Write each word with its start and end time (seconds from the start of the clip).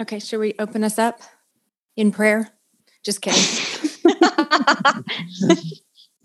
Okay, 0.00 0.20
should 0.20 0.38
we 0.38 0.54
open 0.60 0.84
us 0.84 0.96
up 0.96 1.20
in 1.96 2.12
prayer? 2.12 2.48
Just 3.04 3.20
kidding. 3.20 3.42
That's 4.04 4.24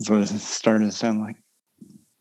what 0.09 0.21
it's 0.21 0.43
starting 0.43 0.87
to 0.87 0.95
sound 0.95 1.21
like. 1.21 1.37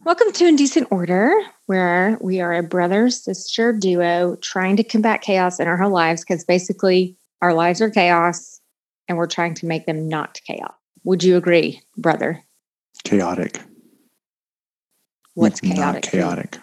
Welcome 0.02 0.32
to 0.32 0.46
Indecent 0.46 0.88
Order, 0.90 1.30
where 1.66 2.16
we 2.22 2.40
are 2.40 2.54
a 2.54 2.62
brother 2.62 3.10
sister 3.10 3.74
duo 3.74 4.36
trying 4.36 4.78
to 4.78 4.82
combat 4.82 5.20
chaos 5.20 5.60
in 5.60 5.68
our 5.68 5.76
whole 5.76 5.92
lives 5.92 6.22
because 6.22 6.42
basically 6.42 7.18
our 7.42 7.52
lives 7.52 7.82
are 7.82 7.90
chaos 7.90 8.58
and 9.06 9.18
we're 9.18 9.26
trying 9.26 9.52
to 9.54 9.66
make 9.66 9.84
them 9.84 10.08
not 10.08 10.40
chaos. 10.46 10.72
Would 11.04 11.22
you 11.22 11.36
agree, 11.36 11.82
brother? 11.98 12.42
Chaotic. 13.04 13.60
What's 15.34 15.62
Make 15.62 15.72
them 15.72 15.76
chaotic? 15.76 16.04
Not 16.04 16.10
chaotic. 16.12 16.58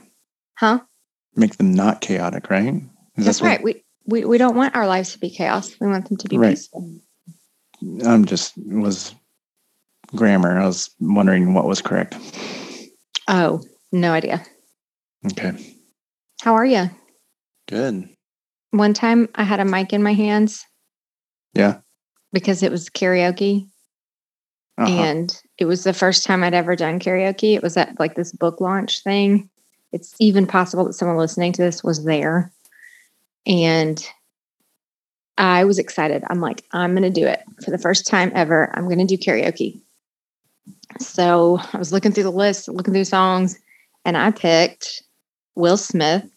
Huh? 0.58 0.80
Make 1.36 1.58
them 1.58 1.76
not 1.76 2.02
chaotic, 2.02 2.50
right? 2.50 2.74
Is 3.18 3.26
That's 3.26 3.40
what- 3.40 3.48
right. 3.48 3.64
We, 3.64 3.84
we 4.10 4.26
we 4.26 4.38
don't 4.38 4.55
want 4.55 4.76
our 4.76 4.88
lives 4.88 5.14
to 5.14 5.20
be 5.20 5.30
chaos. 5.30 5.76
We 5.80 5.88
want 5.88 6.08
them 6.09 6.18
to 6.18 6.27
be 6.27 6.38
Right. 6.38 6.49
peaceful. 6.52 6.90
I'm 8.05 8.26
just 8.26 8.54
was 8.58 9.13
grammar. 10.16 10.59
I 10.59 10.66
was 10.66 10.90
wondering 10.99 11.54
what 11.54 11.66
was 11.68 11.82
correct. 11.82 12.18
Oh, 13.27 13.62
no 13.91 14.12
idea. 14.12 14.44
Okay. 15.32 15.76
How 16.41 16.55
are 16.55 16.66
you? 16.66 16.90
Good. 17.68 18.09
One 18.72 18.94
time 18.94 19.30
I 19.35 19.44
had 19.44 19.59
a 19.59 19.66
mic 19.66 19.94
in 19.94 20.04
my 20.04 20.13
hands 20.13 20.66
Yeah. 21.54 21.80
because 22.34 22.63
it 22.63 22.71
was 22.71 22.90
karaoke 22.90 23.68
Uh-huh. 24.77 24.91
and 24.91 25.41
it 25.57 25.66
was 25.66 25.84
the 25.84 25.94
first 25.94 26.23
time 26.23 26.44
I'd 26.44 26.54
ever 26.54 26.76
done 26.76 26.99
karaoke. 26.99 27.55
It 27.55 27.62
was 27.63 27.77
at 27.77 27.99
like 27.99 28.16
this 28.16 28.32
book 28.32 28.60
launch 28.62 29.04
thing. 29.04 29.49
It's 29.91 30.16
even 30.20 30.46
possible 30.48 30.85
that 30.85 30.94
someone 30.94 31.18
listening 31.18 31.52
to 31.54 31.62
this 31.62 31.84
was 31.84 32.04
there. 32.05 32.52
And 33.45 34.05
I 35.38 35.63
was 35.63 35.79
excited. 35.79 36.23
I'm 36.29 36.41
like, 36.41 36.66
I'm 36.71 36.91
going 36.91 37.03
to 37.03 37.09
do 37.09 37.25
it 37.25 37.41
for 37.63 37.71
the 37.71 37.77
first 37.77 38.05
time 38.05 38.31
ever. 38.35 38.71
I'm 38.76 38.85
going 38.85 39.05
to 39.05 39.05
do 39.05 39.18
karaoke. 39.18 39.81
So 40.99 41.59
I 41.73 41.77
was 41.77 41.93
looking 41.93 42.12
through 42.12 42.23
the 42.23 42.31
list, 42.31 42.68
looking 42.68 42.93
through 42.93 43.05
songs, 43.05 43.57
and 44.05 44.18
I 44.18 44.31
picked 44.31 45.04
Will 45.55 45.77
Smith, 45.77 46.29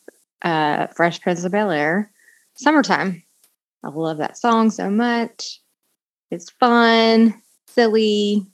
uh, 0.43 0.87
Fresh 0.89 1.21
Prince 1.21 1.45
of 1.45 1.53
Bel 1.53 1.71
Air, 1.71 2.13
Summertime. 2.55 3.23
I 3.85 3.89
love 3.89 4.19
that 4.19 4.39
song 4.39 4.71
so 4.71 4.89
much. 4.89 5.61
It's 6.31 6.51
fun, 6.51 7.35
silly, 7.67 8.47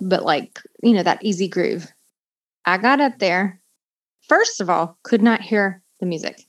but 0.00 0.24
like, 0.24 0.60
you 0.82 0.92
know, 0.92 1.02
that 1.02 1.24
easy 1.24 1.48
groove. 1.48 1.90
I 2.64 2.76
got 2.76 3.00
up 3.00 3.18
there. 3.18 3.60
First 4.28 4.60
of 4.60 4.68
all, 4.68 4.98
could 5.04 5.22
not 5.22 5.40
hear 5.40 5.82
the 6.00 6.06
music. 6.06 6.47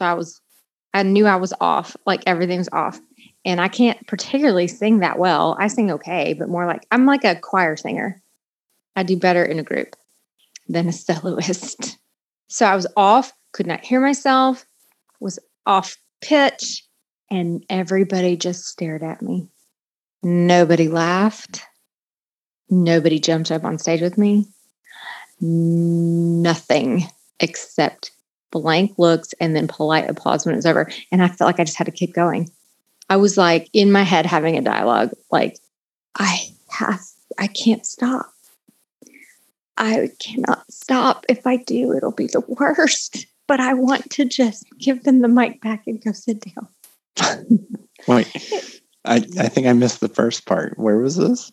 So 0.00 0.06
I 0.06 0.14
was, 0.14 0.40
I 0.94 1.02
knew 1.02 1.26
I 1.26 1.36
was 1.36 1.52
off, 1.60 1.94
like 2.06 2.22
everything's 2.26 2.70
off. 2.72 2.98
And 3.44 3.60
I 3.60 3.68
can't 3.68 4.06
particularly 4.06 4.66
sing 4.66 5.00
that 5.00 5.18
well. 5.18 5.56
I 5.58 5.68
sing 5.68 5.90
okay, 5.92 6.34
but 6.38 6.48
more 6.48 6.66
like 6.66 6.86
I'm 6.90 7.04
like 7.04 7.24
a 7.24 7.36
choir 7.36 7.76
singer. 7.76 8.22
I 8.96 9.02
do 9.02 9.18
better 9.18 9.44
in 9.44 9.58
a 9.58 9.62
group 9.62 9.94
than 10.68 10.88
a 10.88 10.92
soloist. 10.94 11.98
So 12.48 12.64
I 12.64 12.74
was 12.74 12.86
off, 12.96 13.32
could 13.52 13.66
not 13.66 13.84
hear 13.84 14.00
myself, 14.00 14.64
was 15.20 15.38
off 15.66 15.98
pitch, 16.22 16.86
and 17.30 17.64
everybody 17.68 18.36
just 18.36 18.64
stared 18.64 19.02
at 19.02 19.20
me. 19.20 19.48
Nobody 20.22 20.88
laughed. 20.88 21.62
Nobody 22.70 23.18
jumped 23.18 23.50
up 23.50 23.64
on 23.64 23.78
stage 23.78 24.00
with 24.00 24.16
me. 24.16 24.46
Nothing 25.40 27.04
except 27.38 28.12
blank 28.50 28.92
looks 28.98 29.32
and 29.40 29.54
then 29.54 29.68
polite 29.68 30.08
applause 30.08 30.44
when 30.44 30.54
it 30.54 30.58
was 30.58 30.66
over. 30.66 30.90
And 31.10 31.22
I 31.22 31.28
felt 31.28 31.48
like 31.48 31.60
I 31.60 31.64
just 31.64 31.78
had 31.78 31.86
to 31.86 31.92
keep 31.92 32.14
going. 32.14 32.50
I 33.08 33.16
was 33.16 33.36
like 33.36 33.68
in 33.72 33.90
my 33.90 34.02
head 34.02 34.26
having 34.26 34.56
a 34.56 34.62
dialogue, 34.62 35.10
like, 35.30 35.58
I 36.16 36.40
have, 36.70 37.00
I 37.38 37.48
can't 37.48 37.84
stop. 37.84 38.32
I 39.76 40.10
cannot 40.20 40.70
stop. 40.70 41.24
If 41.28 41.46
I 41.46 41.56
do, 41.56 41.92
it'll 41.92 42.12
be 42.12 42.26
the 42.26 42.44
worst. 42.46 43.26
But 43.50 43.58
I 43.58 43.74
want 43.74 44.08
to 44.10 44.26
just 44.26 44.64
give 44.78 45.02
them 45.02 45.22
the 45.22 45.26
mic 45.26 45.60
back 45.60 45.82
and 45.88 46.00
go 46.04 46.12
sit 46.12 46.40
down. 46.54 46.68
Wait. 48.06 48.28
I, 49.04 49.16
I 49.16 49.48
think 49.48 49.66
I 49.66 49.72
missed 49.72 49.98
the 49.98 50.08
first 50.08 50.46
part. 50.46 50.78
Where 50.78 50.98
was 50.98 51.16
this? 51.16 51.50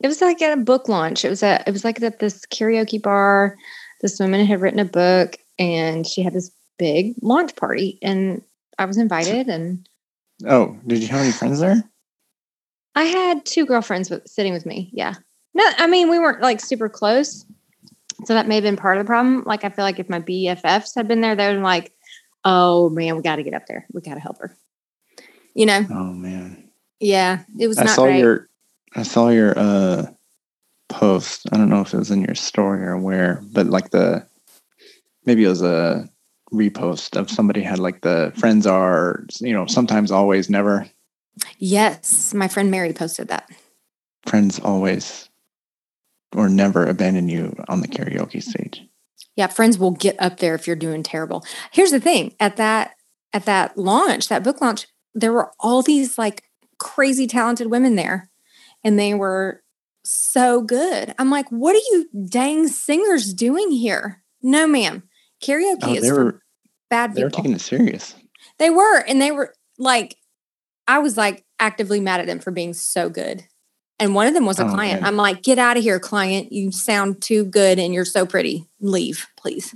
It 0.00 0.08
was 0.08 0.20
like 0.20 0.42
at 0.42 0.58
a 0.58 0.60
book 0.60 0.86
launch. 0.86 1.24
It 1.24 1.30
was 1.30 1.42
a 1.42 1.62
it 1.66 1.72
was 1.72 1.82
like 1.82 2.02
at 2.02 2.18
this 2.18 2.44
karaoke 2.46 3.00
bar. 3.00 3.56
This 4.02 4.20
woman 4.20 4.44
had 4.44 4.60
written 4.60 4.80
a 4.80 4.84
book 4.84 5.38
and 5.60 6.06
she 6.06 6.22
had 6.22 6.32
this 6.32 6.50
big 6.78 7.14
launch 7.22 7.54
party 7.54 7.98
and 8.02 8.42
I 8.78 8.86
was 8.86 8.96
invited 8.96 9.48
and 9.48 9.86
Oh, 10.46 10.78
did 10.86 11.02
you 11.02 11.08
have 11.08 11.20
any 11.20 11.32
friends 11.32 11.60
there? 11.60 11.84
I 12.94 13.04
had 13.04 13.44
two 13.44 13.66
girlfriends 13.66 14.08
with, 14.08 14.26
sitting 14.26 14.54
with 14.54 14.64
me. 14.64 14.88
Yeah. 14.94 15.14
No, 15.52 15.64
I 15.78 15.86
mean 15.86 16.08
we 16.10 16.18
weren't 16.18 16.40
like 16.40 16.60
super 16.60 16.88
close. 16.88 17.44
So 18.24 18.34
that 18.34 18.48
may 18.48 18.56
have 18.56 18.64
been 18.64 18.76
part 18.76 18.96
of 18.96 19.04
the 19.04 19.06
problem. 19.06 19.44
Like 19.44 19.64
I 19.64 19.68
feel 19.68 19.84
like 19.84 19.98
if 19.98 20.08
my 20.08 20.20
BFFs 20.20 20.94
had 20.96 21.06
been 21.06 21.20
there, 21.20 21.36
they 21.36 21.44
would 21.44 21.50
have 21.50 21.56
been 21.56 21.62
like, 21.62 21.92
oh 22.44 22.88
man, 22.88 23.16
we 23.16 23.22
gotta 23.22 23.42
get 23.42 23.54
up 23.54 23.66
there. 23.66 23.86
We 23.92 24.00
gotta 24.00 24.20
help 24.20 24.38
her. 24.38 24.56
You 25.54 25.66
know? 25.66 25.86
Oh 25.90 26.12
man. 26.12 26.70
Yeah. 27.00 27.44
It 27.58 27.68
was 27.68 27.76
I 27.76 27.84
saw 27.86 28.04
great. 28.04 28.20
your 28.20 28.48
I 28.96 29.02
saw 29.02 29.28
your 29.28 29.58
uh 29.58 30.06
post. 30.88 31.46
I 31.52 31.58
don't 31.58 31.68
know 31.68 31.82
if 31.82 31.92
it 31.92 31.98
was 31.98 32.10
in 32.10 32.22
your 32.22 32.34
story 32.34 32.82
or 32.82 32.96
where, 32.96 33.42
but 33.52 33.66
like 33.66 33.90
the 33.90 34.26
maybe 35.24 35.44
it 35.44 35.48
was 35.48 35.62
a 35.62 36.08
repost 36.52 37.16
of 37.16 37.30
somebody 37.30 37.62
had 37.62 37.78
like 37.78 38.00
the 38.00 38.32
friends 38.36 38.66
are, 38.66 39.24
you 39.40 39.52
know, 39.52 39.66
sometimes 39.66 40.10
always 40.10 40.50
never 40.50 40.88
yes. 41.58 42.34
My 42.34 42.48
friend 42.48 42.70
Mary 42.70 42.92
posted 42.92 43.28
that. 43.28 43.48
friends 44.26 44.58
always 44.58 45.28
or 46.36 46.48
never 46.48 46.86
abandon 46.86 47.28
you 47.28 47.54
on 47.68 47.80
the 47.80 47.88
karaoke 47.88 48.42
stage. 48.42 48.82
Yeah, 49.36 49.46
friends 49.46 49.78
will 49.78 49.92
get 49.92 50.20
up 50.20 50.38
there 50.38 50.54
if 50.54 50.66
you're 50.66 50.76
doing 50.76 51.02
terrible. 51.02 51.44
Here's 51.72 51.90
the 51.92 52.00
thing, 52.00 52.34
at 52.40 52.56
that 52.56 52.92
at 53.32 53.44
that 53.46 53.78
launch, 53.78 54.28
that 54.28 54.42
book 54.42 54.60
launch, 54.60 54.86
there 55.14 55.32
were 55.32 55.52
all 55.60 55.82
these 55.82 56.18
like 56.18 56.44
crazy 56.78 57.26
talented 57.26 57.70
women 57.70 57.94
there 57.94 58.30
and 58.82 58.98
they 58.98 59.14
were 59.14 59.62
so 60.04 60.62
good. 60.62 61.14
I'm 61.18 61.30
like, 61.30 61.48
what 61.50 61.76
are 61.76 61.86
you 61.92 62.08
dang 62.28 62.66
singers 62.68 63.32
doing 63.32 63.70
here? 63.70 64.22
No, 64.42 64.66
ma'am. 64.66 65.04
Karaoke 65.42 65.78
Oh, 65.82 65.94
is 65.94 66.02
they 66.02 66.08
for 66.10 66.24
were 66.24 66.42
bad 66.90 67.14
they 67.14 67.24
were 67.24 67.30
taking 67.30 67.52
it 67.52 67.60
serious. 67.60 68.14
they 68.58 68.70
were, 68.70 68.98
and 68.98 69.20
they 69.20 69.30
were 69.32 69.54
like, 69.78 70.16
I 70.86 70.98
was 70.98 71.16
like 71.16 71.44
actively 71.58 72.00
mad 72.00 72.20
at 72.20 72.26
them 72.26 72.40
for 72.40 72.50
being 72.50 72.74
so 72.74 73.08
good. 73.08 73.44
And 73.98 74.14
one 74.14 74.26
of 74.26 74.34
them 74.34 74.46
was 74.46 74.58
a 74.58 74.64
Oh, 74.66 74.70
client. 74.70 75.04
I'm 75.04 75.16
like, 75.16 75.42
get 75.42 75.58
out 75.58 75.76
of 75.76 75.82
here, 75.82 76.00
client. 76.00 76.52
You 76.52 76.72
sound 76.72 77.20
too 77.20 77.44
good 77.44 77.78
and 77.78 77.92
you're 77.92 78.06
so 78.06 78.24
pretty. 78.24 78.66
Leave, 78.80 79.26
please. 79.36 79.74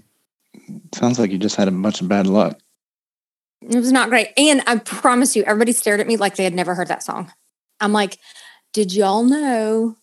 Sounds 0.95 1.19
like 1.19 1.31
you 1.31 1.37
just 1.39 1.57
had 1.57 1.69
a 1.69 1.71
bunch 1.71 2.01
of 2.01 2.09
bad 2.09 2.27
luck. 2.27 2.59
It 3.61 3.77
was 3.77 3.93
not 3.93 4.09
great. 4.09 4.29
And 4.39 4.63
I 4.67 4.77
promise 4.79 5.37
you, 5.37 5.43
everybody 5.45 5.73
stared 5.73 6.01
at 6.01 6.07
me 6.07 6.17
like 6.17 6.37
they 6.37 6.45
had 6.45 6.55
never 6.55 6.75
heard 6.75 6.89
that 6.89 7.03
song. 7.03 7.31
I'm 7.81 7.93
like, 7.93 8.19
did 8.73 8.95
y'all 8.95 9.25
know 9.25 9.97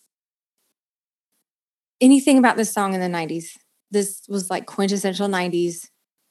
anything 2.00 2.38
about 2.38 2.58
this 2.58 2.72
song 2.72 2.94
in 2.94 3.00
the 3.02 3.08
90s? 3.08 3.58
This 3.92 4.22
was 4.28 4.50
like 4.50 4.66
quintessential 4.66 5.28
90s. 5.28 5.90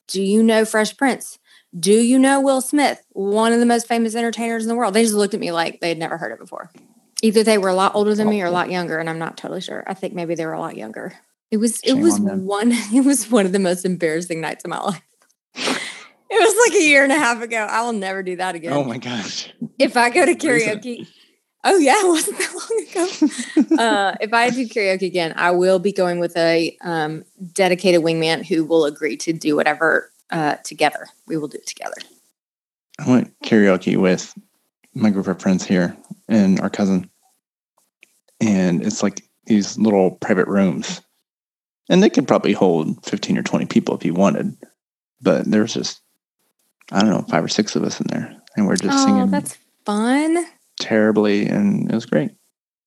Do 0.09 0.23
you 0.23 0.43
know 0.43 0.65
Fresh 0.65 0.97
Prince? 0.97 1.39
Do 1.79 1.93
you 1.93 2.19
know 2.19 2.41
Will 2.41 2.61
Smith, 2.61 3.05
one 3.11 3.53
of 3.53 3.61
the 3.61 3.67
most 3.67 3.87
famous 3.87 4.17
entertainers 4.17 4.65
in 4.65 4.69
the 4.69 4.75
world? 4.75 4.95
They 4.95 5.03
just 5.03 5.15
looked 5.15 5.35
at 5.35 5.41
me 5.41 5.53
like 5.53 5.81
they 5.81 5.89
had 5.89 5.99
never 5.99 6.17
heard 6.17 6.33
it 6.33 6.41
before. 6.41 6.71
Either 7.23 7.45
they 7.45 7.59
were 7.59 7.69
a 7.69 7.75
lot 7.75 7.95
older 7.95 8.15
than 8.15 8.29
me 8.29 8.43
or 8.43 8.47
a 8.47 8.51
lot 8.51 8.71
younger, 8.71 8.99
and 8.99 9.09
I'm 9.09 9.19
not 9.19 9.37
totally 9.37 9.61
sure. 9.61 9.85
I 9.87 9.95
think 9.95 10.15
maybe 10.15 10.35
they 10.35 10.47
were 10.47 10.55
a 10.55 10.59
lot 10.61 10.77
younger. 10.77 11.13
It 11.51 11.59
was 11.59 11.81
it 11.83 11.95
was 11.95 12.15
on 12.19 12.47
one 12.47 12.73
it 12.95 13.05
was 13.05 13.31
one 13.31 13.47
of 13.47 13.53
the 13.53 13.59
most 13.59 13.85
embarrassing 13.85 14.41
nights 14.41 14.65
of 14.65 14.71
my 14.71 14.81
life. 14.81 15.03
It 16.33 16.39
was 16.39 16.71
like 16.71 16.81
a 16.81 16.85
year 16.85 17.03
and 17.03 17.13
a 17.13 17.19
half 17.19 17.43
ago. 17.43 17.57
I 17.69 17.83
will 17.83 17.93
never 17.93 18.23
do 18.23 18.37
that 18.37 18.55
again. 18.55 18.73
Oh 18.73 18.85
my 18.85 18.99
gosh. 18.99 19.53
if 19.81 19.97
I 19.97 20.11
go 20.11 20.25
to 20.25 20.37
karaoke, 20.37 21.09
oh 21.65 21.79
yeah, 21.79 21.95
it 21.97 22.09
wasn't 22.09 22.39
that 22.39 22.55
long 22.55 23.69
ago. 23.69 23.77
uh, 23.83 24.17
if 24.21 24.33
I 24.33 24.51
do 24.51 24.67
karaoke 24.67 25.07
again, 25.07 25.35
I 25.37 25.51
will 25.51 25.79
be 25.79 25.93
going 25.93 26.21
with 26.21 26.37
a 26.37 26.77
um, 26.83 27.25
dedicated 27.53 28.03
wingman 28.03 28.45
who 28.45 28.65
will 28.65 28.85
agree 28.85 29.17
to 29.19 29.33
do 29.33 29.57
whatever 29.57 30.11
uh, 30.31 30.57
together. 30.57 31.07
We 31.27 31.37
will 31.37 31.49
do 31.49 31.59
it 31.59 31.67
together. 31.67 31.97
I 32.99 33.11
went 33.11 33.41
karaoke 33.41 33.97
with 33.97 34.35
my 34.95 35.11
group 35.11 35.27
of 35.27 35.41
friends 35.41 35.65
here 35.65 35.97
and 36.29 36.61
our 36.61 36.71
cousin. 36.71 37.11
And 38.41 38.85
it's 38.85 39.03
like 39.03 39.23
these 39.47 39.79
little 39.79 40.13
private 40.13 40.49
rooms. 40.49 41.01
And 41.89 42.03
they 42.03 42.11
could 42.11 42.29
probably 42.29 42.53
hold 42.53 43.05
15 43.05 43.39
or 43.39 43.43
20 43.43 43.67
people 43.67 43.97
if 43.97 44.05
you 44.05 44.15
wanted. 44.15 44.57
But 45.21 45.51
there's 45.51 45.75
just, 45.75 46.01
I 46.93 47.01
don't 47.01 47.11
know, 47.11 47.23
five 47.29 47.45
or 47.45 47.49
six 47.49 47.77
of 47.77 47.83
us 47.83 48.01
in 48.01 48.07
there. 48.09 48.37
And 48.57 48.67
we're 48.67 48.77
just 48.77 48.99
oh, 48.99 49.07
singing 49.07 49.31
that's 49.31 49.59
fun. 49.85 50.45
Terribly. 50.81 51.47
And 51.47 51.91
it 51.91 51.95
was 51.95 52.07
great. 52.07 52.33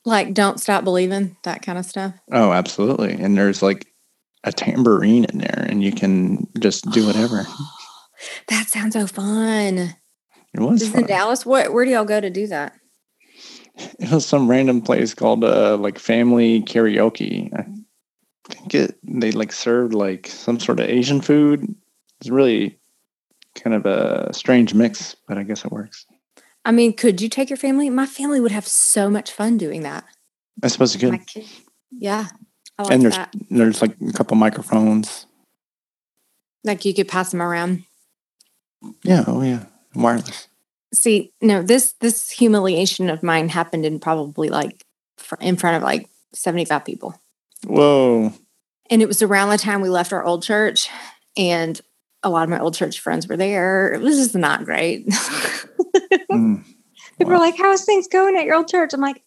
Like, 0.06 0.34
don't 0.34 0.60
stop 0.60 0.84
believing 0.84 1.38
that 1.44 1.62
kind 1.62 1.78
of 1.78 1.86
stuff. 1.86 2.14
Oh, 2.32 2.52
absolutely. 2.52 3.14
And 3.14 3.38
there's 3.38 3.62
like 3.64 3.88
a 4.44 4.52
tambourine 4.52 5.24
in 5.26 5.38
there 5.38 5.66
and 5.70 5.82
you 5.82 5.94
can 5.94 6.48
just 6.60 6.90
do 6.92 7.06
whatever. 7.06 7.46
That 8.48 8.70
sounds 8.70 8.94
so 8.94 9.06
fun. 9.06 9.96
It 10.54 10.60
was 10.62 10.80
This 10.80 10.90
fun. 10.90 11.02
in 11.02 11.08
Dallas. 11.08 11.46
What? 11.46 11.74
Where 11.74 11.84
do 11.84 11.92
y'all 11.92 12.06
go 12.06 12.22
to 12.22 12.30
do 12.30 12.48
that? 12.48 12.74
It 14.00 14.12
was 14.12 14.26
some 14.26 14.48
random 14.50 14.82
place 14.82 15.14
called 15.14 15.44
uh 15.44 15.76
like 15.76 16.00
family 16.00 16.62
karaoke. 16.62 17.52
I 17.54 17.64
think 18.50 18.76
it 18.76 18.98
they 19.04 19.32
like 19.32 19.52
served 19.52 19.94
like 19.94 20.28
some 20.28 20.58
sort 20.60 20.80
of 20.80 20.88
Asian 20.88 21.20
food. 21.20 21.76
It's 22.22 22.30
really 22.30 22.80
kind 23.56 23.74
of 23.76 23.86
a 23.86 24.34
strange 24.34 24.74
mix, 24.74 25.18
but 25.28 25.38
I 25.38 25.44
guess 25.44 25.66
it 25.66 25.72
works. 25.72 26.06
I 26.66 26.72
mean, 26.72 26.94
could 26.94 27.22
you 27.22 27.30
take 27.30 27.50
your 27.50 27.58
family? 27.58 27.90
My 27.90 28.06
family 28.06 28.40
would 28.40 28.52
have 28.52 28.68
so 28.68 29.10
much 29.10 29.32
fun 29.32 29.58
doing 29.58 29.84
that. 29.84 30.06
I 30.62 30.68
suppose 30.68 30.94
you 30.94 31.12
could. 31.12 31.28
kid. 31.28 31.46
Yeah. 31.92 32.28
I 32.78 32.84
like 32.84 32.92
and 32.94 33.04
there's 33.04 33.16
that. 33.16 33.36
there's 33.50 33.82
like 33.82 33.96
a 34.08 34.14
couple 34.14 34.38
microphones. 34.38 35.26
Like 36.64 36.86
you 36.86 36.94
could 36.94 37.08
pass 37.08 37.32
them 37.32 37.42
around. 37.42 37.84
Yeah, 39.04 39.24
oh 39.28 39.42
yeah. 39.42 39.66
Wireless. 39.94 40.48
See, 40.94 41.34
no, 41.42 41.62
this 41.62 41.94
this 42.00 42.32
humiliation 42.32 43.10
of 43.10 43.24
mine 43.24 43.50
happened 43.50 43.86
in 43.86 44.00
probably 44.00 44.50
like 44.50 44.84
fr- 45.18 45.36
in 45.42 45.56
front 45.56 45.78
of 45.78 45.84
like 45.84 46.10
75 46.34 46.86
people. 46.86 47.20
Whoa. 47.66 48.34
And 48.90 49.02
it 49.02 49.08
was 49.08 49.22
around 49.22 49.50
the 49.50 49.58
time 49.58 49.82
we 49.82 49.90
left 49.90 50.14
our 50.14 50.24
old 50.24 50.44
church 50.44 50.90
and 51.38 51.80
a 52.22 52.30
lot 52.30 52.44
of 52.44 52.50
my 52.50 52.60
old 52.60 52.76
church 52.76 53.00
friends 53.00 53.28
were 53.28 53.38
there. 53.38 53.94
It 53.94 54.02
was 54.02 54.18
just 54.18 54.36
not 54.36 54.66
great. 54.66 55.08
Mm. 56.32 56.64
People 57.18 57.32
were 57.32 57.34
Wow. 57.34 57.40
like, 57.40 57.58
How's 57.58 57.86
things 57.86 58.08
going 58.08 58.36
at 58.38 58.46
your 58.46 58.56
old 58.56 58.68
church? 58.68 58.92
I'm 58.94 59.02
like, 59.02 59.22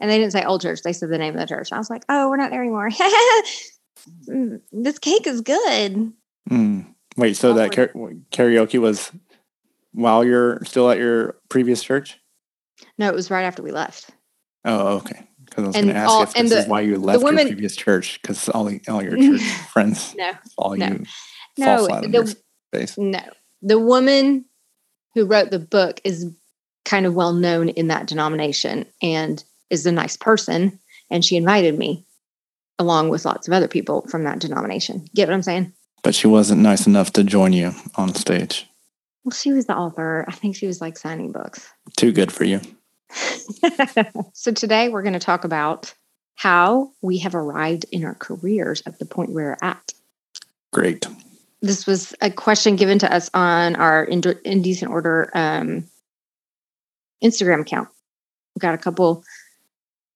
and 0.00 0.10
they 0.10 0.18
didn't 0.18 0.32
say 0.32 0.44
old 0.44 0.62
church, 0.62 0.80
they 0.82 0.92
said 0.92 1.10
the 1.10 1.18
name 1.18 1.34
of 1.34 1.40
the 1.40 1.46
church. 1.46 1.72
I 1.72 1.78
was 1.78 1.90
like, 1.90 2.04
Oh, 2.08 2.28
we're 2.30 2.36
not 2.36 2.50
there 2.50 2.62
anymore. 2.62 2.90
Mm, 4.28 4.60
this 4.72 4.98
cake 4.98 5.26
is 5.26 5.40
good. 5.42 6.12
Mm. 6.48 6.94
Wait, 7.16 7.36
so 7.36 7.52
that 7.54 7.72
kar- 7.72 7.88
karaoke 8.30 8.80
was 8.80 9.10
while 9.92 10.24
you're 10.24 10.64
still 10.64 10.88
at 10.90 10.98
your 10.98 11.36
previous 11.48 11.82
church? 11.82 12.18
No, 12.96 13.08
it 13.08 13.14
was 13.14 13.30
right 13.30 13.42
after 13.42 13.62
we 13.62 13.70
left. 13.72 14.08
Oh, 14.64 14.98
okay. 14.98 15.26
Because 15.44 15.64
I 15.64 15.66
was 15.66 15.76
going 15.76 15.88
to 15.88 15.94
ask 15.94 16.08
all- 16.10 16.22
if 16.22 16.32
this 16.32 16.52
is 16.52 16.66
why 16.68 16.80
you 16.82 16.96
left 16.96 17.22
women- 17.22 17.48
your 17.48 17.54
previous 17.56 17.74
church 17.76 18.20
because 18.22 18.48
all 18.50 18.70
all 18.88 19.02
your 19.02 19.16
church 19.38 19.42
friends 19.72 20.14
No, 20.16 20.30
all 20.56 20.76
no. 20.76 20.86
you 20.86 21.04
no, 21.58 21.86
the, 21.86 22.36
face. 22.72 22.96
no. 22.96 23.20
The 23.62 23.78
woman 23.80 24.44
who 25.18 25.26
wrote 25.26 25.50
the 25.50 25.58
book 25.58 26.00
is 26.04 26.30
kind 26.84 27.06
of 27.06 27.14
well 27.14 27.32
known 27.32 27.68
in 27.70 27.88
that 27.88 28.06
denomination 28.06 28.86
and 29.02 29.42
is 29.70 29.84
a 29.84 29.92
nice 29.92 30.16
person. 30.16 30.78
And 31.10 31.24
she 31.24 31.36
invited 31.36 31.78
me 31.78 32.04
along 32.78 33.08
with 33.08 33.24
lots 33.24 33.48
of 33.48 33.54
other 33.54 33.68
people 33.68 34.06
from 34.08 34.24
that 34.24 34.38
denomination. 34.38 35.06
Get 35.14 35.28
what 35.28 35.34
I'm 35.34 35.42
saying? 35.42 35.72
But 36.02 36.14
she 36.14 36.28
wasn't 36.28 36.62
nice 36.62 36.86
enough 36.86 37.12
to 37.14 37.24
join 37.24 37.52
you 37.52 37.72
on 37.96 38.14
stage. 38.14 38.66
Well, 39.24 39.32
she 39.32 39.52
was 39.52 39.66
the 39.66 39.76
author. 39.76 40.24
I 40.28 40.32
think 40.32 40.54
she 40.54 40.66
was 40.66 40.80
like 40.80 40.96
signing 40.96 41.32
books. 41.32 41.68
Too 41.96 42.12
good 42.12 42.32
for 42.32 42.44
you. 42.44 42.60
so 44.32 44.52
today 44.52 44.88
we're 44.88 45.02
going 45.02 45.14
to 45.14 45.18
talk 45.18 45.44
about 45.44 45.92
how 46.36 46.92
we 47.02 47.18
have 47.18 47.34
arrived 47.34 47.84
in 47.90 48.04
our 48.04 48.14
careers 48.14 48.82
at 48.86 49.00
the 49.00 49.04
point 49.04 49.32
we're 49.32 49.58
at. 49.60 49.92
Great. 50.72 51.06
This 51.60 51.86
was 51.86 52.14
a 52.20 52.30
question 52.30 52.76
given 52.76 52.98
to 53.00 53.12
us 53.12 53.30
on 53.34 53.76
our 53.76 54.04
Ind- 54.04 54.40
Indecent 54.44 54.90
Order 54.90 55.30
um, 55.34 55.84
Instagram 57.22 57.62
account. 57.62 57.88
We 58.54 58.60
got 58.60 58.74
a 58.74 58.78
couple 58.78 59.24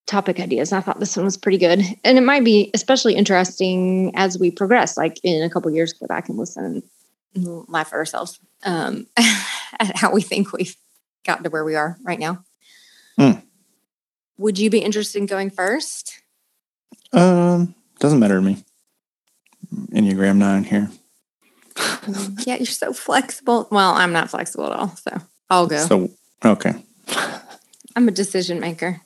topic 0.07 0.41
ideas. 0.41 0.73
I 0.73 0.81
thought 0.81 1.01
this 1.01 1.17
one 1.17 1.25
was 1.25 1.37
pretty 1.37 1.59
good. 1.59 1.81
And 2.05 2.19
it 2.19 2.23
might 2.23 2.45
be 2.45 2.71
especially 2.75 3.15
interesting 3.15 4.13
as 4.15 4.39
we 4.39 4.51
progress, 4.51 4.97
like 4.97 5.19
in 5.23 5.43
a 5.43 5.51
couple 5.51 5.71
years, 5.71 5.93
go 5.93 6.07
back 6.07 6.29
and 6.29 6.39
listen 6.39 6.83
and 7.35 7.65
laugh 7.69 7.89
at 7.89 7.95
ourselves 7.95 8.39
um, 8.65 9.07
at 9.17 9.97
how 9.97 10.13
we 10.13 10.23
think 10.23 10.53
we've 10.53 10.77
gotten 11.25 11.45
to 11.45 11.51
where 11.51 11.65
we 11.65 11.75
are 11.75 11.99
right 12.03 12.19
now. 12.19 12.45
Hmm. 13.19 13.41
Would 14.39 14.59
you 14.59 14.71
be 14.71 14.79
interested 14.79 15.19
in 15.19 15.27
going 15.27 15.51
first? 15.51 16.21
Um, 17.13 17.75
doesn't 17.99 18.19
matter 18.19 18.37
to 18.37 18.43
me. 18.43 18.65
Enneagram 19.93 20.37
nine 20.37 20.65
here. 20.65 20.91
yeah, 22.47 22.57
you're 22.57 22.67
so 22.67 22.93
flexible. 22.93 23.69
Well, 23.71 23.93
I'm 23.93 24.13
not 24.13 24.31
flexible 24.31 24.67
at 24.67 24.73
all. 24.73 24.89
So 24.97 25.21
I'll 25.51 25.67
go. 25.67 25.85
So 25.87 26.11
okay. 26.45 26.73
I'm 27.97 28.09
a 28.09 28.13
decision 28.13 28.61
maker. 28.61 29.01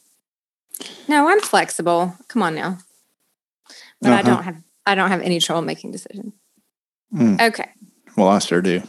No, 1.08 1.28
I'm 1.28 1.40
flexible. 1.40 2.14
Come 2.28 2.42
on 2.42 2.54
now. 2.54 2.78
But 4.00 4.12
I 4.12 4.20
Uh-huh. 4.20 4.22
don't 4.34 4.42
have 4.44 4.56
I 4.86 4.94
don't 4.94 5.10
have 5.10 5.22
any 5.22 5.40
trouble 5.40 5.62
making 5.62 5.90
decisions. 5.92 6.32
Mm. 7.12 7.40
Okay. 7.40 7.68
Well, 8.16 8.28
I 8.28 8.38
sure 8.38 8.62
do. 8.62 8.82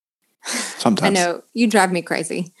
Sometimes 0.44 1.18
I 1.18 1.22
know 1.22 1.42
you 1.52 1.66
drive 1.66 1.92
me 1.92 2.02
crazy. 2.02 2.52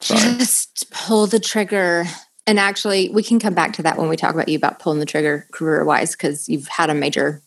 Sorry. 0.00 0.20
Just 0.38 0.90
pull 0.90 1.26
the 1.26 1.40
trigger. 1.40 2.04
And 2.46 2.58
actually, 2.60 3.08
we 3.08 3.22
can 3.22 3.40
come 3.40 3.54
back 3.54 3.72
to 3.74 3.82
that 3.82 3.96
when 3.96 4.08
we 4.08 4.16
talk 4.16 4.34
about 4.34 4.48
you 4.48 4.56
about 4.58 4.78
pulling 4.78 5.00
the 5.00 5.06
trigger 5.06 5.46
career 5.52 5.82
wise, 5.84 6.12
because 6.12 6.46
you've 6.48 6.68
had 6.68 6.90
a 6.90 6.94
major 6.94 7.42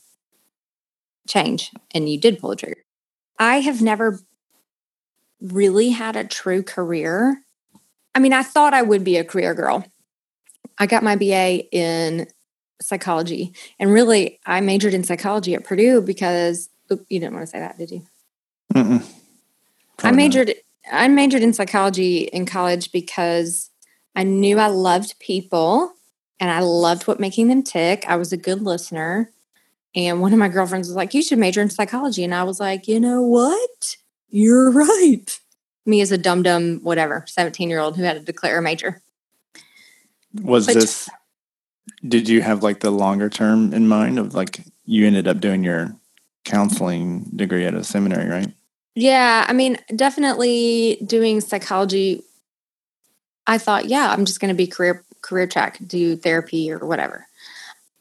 change 1.28 1.72
and 1.94 2.10
you 2.10 2.20
did 2.20 2.40
pull 2.40 2.52
the 2.52 2.56
trigger. 2.56 2.84
I 3.40 3.60
have 3.60 3.82
never 3.82 4.20
really 5.42 5.90
had 5.90 6.16
a 6.16 6.24
true 6.24 6.64
career. 6.64 7.42
I 8.16 8.20
mean, 8.20 8.34
I 8.34 8.44
thought 8.44 8.74
I 8.74 8.82
would 8.82 9.04
be 9.04 9.18
a 9.18 9.24
career 9.24 9.54
girl. 9.54 9.86
I 10.80 10.88
got 10.88 11.04
my 11.04 11.16
BA 11.16 11.66
in 11.72 12.28
psychology, 12.82 13.54
and 13.80 13.92
really, 13.92 14.40
I 14.46 14.62
majored 14.62 14.94
in 14.94 15.04
psychology 15.04 15.56
at 15.56 15.64
Purdue 15.64 16.02
because 16.02 16.70
oop, 16.92 17.06
you 17.10 17.20
didn't 17.20 17.34
want 17.34 17.44
to 17.44 17.52
say 17.52 17.60
that, 17.60 17.78
did 17.78 17.92
you? 17.92 18.06
I 18.76 18.82
Probably 19.98 20.12
not. 20.12 20.16
majored 20.16 20.54
I 20.92 21.08
majored 21.08 21.42
in 21.42 21.54
psychology 21.54 22.20
in 22.20 22.46
college 22.46 22.92
because 22.92 23.72
I 24.16 24.24
knew 24.24 24.60
I 24.60 24.68
loved 24.68 25.20
people 25.20 25.94
and 26.40 26.50
I 26.50 26.60
loved 26.60 27.08
what 27.08 27.20
making 27.20 27.48
them 27.48 27.64
tick. 27.64 28.06
I 28.08 28.16
was 28.16 28.32
a 28.32 28.38
good 28.38 28.62
listener. 28.62 29.32
And 29.98 30.22
one 30.22 30.32
of 30.32 30.38
my 30.38 30.48
girlfriends 30.48 30.88
was 30.88 30.96
like, 30.96 31.16
You 31.16 31.24
should 31.24 31.40
major 31.40 31.60
in 31.60 31.72
psychology. 31.72 32.24
And 32.24 32.36
I 32.36 32.44
was 32.44 32.60
like, 32.60 32.88
You 32.88 33.00
know 33.00 33.24
what? 33.24 33.98
You're 34.30 34.72
right. 34.72 35.40
Me 35.88 36.02
as 36.02 36.12
a 36.12 36.18
dum 36.20 36.44
dum, 36.44 36.80
whatever, 36.84 37.26
17 37.28 37.70
year 37.70 37.80
old 37.80 37.98
who 37.98 38.04
had 38.04 38.14
to 38.14 38.24
declare 38.24 38.60
a 38.60 38.62
major. 38.62 39.02
Was 40.42 40.68
But- 40.68 40.76
this? 40.76 41.10
Did 42.08 42.30
you 42.30 42.42
have 42.42 42.62
like 42.62 42.82
the 42.82 42.92
longer 42.92 43.28
term 43.28 43.74
in 43.74 43.88
mind 43.88 44.20
of 44.20 44.36
like 44.36 44.60
you 44.86 45.08
ended 45.08 45.28
up 45.28 45.40
doing 45.40 45.64
your 45.64 45.96
counseling 46.46 47.32
degree 47.36 47.66
at 47.66 47.74
a 47.74 47.84
seminary, 47.84 48.30
right? 48.30 48.54
Yeah, 48.94 49.46
I 49.48 49.54
mean, 49.54 49.78
definitely 49.96 51.00
doing 51.06 51.42
psychology. 51.42 52.24
I 53.48 53.58
thought, 53.58 53.86
yeah, 53.86 54.12
I'm 54.12 54.26
just 54.26 54.40
going 54.40 54.50
to 54.50 54.56
be 54.56 54.68
career 54.68 55.04
career 55.22 55.48
track, 55.48 55.80
do 55.88 56.16
therapy 56.18 56.72
or 56.72 56.80
whatever. 56.80 57.27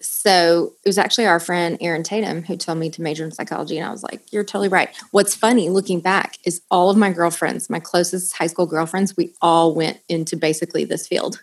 So 0.00 0.74
it 0.84 0.88
was 0.88 0.98
actually 0.98 1.26
our 1.26 1.40
friend 1.40 1.78
Aaron 1.80 2.02
Tatum 2.02 2.42
who 2.42 2.56
told 2.56 2.78
me 2.78 2.90
to 2.90 3.02
major 3.02 3.24
in 3.24 3.32
psychology, 3.32 3.78
and 3.78 3.86
I 3.86 3.90
was 3.90 4.02
like, 4.02 4.20
"You're 4.30 4.44
totally 4.44 4.68
right." 4.68 4.90
What's 5.10 5.34
funny 5.34 5.70
looking 5.70 6.00
back 6.00 6.38
is 6.44 6.60
all 6.70 6.90
of 6.90 6.96
my 6.96 7.10
girlfriends, 7.10 7.70
my 7.70 7.80
closest 7.80 8.36
high 8.36 8.46
school 8.46 8.66
girlfriends, 8.66 9.16
we 9.16 9.32
all 9.40 9.74
went 9.74 10.00
into 10.08 10.36
basically 10.36 10.84
this 10.84 11.08
field, 11.08 11.42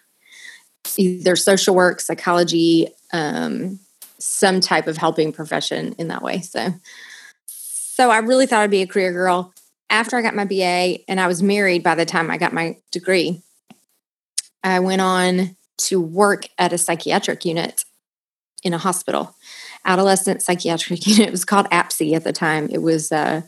either 0.97 1.35
social 1.35 1.73
work, 1.73 1.99
psychology, 1.99 2.89
um, 3.11 3.79
some 4.19 4.61
type 4.61 4.87
of 4.87 4.97
helping 4.97 5.31
profession 5.31 5.93
in 5.97 6.09
that 6.09 6.21
way. 6.21 6.41
So 6.41 6.73
so 7.95 8.09
I 8.09 8.17
really 8.19 8.47
thought 8.47 8.61
I'd 8.61 8.71
be 8.71 8.81
a 8.81 8.87
career 8.87 9.11
girl. 9.11 9.53
After 9.89 10.17
I 10.17 10.23
got 10.23 10.35
my 10.35 10.45
BA 10.45 10.99
and 11.07 11.19
I 11.19 11.27
was 11.27 11.43
married 11.43 11.83
by 11.83 11.93
the 11.93 12.05
time 12.05 12.31
I 12.31 12.37
got 12.37 12.51
my 12.51 12.77
degree, 12.91 13.43
I 14.63 14.79
went 14.79 15.01
on 15.01 15.55
to 15.77 16.01
work 16.01 16.47
at 16.57 16.73
a 16.73 16.77
psychiatric 16.77 17.45
unit 17.45 17.85
in 18.63 18.73
a 18.73 18.77
hospital, 18.77 19.35
adolescent 19.85 20.41
psychiatric 20.41 21.05
unit. 21.07 21.27
It 21.27 21.31
was 21.31 21.45
called 21.45 21.69
APSI 21.69 22.15
at 22.15 22.23
the 22.23 22.33
time. 22.33 22.69
It 22.71 22.81
was 22.81 23.11
uh, 23.11 23.41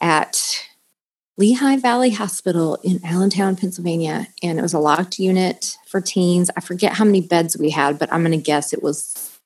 at 0.00 0.68
Lehigh 1.36 1.76
Valley 1.76 2.10
Hospital 2.10 2.78
in 2.82 3.00
Allentown, 3.04 3.56
Pennsylvania. 3.56 4.26
And 4.42 4.58
it 4.58 4.62
was 4.62 4.74
a 4.74 4.80
locked 4.80 5.18
unit 5.18 5.76
for 5.86 6.00
teens. 6.00 6.50
I 6.56 6.60
forget 6.60 6.94
how 6.94 7.04
many 7.04 7.20
beds 7.20 7.56
we 7.56 7.70
had, 7.70 7.98
but 7.98 8.12
I'm 8.12 8.22
going 8.22 8.32
to 8.32 8.44
guess 8.44 8.72
it 8.72 8.82
was 8.82 9.38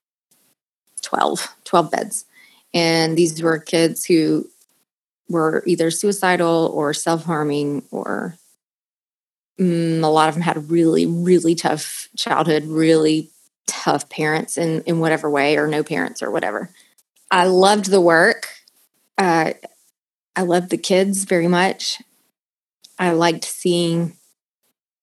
12, 1.02 1.54
12 1.64 1.90
beds. 1.90 2.24
And 2.72 3.18
these 3.18 3.42
were 3.42 3.58
kids 3.58 4.06
who 4.06 4.48
were 5.28 5.62
either 5.66 5.90
suicidal 5.90 6.70
or 6.74 6.94
self 6.94 7.24
harming, 7.24 7.84
or 7.90 8.36
mm, 9.60 10.02
a 10.02 10.06
lot 10.06 10.30
of 10.30 10.34
them 10.34 10.42
had 10.42 10.70
really, 10.70 11.04
really 11.04 11.54
tough 11.54 12.08
childhood, 12.16 12.64
really 12.64 13.30
tough 13.66 14.08
parents 14.08 14.58
in, 14.58 14.82
in 14.82 15.00
whatever 15.00 15.30
way, 15.30 15.56
or 15.56 15.66
no 15.66 15.82
parents 15.82 16.22
or 16.22 16.30
whatever. 16.30 16.70
I 17.30 17.46
loved 17.46 17.86
the 17.86 18.00
work. 18.00 18.48
Uh, 19.18 19.52
I 20.36 20.42
loved 20.42 20.70
the 20.70 20.78
kids 20.78 21.24
very 21.24 21.48
much. 21.48 22.00
I 22.98 23.12
liked 23.12 23.44
seeing 23.44 24.16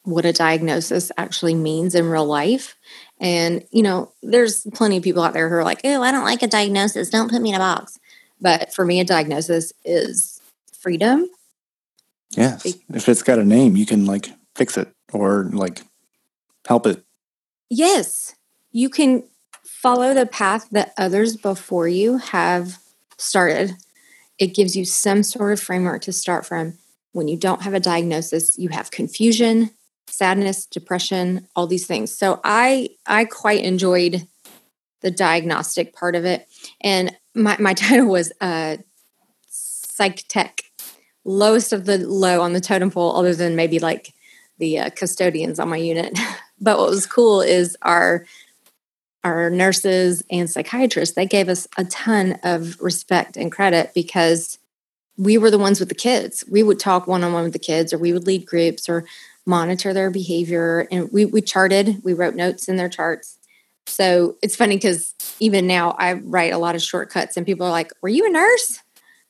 what 0.04 0.26
a 0.26 0.34
diagnosis 0.34 1.12
actually 1.18 1.56
means 1.56 1.94
in 1.94 2.10
real 2.10 2.26
life. 2.26 2.76
And, 3.20 3.66
you 3.72 3.84
know, 3.84 4.12
there's 4.24 4.66
plenty 4.74 4.98
of 4.98 5.04
people 5.04 5.24
out 5.24 5.34
there 5.34 5.50
who 5.50 5.56
are 5.56 5.64
like, 5.64 5.82
oh, 5.84 6.02
I 6.02 6.12
don't 6.12 6.24
like 6.24 6.42
a 6.42 6.48
diagnosis. 6.48 7.10
Don't 7.10 7.30
put 7.30 7.42
me 7.42 7.50
in 7.50 7.56
a 7.56 7.60
box. 7.60 8.00
But 8.42 8.74
for 8.74 8.86
me, 8.86 9.00
a 9.00 9.04
diagnosis 9.04 9.74
is 9.84 10.42
freedom 10.80 11.28
Yes. 12.32 12.66
If 12.94 13.10
it's 13.10 13.24
got 13.24 13.40
a 13.40 13.46
name, 13.46 13.76
you 13.76 13.86
can 13.86 14.06
like 14.06 14.30
fix 14.56 14.78
it 14.78 14.90
or 15.14 15.46
like 15.52 15.82
help 16.68 16.86
it. 16.86 17.04
Yes. 17.70 18.36
You 18.72 18.90
can 18.90 19.24
follow 19.64 20.14
the 20.14 20.26
path 20.26 20.68
that 20.72 20.94
others 20.98 21.38
before 21.38 21.88
you 21.88 22.18
have 22.18 22.78
started. 23.18 23.76
It 24.38 24.56
gives 24.56 24.76
you 24.76 24.86
some 24.86 25.24
sort 25.24 25.54
of 25.54 25.60
framework 25.60 26.02
to 26.04 26.12
start 26.12 26.46
from. 26.46 26.78
When 27.12 27.28
you 27.28 27.38
don't 27.38 27.64
have 27.64 27.74
a 27.74 27.80
diagnosis, 27.80 28.58
you 28.58 28.70
have 28.70 28.92
confusion, 28.92 29.72
sadness, 30.08 30.66
depression, 30.66 31.48
all 31.56 31.66
these 31.66 31.88
things. 31.88 32.16
So 32.16 32.40
I 32.44 32.90
I 33.06 33.26
quite 33.26 33.64
enjoyed 33.64 34.28
the 35.02 35.12
diagnostic 35.12 35.94
part 35.94 36.16
of 36.16 36.26
it. 36.26 36.48
And 36.82 37.16
my, 37.34 37.58
my 37.60 37.74
title 37.76 38.08
was 38.08 38.32
uh 38.42 38.78
psych 39.48 40.26
tech 40.28 40.62
lowest 41.26 41.74
of 41.74 41.86
the 41.86 41.98
low 41.98 42.42
on 42.42 42.54
the 42.54 42.62
totem 42.62 42.92
pole, 42.92 43.16
other 43.16 43.36
than 43.36 43.56
maybe 43.56 43.80
like 43.80 44.14
the 44.58 44.80
uh, 44.80 44.90
custodians 44.92 45.60
on 45.60 45.70
my 45.70 45.78
unit. 45.78 46.18
but 46.62 46.78
what 46.78 46.90
was 46.90 47.06
cool 47.06 47.42
is 47.42 47.78
our 47.82 48.26
our 49.24 49.50
nurses 49.50 50.24
and 50.32 50.50
psychiatrists 50.50 51.16
they 51.16 51.26
gave 51.26 51.50
us 51.50 51.68
a 51.78 51.84
ton 51.86 52.40
of 52.44 52.80
respect 52.80 53.36
and 53.36 53.52
credit 53.52 53.92
because 53.94 54.60
we 55.20 55.38
were 55.38 55.52
the 55.52 55.60
ones 55.60 55.82
with 55.82 55.90
the 55.90 55.96
kids. 55.96 56.46
We 56.50 56.64
would 56.64 56.80
talk 56.80 57.06
one 57.06 57.24
on 57.26 57.34
one 57.34 57.44
with 57.44 57.54
the 57.54 57.60
kids, 57.60 57.92
or 57.92 57.98
we 57.98 58.14
would 58.14 58.26
lead 58.26 58.46
groups, 58.46 58.88
or 58.88 59.04
monitor 59.46 59.94
their 59.94 60.10
behavior, 60.10 60.88
and 60.92 61.12
we 61.12 61.26
we 61.26 61.42
charted. 61.42 62.02
We 62.04 62.14
wrote 62.14 62.36
notes 62.36 62.70
in 62.70 62.78
their 62.78 62.90
charts. 62.90 63.38
So 63.86 64.38
it's 64.42 64.56
funny 64.56 64.78
because 64.78 65.14
even 65.40 65.68
now 65.68 65.92
I 66.00 66.14
write 66.14 66.54
a 66.54 66.58
lot 66.58 66.76
of 66.76 66.82
shortcuts, 66.82 67.36
and 67.36 67.46
people 67.46 67.68
are 67.68 67.72
like, 67.72 67.92
"Were 68.02 68.10
you 68.10 68.26
a 68.26 68.30
nurse?" 68.30 68.82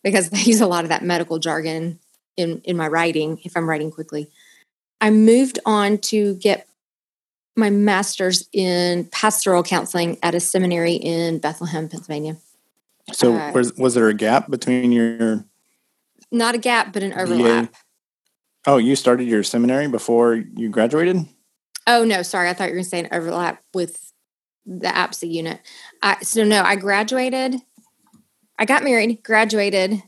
because 0.03 0.31
I 0.33 0.39
use 0.41 0.61
a 0.61 0.67
lot 0.67 0.85
of 0.85 0.89
that 0.89 1.03
medical 1.03 1.39
jargon 1.39 1.99
in 2.37 2.61
in 2.63 2.77
my 2.77 2.87
writing 2.87 3.39
if 3.43 3.57
I'm 3.57 3.67
writing 3.67 3.89
quickly. 3.91 4.29
I 5.01 5.09
moved 5.09 5.59
on 5.65 5.97
to 5.97 6.35
get 6.35 6.67
my 7.55 7.69
master's 7.69 8.47
in 8.53 9.05
pastoral 9.05 9.63
counseling 9.63 10.17
at 10.23 10.35
a 10.35 10.39
seminary 10.39 10.93
in 10.93 11.39
Bethlehem, 11.39 11.89
Pennsylvania. 11.89 12.37
So 13.11 13.35
uh, 13.35 13.51
was 13.53 13.73
was 13.75 13.95
there 13.95 14.07
a 14.07 14.13
gap 14.13 14.49
between 14.49 14.91
your 14.91 15.45
not 16.31 16.55
a 16.55 16.59
gap 16.59 16.93
but 16.93 17.03
an 17.03 17.13
overlap. 17.13 17.73
Oh, 18.67 18.77
you 18.77 18.95
started 18.95 19.27
your 19.27 19.43
seminary 19.43 19.87
before 19.87 20.35
you 20.35 20.69
graduated? 20.69 21.25
Oh 21.87 22.03
no, 22.03 22.21
sorry. 22.21 22.49
I 22.49 22.53
thought 22.53 22.65
you 22.65 22.71
were 22.71 22.75
going 22.75 22.83
to 22.83 22.89
say 22.89 22.99
an 22.99 23.07
overlap 23.11 23.63
with 23.73 24.13
the 24.65 24.89
APSE 24.89 25.31
unit. 25.31 25.59
I, 26.03 26.17
so 26.21 26.43
no, 26.43 26.61
I 26.61 26.75
graduated 26.75 27.61
I 28.59 28.65
got 28.65 28.83
married, 28.83 29.23
graduated, 29.23 30.03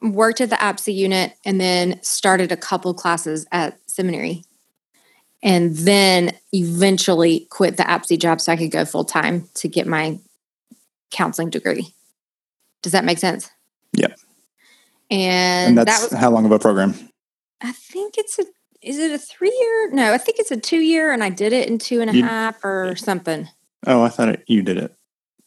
worked 0.00 0.40
at 0.40 0.48
the 0.48 0.56
APSE 0.56 0.92
unit, 0.92 1.34
and 1.44 1.60
then 1.60 2.02
started 2.02 2.50
a 2.50 2.56
couple 2.56 2.94
classes 2.94 3.46
at 3.52 3.78
seminary. 3.86 4.42
And 5.44 5.76
then 5.76 6.32
eventually 6.52 7.46
quit 7.50 7.76
the 7.76 7.82
APSE 7.82 8.18
job 8.18 8.40
so 8.40 8.50
I 8.50 8.56
could 8.56 8.70
go 8.70 8.84
full 8.86 9.04
time 9.04 9.46
to 9.56 9.68
get 9.68 9.86
my 9.86 10.18
counseling 11.10 11.50
degree. 11.50 11.94
Does 12.82 12.92
that 12.92 13.04
make 13.04 13.18
sense? 13.18 13.50
Yep. 13.92 14.18
And, 15.10 15.68
and 15.68 15.78
that's 15.78 16.00
that 16.00 16.10
was, 16.12 16.18
how 16.18 16.30
long 16.30 16.46
of 16.46 16.50
a 16.50 16.58
program? 16.58 16.94
I 17.60 17.72
think 17.72 18.16
it's 18.16 18.38
a 18.38 18.44
is 18.82 18.98
it 18.98 19.10
a 19.12 19.18
three 19.18 19.54
year? 19.58 19.90
No, 19.92 20.12
I 20.12 20.18
think 20.18 20.38
it's 20.38 20.50
a 20.50 20.56
two 20.56 20.80
year, 20.80 21.12
and 21.12 21.22
I 21.22 21.30
did 21.30 21.52
it 21.52 21.68
in 21.68 21.78
two 21.78 22.00
and 22.00 22.10
a 22.10 22.14
you, 22.14 22.22
half 22.22 22.62
or 22.64 22.96
something. 22.96 23.48
Oh, 23.86 24.02
I 24.02 24.08
thought 24.08 24.28
it, 24.28 24.44
you 24.46 24.62
did 24.62 24.76
it 24.76 24.94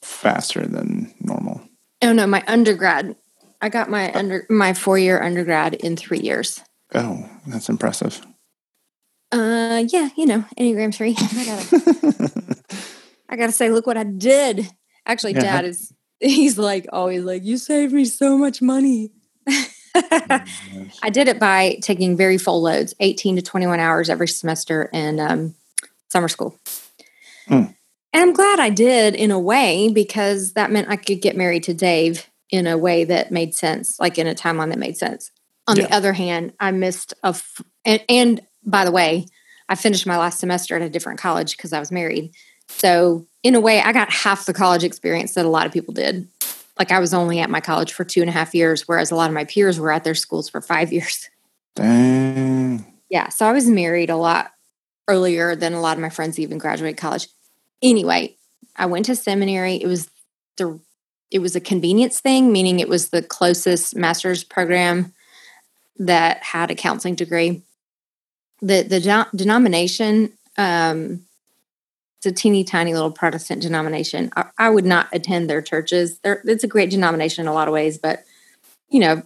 faster 0.01 0.65
than 0.65 1.13
normal. 1.19 1.61
Oh 2.01 2.13
no, 2.13 2.25
my 2.25 2.43
undergrad. 2.47 3.15
I 3.61 3.69
got 3.69 3.89
my 3.89 4.11
oh. 4.11 4.19
under 4.19 4.45
my 4.49 4.73
four 4.73 4.97
year 4.97 5.21
undergrad 5.21 5.73
in 5.75 5.97
three 5.97 6.19
years. 6.19 6.61
Oh, 6.93 7.29
that's 7.47 7.69
impressive. 7.69 8.25
Uh, 9.31 9.83
yeah, 9.89 10.09
you 10.15 10.25
know, 10.25 10.45
Enneagram 10.57 10.93
three. 10.93 11.15
I 11.19 11.45
gotta, 11.45 12.31
I 13.29 13.35
gotta 13.35 13.51
say, 13.51 13.69
look 13.69 13.85
what 13.85 13.97
I 13.97 14.03
did. 14.03 14.69
Actually, 15.05 15.33
yeah. 15.33 15.41
Dad 15.41 15.65
is 15.65 15.93
he's 16.19 16.57
like 16.57 16.87
always 16.91 17.23
like, 17.23 17.43
you 17.43 17.57
saved 17.57 17.93
me 17.93 18.05
so 18.05 18.37
much 18.37 18.61
money. 18.61 19.11
I 19.95 21.09
did 21.11 21.27
it 21.27 21.39
by 21.39 21.77
taking 21.81 22.15
very 22.15 22.37
full 22.37 22.61
loads, 22.61 22.93
eighteen 22.99 23.35
to 23.35 23.41
twenty 23.41 23.67
one 23.67 23.79
hours 23.79 24.09
every 24.09 24.27
semester 24.27 24.89
in 24.93 25.19
um, 25.19 25.55
summer 26.09 26.27
school. 26.27 26.57
Mm. 27.49 27.73
And 28.13 28.23
I'm 28.23 28.33
glad 28.33 28.59
I 28.59 28.69
did 28.69 29.15
in 29.15 29.31
a 29.31 29.39
way 29.39 29.89
because 29.89 30.53
that 30.53 30.71
meant 30.71 30.89
I 30.89 30.95
could 30.95 31.21
get 31.21 31.35
married 31.35 31.63
to 31.63 31.73
Dave 31.73 32.29
in 32.49 32.67
a 32.67 32.77
way 32.77 33.03
that 33.03 33.31
made 33.31 33.53
sense, 33.53 33.99
like 33.99 34.17
in 34.17 34.27
a 34.27 34.35
timeline 34.35 34.69
that 34.69 34.79
made 34.79 34.97
sense. 34.97 35.31
On 35.67 35.75
yeah. 35.75 35.87
the 35.87 35.93
other 35.93 36.13
hand, 36.13 36.53
I 36.59 36.71
missed 36.71 37.13
a, 37.23 37.29
f- 37.29 37.61
and, 37.83 38.01
and 38.07 38.41
by 38.67 38.85
the 38.85 38.91
way, 38.91 39.25
I 39.67 39.75
finished 39.75 40.05
my 40.05 40.17
last 40.17 40.39
semester 40.39 40.75
at 40.75 40.83
a 40.83 40.89
different 40.89 41.19
college 41.19 41.57
because 41.57 41.73
I 41.73 41.79
was 41.79 41.91
married. 41.91 42.31
So, 42.67 43.25
in 43.41 43.55
a 43.55 43.59
way, 43.59 43.81
I 43.81 43.91
got 43.91 44.11
half 44.11 44.45
the 44.45 44.53
college 44.53 44.83
experience 44.83 45.33
that 45.33 45.45
a 45.45 45.49
lot 45.49 45.65
of 45.65 45.71
people 45.71 45.93
did. 45.93 46.27
Like, 46.77 46.91
I 46.91 46.99
was 46.99 47.13
only 47.13 47.39
at 47.39 47.49
my 47.49 47.61
college 47.61 47.93
for 47.93 48.03
two 48.03 48.21
and 48.21 48.29
a 48.29 48.33
half 48.33 48.53
years, 48.53 48.87
whereas 48.87 49.09
a 49.09 49.15
lot 49.15 49.29
of 49.29 49.33
my 49.33 49.45
peers 49.45 49.79
were 49.79 49.91
at 49.91 50.03
their 50.03 50.15
schools 50.15 50.49
for 50.49 50.61
five 50.61 50.93
years. 50.93 51.29
Dang. 51.75 52.85
Yeah. 53.09 53.29
So, 53.29 53.47
I 53.47 53.53
was 53.53 53.67
married 53.67 54.09
a 54.09 54.17
lot 54.17 54.51
earlier 55.07 55.55
than 55.55 55.73
a 55.73 55.81
lot 55.81 55.95
of 55.95 56.01
my 56.01 56.09
friends 56.09 56.37
even 56.37 56.57
graduated 56.57 56.97
college 56.97 57.27
anyway, 57.81 58.35
I 58.75 58.85
went 58.85 59.05
to 59.05 59.15
seminary. 59.15 59.75
It 59.75 59.87
was 59.87 60.09
the 60.57 60.79
it 61.29 61.39
was 61.39 61.55
a 61.55 61.61
convenience 61.61 62.21
thing, 62.21 62.53
meaning 62.53 62.79
it 62.79 62.87
was 62.87 63.09
the 63.09 63.21
closest 63.21 63.95
master's 63.95 64.45
program 64.45 65.13
that 65.97 66.41
had 66.41 66.71
a 66.71 66.75
counseling 66.75 67.15
degree. 67.15 67.63
The 68.61 68.83
the 68.83 68.99
de- 68.99 69.27
denomination, 69.35 70.33
um, 70.57 71.25
it's 72.17 72.25
a 72.25 72.31
teeny 72.31 72.63
tiny 72.63 72.93
little 72.93 73.11
Protestant 73.11 73.61
denomination. 73.61 74.31
I, 74.35 74.45
I 74.57 74.69
would 74.69 74.85
not 74.85 75.07
attend 75.13 75.49
their 75.49 75.61
churches. 75.61 76.19
They're, 76.19 76.41
it's 76.45 76.63
a 76.63 76.67
great 76.67 76.89
denomination 76.89 77.43
in 77.43 77.47
a 77.47 77.53
lot 77.53 77.67
of 77.67 77.73
ways, 77.73 77.97
but 77.97 78.23
you 78.89 78.99
know, 78.99 79.23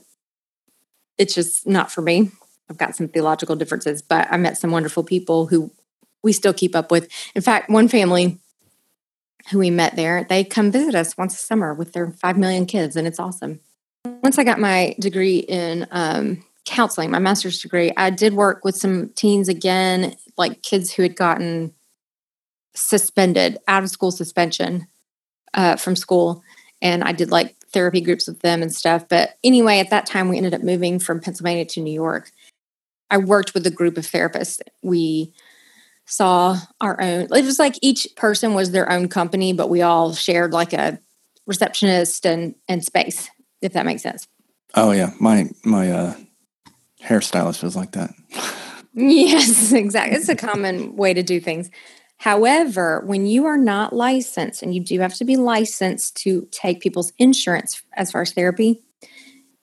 it's 1.18 1.34
just 1.34 1.68
not 1.68 1.92
for 1.92 2.02
me. 2.02 2.32
I've 2.70 2.78
got 2.78 2.96
some 2.96 3.08
theological 3.08 3.56
differences, 3.56 4.02
but 4.02 4.28
I 4.32 4.38
met 4.38 4.58
some 4.58 4.72
wonderful 4.72 5.04
people 5.04 5.48
who 5.48 5.72
we 6.24 6.34
still 6.34 6.54
keep 6.54 6.76
up 6.76 6.92
with. 6.92 7.10
In 7.36 7.42
fact, 7.42 7.70
one 7.70 7.88
family 7.88 8.40
who 9.50 9.60
we 9.60 9.70
met 9.70 9.96
there, 9.96 10.26
they 10.28 10.44
come 10.44 10.72
visit 10.72 10.96
us 10.96 11.18
once 11.18 11.34
a 11.36 11.38
summer 11.38 11.74
with 11.74 11.94
their 11.94 12.12
5 12.12 12.38
million 12.38 12.66
kids, 12.66 12.96
and 12.96 13.08
it's 13.08 13.20
awesome. 13.20 13.60
Once 14.06 14.38
I 14.38 14.44
got 14.44 14.60
my 14.60 14.96
degree 15.00 15.40
in 15.40 15.88
um, 15.92 16.44
counseling, 16.66 17.12
my 17.12 17.20
master's 17.20 17.62
degree, 17.62 17.92
I 17.98 18.10
did 18.10 18.34
work 18.34 18.64
with 18.64 18.76
some 18.76 19.10
teens 19.10 19.50
again, 19.50 20.16
like 20.38 20.62
kids 20.62 20.92
who 20.92 21.04
had 21.04 21.16
gotten 21.16 21.74
suspended, 22.76 23.58
out 23.68 23.84
of 23.84 23.90
school 23.90 24.12
suspension 24.12 24.88
uh, 25.54 25.76
from 25.76 25.96
school. 25.96 26.44
And 26.82 27.04
I 27.04 27.12
did 27.12 27.32
like 27.32 27.56
therapy 27.74 28.02
groups 28.02 28.28
with 28.28 28.40
them 28.40 28.62
and 28.62 28.74
stuff. 28.74 29.08
But 29.08 29.38
anyway, 29.44 29.80
at 29.80 29.90
that 29.90 30.06
time, 30.06 30.30
we 30.30 30.38
ended 30.38 30.54
up 30.54 30.64
moving 30.64 31.00
from 31.00 31.20
Pennsylvania 31.20 31.66
to 31.66 31.82
New 31.82 31.94
York. 31.94 32.32
I 33.10 33.18
worked 33.18 33.54
with 33.54 33.66
a 33.68 33.72
group 33.72 33.98
of 33.98 34.06
therapists. 34.06 34.62
We 34.82 35.34
saw 36.06 36.58
our 36.80 37.00
own. 37.02 37.22
It 37.24 37.46
was 37.46 37.60
like 37.60 37.76
each 37.82 38.08
person 38.16 38.54
was 38.54 38.72
their 38.72 38.90
own 38.90 39.08
company, 39.10 39.54
but 39.54 39.70
we 39.70 39.82
all 39.82 40.14
shared 40.14 40.54
like 40.54 40.74
a 40.74 41.00
receptionist 41.46 42.26
and 42.26 42.56
and 42.68 42.84
space, 42.84 43.30
if 43.62 43.74
that 43.74 43.86
makes 43.86 44.02
sense. 44.02 44.28
Oh 44.76 44.92
yeah, 44.92 45.12
my 45.20 45.50
my 45.64 45.92
uh, 45.92 46.16
hairstylist 47.04 47.64
was 47.64 47.76
like 47.76 47.92
that. 47.92 48.12
yes, 48.94 49.72
exactly. 49.74 50.18
It's 50.18 50.30
a 50.30 50.36
common 50.36 50.96
way 50.96 51.14
to 51.14 51.24
do 51.24 51.40
things. 51.40 51.70
However, 52.18 53.02
when 53.06 53.26
you 53.26 53.46
are 53.46 53.58
not 53.58 53.94
licensed, 53.94 54.62
and 54.62 54.76
you 54.76 54.82
do 54.82 55.00
have 55.00 55.16
to 55.16 55.26
be 55.26 55.38
licensed 55.38 56.16
to 56.18 56.48
take 56.52 56.80
people's 56.80 57.14
insurance 57.18 57.82
as 57.94 58.12
far 58.12 58.22
as 58.22 58.32
therapy, 58.32 58.84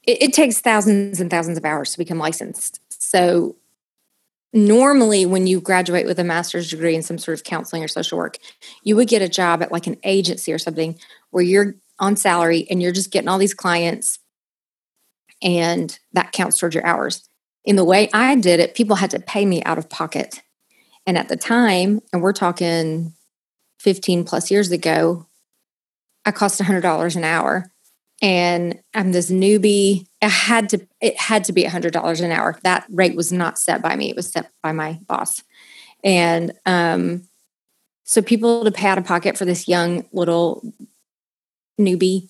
it, 0.02 0.22
it 0.22 0.32
takes 0.32 0.60
thousands 0.60 1.20
and 1.20 1.30
thousands 1.30 1.56
of 1.56 1.64
hours 1.64 1.92
to 1.92 1.98
become 1.98 2.18
licensed. 2.18 2.80
So 2.88 3.56
normally 4.52 5.26
when 5.26 5.46
you 5.46 5.60
graduate 5.60 6.06
with 6.06 6.18
a 6.18 6.24
master's 6.24 6.70
degree 6.70 6.94
in 6.94 7.02
some 7.02 7.18
sort 7.18 7.38
of 7.38 7.44
counseling 7.44 7.84
or 7.84 7.88
social 7.88 8.16
work 8.16 8.38
you 8.82 8.96
would 8.96 9.08
get 9.08 9.20
a 9.20 9.28
job 9.28 9.62
at 9.62 9.70
like 9.70 9.86
an 9.86 9.96
agency 10.04 10.52
or 10.52 10.58
something 10.58 10.98
where 11.30 11.44
you're 11.44 11.74
on 11.98 12.16
salary 12.16 12.66
and 12.70 12.82
you're 12.82 12.92
just 12.92 13.10
getting 13.10 13.28
all 13.28 13.38
these 13.38 13.54
clients 13.54 14.18
and 15.42 15.98
that 16.14 16.32
counts 16.32 16.56
towards 16.56 16.74
your 16.74 16.86
hours 16.86 17.27
in 17.68 17.76
the 17.76 17.84
way 17.84 18.08
i 18.12 18.34
did 18.34 18.58
it 18.58 18.74
people 18.74 18.96
had 18.96 19.10
to 19.10 19.20
pay 19.20 19.46
me 19.46 19.62
out 19.62 19.78
of 19.78 19.88
pocket 19.88 20.42
and 21.06 21.16
at 21.16 21.28
the 21.28 21.36
time 21.36 22.00
and 22.12 22.20
we're 22.20 22.32
talking 22.32 23.12
15 23.78 24.24
plus 24.24 24.50
years 24.50 24.72
ago 24.72 25.26
i 26.26 26.32
cost 26.32 26.60
$100 26.60 27.16
an 27.16 27.24
hour 27.24 27.70
and 28.20 28.80
I'm 28.94 29.12
this 29.12 29.30
newbie. 29.30 30.06
It 30.20 30.30
had 30.30 30.68
to 30.70 30.86
it 31.00 31.18
had 31.20 31.44
to 31.44 31.52
be 31.52 31.64
a 31.64 31.70
hundred 31.70 31.92
dollars 31.92 32.20
an 32.20 32.32
hour. 32.32 32.58
That 32.64 32.84
rate 32.90 33.14
was 33.14 33.32
not 33.32 33.58
set 33.58 33.82
by 33.82 33.96
me; 33.96 34.10
it 34.10 34.16
was 34.16 34.30
set 34.30 34.50
by 34.62 34.72
my 34.72 34.98
boss. 35.06 35.42
And 36.02 36.52
um, 36.66 37.28
so 38.04 38.22
people 38.22 38.64
to 38.64 38.72
pay 38.72 38.88
out 38.88 38.98
of 38.98 39.04
pocket 39.04 39.36
for 39.36 39.44
this 39.44 39.68
young 39.68 40.06
little 40.12 40.62
newbie. 41.80 42.28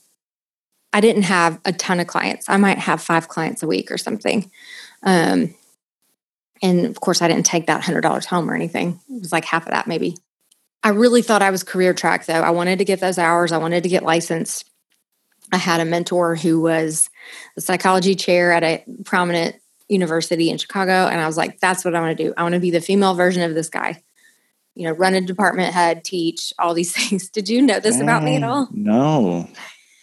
I 0.93 1.01
didn't 1.01 1.25
have 1.25 1.61
a 1.65 1.73
ton 1.73 2.01
of 2.01 2.07
clients. 2.07 2.49
I 2.49 2.57
might 2.57 2.79
have 2.79 3.03
five 3.03 3.29
clients 3.29 3.63
a 3.63 3.67
week 3.67 3.91
or 3.91 3.99
something. 3.99 4.51
Um, 5.03 5.55
and 6.63 6.87
of 6.87 7.01
course, 7.01 7.23
I 7.23 7.29
didn't 7.29 7.47
take 7.47 7.67
that 7.67 7.83
$100 7.83 8.25
home 8.25 8.51
or 8.51 8.55
anything. 8.55 9.01
It 9.09 9.21
was 9.21 9.33
like 9.33 9.45
half 9.45 9.67
of 9.67 9.73
that, 9.73 9.87
maybe. 9.87 10.17
I 10.83 10.91
really 10.91 11.23
thought 11.23 11.43
I 11.43 11.51
was 11.51 11.63
career 11.63 11.93
track, 11.93 12.27
though. 12.27 12.41
I 12.41 12.51
wanted 12.51 12.79
to 12.79 12.85
get 12.85 13.01
those 13.01 13.19
hours, 13.19 13.53
I 13.53 13.59
wanted 13.59 13.83
to 13.83 13.89
get 13.89 14.03
licensed. 14.03 14.71
I 15.51 15.57
had 15.57 15.81
a 15.81 15.85
mentor 15.85 16.37
who 16.37 16.61
was 16.61 17.09
the 17.55 17.63
psychology 17.63 18.15
chair 18.15 18.53
at 18.53 18.63
a 18.63 18.85
prominent 19.05 19.57
university 19.89 20.51
in 20.51 20.59
Chicago. 20.59 21.07
And 21.07 21.21
I 21.21 21.27
was 21.27 21.37
like, 21.37 21.59
that's 21.61 21.85
what 21.85 21.95
I 21.95 22.01
want 22.01 22.17
to 22.17 22.25
do. 22.25 22.35
I 22.37 22.43
want 22.43 22.55
to 22.55 22.61
be 22.61 22.71
the 22.71 22.81
female 22.81 23.15
version 23.15 23.43
of 23.43 23.55
this 23.55 23.71
guy. 23.71 24.03
You 24.75 24.85
know, 24.85 24.93
run 24.93 25.15
a 25.15 25.21
department 25.21 25.73
head, 25.73 26.05
teach, 26.05 26.53
all 26.59 26.75
these 26.75 26.93
things. 27.09 27.31
Did 27.31 27.49
you 27.49 27.63
know 27.63 27.81
this 27.81 28.01
about 28.01 28.23
me 28.23 28.37
at 28.37 28.43
all? 28.43 28.69
No. 28.73 29.49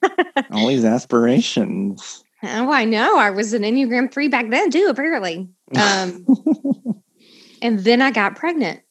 all 0.52 0.68
these 0.68 0.86
aspirations. 0.86 2.25
Oh, 2.46 2.72
I 2.72 2.86
know. 2.86 3.18
I 3.18 3.32
was 3.32 3.54
an 3.54 3.64
Enneagram 3.64 4.12
three 4.12 4.28
back 4.28 4.50
then 4.50 4.72
too, 4.72 4.88
apparently. 4.90 5.50
Um, 5.76 6.26
and 7.62 7.80
then 7.80 8.02
I 8.02 8.12
got 8.12 8.36
pregnant. 8.36 8.82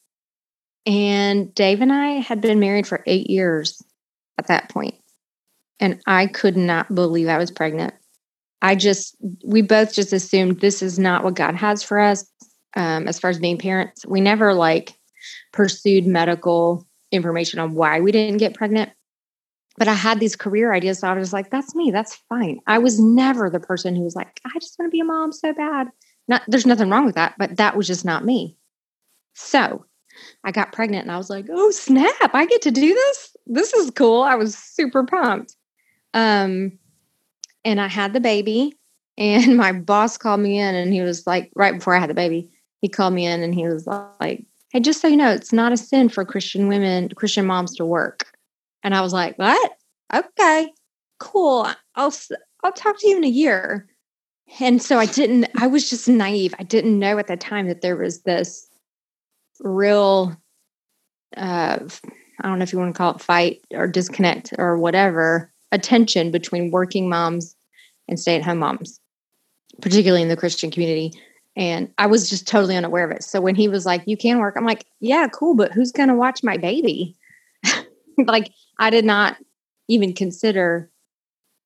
And 0.85 1.53
Dave 1.55 1.81
and 1.81 1.91
I 1.91 2.19
had 2.19 2.41
been 2.41 2.59
married 2.59 2.87
for 2.87 3.03
eight 3.05 3.29
years 3.29 3.81
at 4.37 4.47
that 4.47 4.69
point. 4.69 4.95
And 5.79 6.01
I 6.05 6.27
could 6.27 6.55
not 6.55 6.93
believe 6.93 7.27
I 7.27 7.37
was 7.37 7.51
pregnant. 7.51 7.93
I 8.61 8.75
just, 8.75 9.15
we 9.43 9.61
both 9.61 9.93
just 9.93 10.13
assumed 10.13 10.59
this 10.59 10.81
is 10.81 10.97
not 10.97 11.23
what 11.23 11.35
God 11.35 11.55
has 11.55 11.83
for 11.83 11.99
us 11.99 12.25
um, 12.75 13.07
as 13.07 13.19
far 13.19 13.29
as 13.29 13.39
being 13.39 13.57
parents. 13.57 14.05
We 14.05 14.21
never 14.21 14.53
like 14.53 14.93
pursued 15.53 16.05
medical 16.05 16.87
information 17.11 17.59
on 17.59 17.73
why 17.73 17.99
we 17.99 18.11
didn't 18.11 18.37
get 18.37 18.53
pregnant. 18.53 18.91
But 19.77 19.87
I 19.87 19.93
had 19.93 20.19
these 20.19 20.35
career 20.35 20.73
ideas. 20.73 20.99
So 20.99 21.07
I 21.07 21.13
was 21.13 21.33
like, 21.33 21.51
that's 21.51 21.75
me. 21.75 21.91
That's 21.91 22.15
fine. 22.29 22.59
I 22.65 22.77
was 22.77 22.99
never 22.99 23.49
the 23.49 23.59
person 23.59 23.95
who 23.95 24.03
was 24.03 24.15
like, 24.15 24.39
I 24.45 24.57
just 24.59 24.79
want 24.79 24.89
to 24.89 24.95
be 24.95 25.01
a 25.01 25.05
mom 25.05 25.31
so 25.33 25.53
bad. 25.53 25.89
Not, 26.27 26.43
there's 26.47 26.65
nothing 26.65 26.89
wrong 26.89 27.05
with 27.05 27.15
that, 27.15 27.35
but 27.37 27.57
that 27.57 27.75
was 27.75 27.85
just 27.85 28.05
not 28.05 28.23
me. 28.23 28.57
So 29.33 29.85
I 30.45 30.51
got 30.51 30.71
pregnant 30.71 31.03
and 31.03 31.11
I 31.11 31.17
was 31.17 31.29
like, 31.29 31.47
oh, 31.51 31.71
snap. 31.71 32.33
I 32.33 32.45
get 32.45 32.61
to 32.63 32.71
do 32.71 32.93
this. 32.93 33.35
This 33.47 33.73
is 33.73 33.91
cool. 33.91 34.23
I 34.23 34.35
was 34.35 34.57
super 34.57 35.03
pumped. 35.03 35.55
Um, 36.13 36.79
and 37.65 37.81
I 37.81 37.87
had 37.87 38.13
the 38.13 38.21
baby, 38.21 38.77
and 39.17 39.57
my 39.57 39.73
boss 39.73 40.17
called 40.17 40.39
me 40.39 40.59
in, 40.59 40.75
and 40.75 40.93
he 40.93 41.01
was 41.01 41.27
like, 41.27 41.51
right 41.55 41.75
before 41.75 41.95
I 41.95 41.99
had 41.99 42.09
the 42.09 42.13
baby, 42.15 42.49
he 42.79 42.87
called 42.87 43.13
me 43.13 43.25
in, 43.25 43.41
and 43.41 43.53
he 43.53 43.67
was 43.67 43.87
like, 43.87 44.45
"Hey, 44.71 44.79
just 44.79 45.01
so 45.01 45.07
you 45.07 45.17
know, 45.17 45.31
it's 45.31 45.51
not 45.51 45.73
a 45.73 45.77
sin 45.77 46.07
for 46.07 46.23
Christian 46.23 46.67
women, 46.67 47.09
Christian 47.15 47.45
moms 47.45 47.75
to 47.75 47.85
work." 47.85 48.31
And 48.85 48.93
I 48.93 49.01
was 49.01 49.13
like, 49.13 49.37
"What? 49.39 49.71
Okay, 50.13 50.71
cool. 51.19 51.67
I'll 51.95 52.13
I'll 52.63 52.71
talk 52.71 52.99
to 52.99 53.09
you 53.09 53.17
in 53.17 53.23
a 53.23 53.27
year." 53.27 53.87
And 54.59 54.79
so 54.79 54.99
I 54.99 55.07
didn't. 55.07 55.47
I 55.59 55.65
was 55.65 55.89
just 55.89 56.07
naive. 56.07 56.53
I 56.59 56.63
didn't 56.63 56.99
know 56.99 57.17
at 57.17 57.25
the 57.25 57.35
time 57.35 57.67
that 57.67 57.81
there 57.81 57.97
was 57.97 58.21
this 58.21 58.69
real. 59.59 60.37
Uh, 61.35 61.79
I 62.41 62.47
don't 62.47 62.59
know 62.59 62.63
if 62.63 62.71
you 62.71 62.77
want 62.77 62.93
to 62.93 62.97
call 62.97 63.15
it 63.15 63.21
fight 63.21 63.61
or 63.73 63.87
disconnect 63.87 64.53
or 64.59 64.77
whatever 64.77 65.51
a 65.71 65.79
tension 65.79 66.29
between 66.29 66.69
working 66.69 67.09
moms 67.09 67.55
and 68.07 68.19
stay 68.19 68.35
at 68.35 68.43
home 68.43 68.59
moms, 68.59 68.99
particularly 69.81 70.21
in 70.21 70.29
the 70.29 70.37
Christian 70.37 70.69
community. 70.69 71.11
And 71.55 71.91
I 71.97 72.05
was 72.05 72.29
just 72.29 72.47
totally 72.47 72.77
unaware 72.77 73.09
of 73.09 73.17
it. 73.17 73.23
So 73.23 73.41
when 73.41 73.55
he 73.55 73.67
was 73.67 73.83
like, 73.83 74.03
You 74.05 74.15
can 74.15 74.37
work, 74.37 74.53
I'm 74.55 74.65
like, 74.65 74.85
Yeah, 74.99 75.27
cool, 75.33 75.55
but 75.55 75.71
who's 75.71 75.91
going 75.91 76.09
to 76.09 76.15
watch 76.15 76.43
my 76.43 76.57
baby? 76.57 77.15
like, 78.17 78.51
I 78.79 78.89
did 78.89 79.05
not 79.05 79.37
even 79.87 80.13
consider 80.13 80.89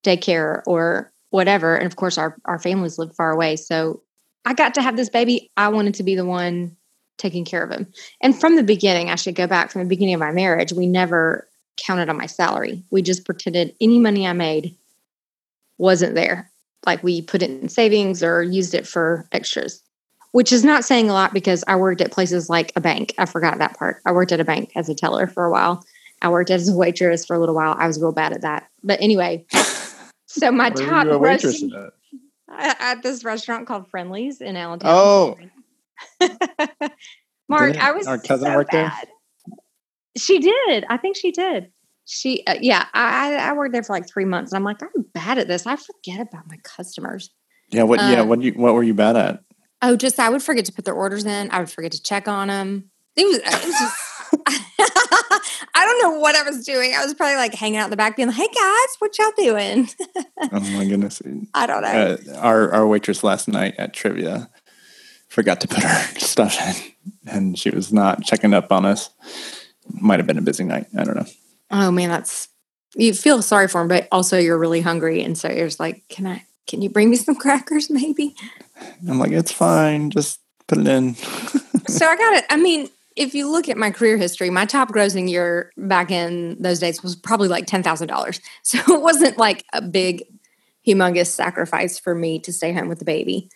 daycare 0.04 0.62
or 0.66 1.12
whatever. 1.30 1.76
And 1.76 1.86
of 1.86 1.96
course, 1.96 2.18
our, 2.18 2.38
our 2.46 2.60
families 2.60 2.98
live 2.98 3.16
far 3.16 3.32
away. 3.32 3.56
So 3.56 4.02
I 4.46 4.54
got 4.54 4.74
to 4.76 4.82
have 4.82 4.98
this 4.98 5.10
baby. 5.10 5.52
I 5.58 5.70
wanted 5.70 5.94
to 5.96 6.04
be 6.04 6.16
the 6.16 6.26
one 6.26 6.76
taking 7.18 7.46
care 7.46 7.64
of 7.64 7.70
him. 7.70 7.92
And 8.22 8.40
from 8.40 8.56
the 8.56 8.64
beginning, 8.64 9.10
I 9.10 9.16
should 9.16 9.36
go 9.36 9.46
back 9.46 9.72
from 9.72 9.82
the 9.82 9.88
beginning 9.88 10.16
of 10.16 10.22
my 10.22 10.32
marriage, 10.32 10.72
we 10.72 10.88
never 10.88 11.48
counted 11.78 12.10
on 12.10 12.18
my 12.18 12.26
salary. 12.26 12.84
We 12.92 13.02
just 13.02 13.26
pretended 13.26 13.76
any 13.80 14.00
money 14.00 14.26
I 14.26 14.34
made 14.34 14.76
wasn't 15.78 16.16
there. 16.16 16.52
Like 16.86 17.04
we 17.04 17.22
put 17.22 17.42
it 17.42 17.50
in 17.50 17.70
savings 17.70 18.24
or 18.24 18.44
used 18.44 18.74
it 18.74 18.88
for 18.88 19.28
extras, 19.32 19.82
which 20.32 20.52
is 20.52 20.64
not 20.64 20.86
saying 20.86 21.10
a 21.10 21.14
lot 21.14 21.34
because 21.34 21.64
I 21.68 21.76
worked 21.76 22.02
at 22.02 22.12
places 22.12 22.50
like 22.50 22.72
a 22.76 22.82
bank. 22.82 23.14
I 23.18 23.26
forgot 23.26 23.58
that 23.58 23.78
part. 23.78 24.02
I 24.06 24.12
worked 24.12 24.32
at 24.32 24.40
a 24.40 24.46
bank 24.46 24.72
as 24.76 24.90
a 24.90 24.96
teller 24.96 25.28
for 25.28 25.46
a 25.46 25.52
while. 25.52 25.84
I 26.22 26.30
worked 26.30 26.50
as 26.50 26.68
a 26.70 26.76
waitress 26.76 27.26
for 27.26 27.36
a 27.36 27.40
little 27.40 27.56
while. 27.56 27.76
I 27.78 27.88
was 27.88 28.00
real 28.00 28.12
bad 28.12 28.34
at 28.34 28.42
that. 28.42 28.68
But 28.84 29.02
anyway, 29.02 29.46
so 30.28 30.52
my 30.52 30.70
top 30.70 31.08
waitress 31.20 31.64
at? 31.64 32.82
at 32.82 33.04
this 33.04 33.24
restaurant 33.24 33.68
called 33.68 33.90
Friendly's 33.90 34.42
in 34.42 34.56
Allentown. 34.56 34.92
Oh, 34.94 35.38
Mark, 37.50 37.78
I 37.78 37.92
was 37.92 38.08
our 38.08 38.18
cousin 38.18 38.48
so 38.48 38.56
worked 38.56 38.72
bad. 38.72 38.92
there. 38.92 39.56
She 40.18 40.40
did. 40.40 40.86
I 40.90 40.98
think 40.98 41.16
she 41.16 41.32
did. 41.32 41.72
She, 42.06 42.44
uh, 42.48 42.56
yeah, 42.60 42.86
I, 42.94 43.36
I 43.36 43.54
worked 43.54 43.74
there 43.74 43.84
for 43.84 43.94
like 43.94 44.08
three 44.08 44.26
months, 44.26 44.52
and 44.52 44.58
I'm 44.58 44.64
like, 44.64 44.82
I'm 44.82 45.06
bad 45.14 45.38
at 45.38 45.48
this. 45.48 45.68
I 45.68 45.76
forget 45.76 46.28
about 46.28 46.48
my 46.48 46.58
customers. 46.64 47.30
Yeah. 47.70 47.84
What? 47.84 48.00
Um, 48.00 48.12
yeah. 48.12 48.22
What? 48.22 48.42
You? 48.42 48.54
What 48.54 48.74
were 48.74 48.84
you 48.84 48.94
bad 48.94 49.16
at? 49.16 49.44
Oh, 49.82 49.96
just 49.96 50.20
I 50.20 50.30
would 50.30 50.44
forget 50.44 50.66
to 50.66 50.74
put 50.74 50.86
their 50.86 50.96
orders 50.96 51.26
in. 51.26 51.50
I 51.52 51.60
would 51.60 51.70
forget 51.70 51.92
to 51.94 52.02
check 52.02 52.28
on 52.28 52.48
them. 52.48 52.90
It 53.16 53.26
was, 53.26 53.38
it 53.38 53.66
was 53.66 53.80
just. 53.80 54.09
I 54.48 55.86
don't 55.86 56.02
know 56.02 56.20
what 56.20 56.36
I 56.36 56.44
was 56.44 56.66
doing. 56.66 56.94
I 56.96 57.04
was 57.04 57.14
probably 57.14 57.36
like 57.36 57.54
hanging 57.54 57.78
out 57.78 57.86
in 57.86 57.90
the 57.92 57.98
back, 57.98 58.16
being 58.16 58.28
like, 58.28 58.38
"Hey 58.38 58.48
guys, 58.48 58.96
what 59.00 59.18
y'all 59.18 59.32
doing?" 59.38 59.90
oh 60.52 60.60
my 60.60 60.86
goodness! 60.86 61.22
I 61.54 61.66
don't 61.66 61.82
know. 61.82 61.88
Uh, 61.88 62.38
our 62.38 62.72
our 62.72 62.88
waitress 62.88 63.24
last 63.24 63.48
night 63.48 63.76
at 63.78 63.94
trivia 63.94 64.50
forgot 65.28 65.62
to 65.62 65.68
put 65.68 65.84
her 65.84 66.04
stuff 66.20 66.58
in, 66.60 67.32
and 67.32 67.60
she 67.60 67.70
was 67.70 67.94
not 67.94 68.24
checking 68.24 68.54
up 68.54 68.72
on 68.72 68.86
us 68.86 69.12
might 69.94 70.20
have 70.20 70.28
been 70.28 70.38
a 70.38 70.42
busy 70.44 70.64
night. 70.64 70.88
I 70.98 71.04
don't 71.04 71.16
know. 71.16 71.26
Oh 71.72 71.92
man, 71.92 72.10
that's 72.10 72.50
you 72.96 73.14
feel 73.14 73.42
sorry 73.42 73.68
for 73.68 73.82
him, 73.82 73.88
but 73.88 74.08
also 74.12 74.38
you're 74.38 74.58
really 74.58 74.82
hungry, 74.82 75.22
and 75.24 75.38
so 75.38 75.50
you're 75.50 75.68
just 75.68 75.80
like, 75.80 76.04
can 76.10 76.28
I? 76.28 76.46
Can 76.68 76.82
you 76.82 76.90
bring 76.90 77.10
me 77.10 77.16
some 77.16 77.36
crackers, 77.36 77.90
maybe? 77.90 78.36
I'm 79.08 79.20
like, 79.20 79.32
it's 79.32 79.52
fine. 79.52 80.12
Just 80.12 80.40
put 80.68 80.78
it 80.78 80.88
in. 80.88 81.16
so 81.16 82.06
I 82.06 82.16
got 82.16 82.34
it. 82.36 82.46
I 82.50 82.58
mean, 82.58 82.90
if 83.20 83.36
you 83.36 83.52
look 83.52 83.68
at 83.68 83.78
my 83.78 83.92
career 83.92 84.16
history, 84.16 84.50
my 84.50 84.66
top 84.66 84.90
grossing 84.90 85.30
year 85.30 85.74
back 85.76 86.10
in 86.10 86.56
those 86.62 86.80
days 86.80 87.04
was 87.04 87.18
probably 87.18 87.50
like 87.50 87.68
ten 87.68 87.84
thousand 87.84 88.08
dollars. 88.08 88.40
So 88.64 88.80
it 88.96 89.02
wasn't 89.02 89.38
like 89.38 89.66
a 89.74 89.82
big, 89.82 90.24
humongous 90.88 91.28
sacrifice 91.28 92.00
for 92.00 92.16
me 92.16 92.40
to 92.40 92.54
stay 92.54 92.72
home 92.72 92.88
with 92.88 93.00
the 93.00 93.06
baby. 93.06 93.50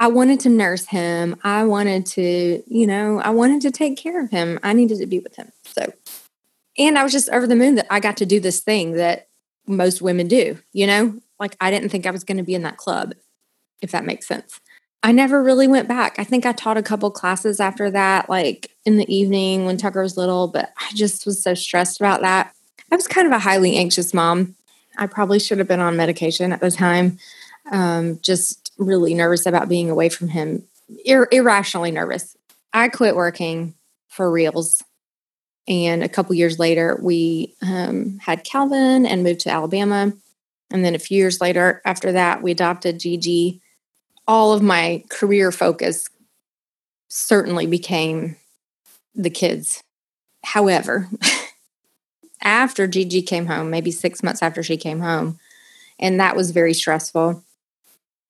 I 0.00 0.08
wanted 0.08 0.40
to 0.40 0.48
nurse 0.48 0.86
him. 0.86 1.36
I 1.44 1.64
wanted 1.64 2.06
to, 2.06 2.62
you 2.66 2.86
know, 2.86 3.20
I 3.20 3.30
wanted 3.30 3.62
to 3.62 3.70
take 3.70 3.96
care 3.96 4.22
of 4.22 4.30
him. 4.30 4.58
I 4.62 4.72
needed 4.72 4.98
to 4.98 5.06
be 5.06 5.20
with 5.20 5.36
him. 5.36 5.52
So, 5.64 5.92
and 6.76 6.98
I 6.98 7.02
was 7.02 7.12
just 7.12 7.28
over 7.28 7.46
the 7.46 7.56
moon 7.56 7.76
that 7.76 7.86
I 7.90 8.00
got 8.00 8.16
to 8.18 8.26
do 8.26 8.40
this 8.40 8.60
thing 8.60 8.92
that 8.92 9.28
most 9.66 10.02
women 10.02 10.26
do, 10.28 10.58
you 10.72 10.86
know? 10.86 11.20
Like 11.38 11.56
I 11.60 11.70
didn't 11.70 11.90
think 11.90 12.06
I 12.06 12.10
was 12.10 12.24
going 12.24 12.38
to 12.38 12.44
be 12.44 12.54
in 12.54 12.62
that 12.62 12.78
club, 12.78 13.14
if 13.80 13.92
that 13.92 14.04
makes 14.04 14.26
sense. 14.26 14.60
I 15.02 15.12
never 15.12 15.42
really 15.42 15.68
went 15.68 15.88
back. 15.88 16.18
I 16.18 16.24
think 16.24 16.44
I 16.44 16.52
taught 16.52 16.76
a 16.76 16.82
couple 16.82 17.10
classes 17.10 17.60
after 17.60 17.90
that, 17.90 18.28
like 18.28 18.70
in 18.84 18.96
the 18.96 19.14
evening 19.14 19.64
when 19.64 19.76
Tucker 19.76 20.02
was 20.02 20.16
little, 20.16 20.48
but 20.48 20.72
I 20.80 20.90
just 20.94 21.24
was 21.24 21.42
so 21.42 21.54
stressed 21.54 22.00
about 22.00 22.20
that. 22.22 22.52
I 22.90 22.96
was 22.96 23.06
kind 23.06 23.26
of 23.26 23.32
a 23.32 23.38
highly 23.38 23.76
anxious 23.76 24.12
mom. 24.12 24.56
I 24.96 25.06
probably 25.06 25.38
should 25.38 25.58
have 25.58 25.68
been 25.68 25.80
on 25.80 25.96
medication 25.96 26.52
at 26.52 26.60
the 26.60 26.70
time. 26.70 27.18
Um, 27.70 28.18
just 28.22 28.72
really 28.78 29.14
nervous 29.14 29.46
about 29.46 29.68
being 29.68 29.90
away 29.90 30.08
from 30.08 30.28
him, 30.28 30.64
ir- 31.04 31.28
irrationally 31.30 31.90
nervous. 31.90 32.36
I 32.72 32.88
quit 32.88 33.14
working 33.14 33.74
for 34.08 34.30
reals. 34.30 34.82
And 35.68 36.02
a 36.02 36.08
couple 36.08 36.34
years 36.34 36.58
later, 36.58 36.98
we 37.00 37.54
um, 37.62 38.18
had 38.18 38.42
Calvin 38.42 39.06
and 39.06 39.22
moved 39.22 39.40
to 39.40 39.50
Alabama. 39.50 40.12
And 40.70 40.84
then 40.84 40.94
a 40.94 40.98
few 40.98 41.18
years 41.18 41.40
later, 41.40 41.82
after 41.84 42.12
that, 42.12 42.42
we 42.42 42.50
adopted 42.50 42.98
Gigi. 42.98 43.60
All 44.28 44.52
of 44.52 44.62
my 44.62 45.02
career 45.08 45.50
focus 45.50 46.08
certainly 47.08 47.66
became 47.66 48.36
the 49.14 49.30
kids. 49.30 49.82
However, 50.44 51.08
after 52.42 52.86
Gigi 52.86 53.22
came 53.22 53.46
home, 53.46 53.70
maybe 53.70 53.90
six 53.90 54.22
months 54.22 54.42
after 54.42 54.62
she 54.62 54.76
came 54.76 55.00
home, 55.00 55.38
and 55.98 56.20
that 56.20 56.36
was 56.36 56.52
very 56.52 56.74
stressful 56.74 57.42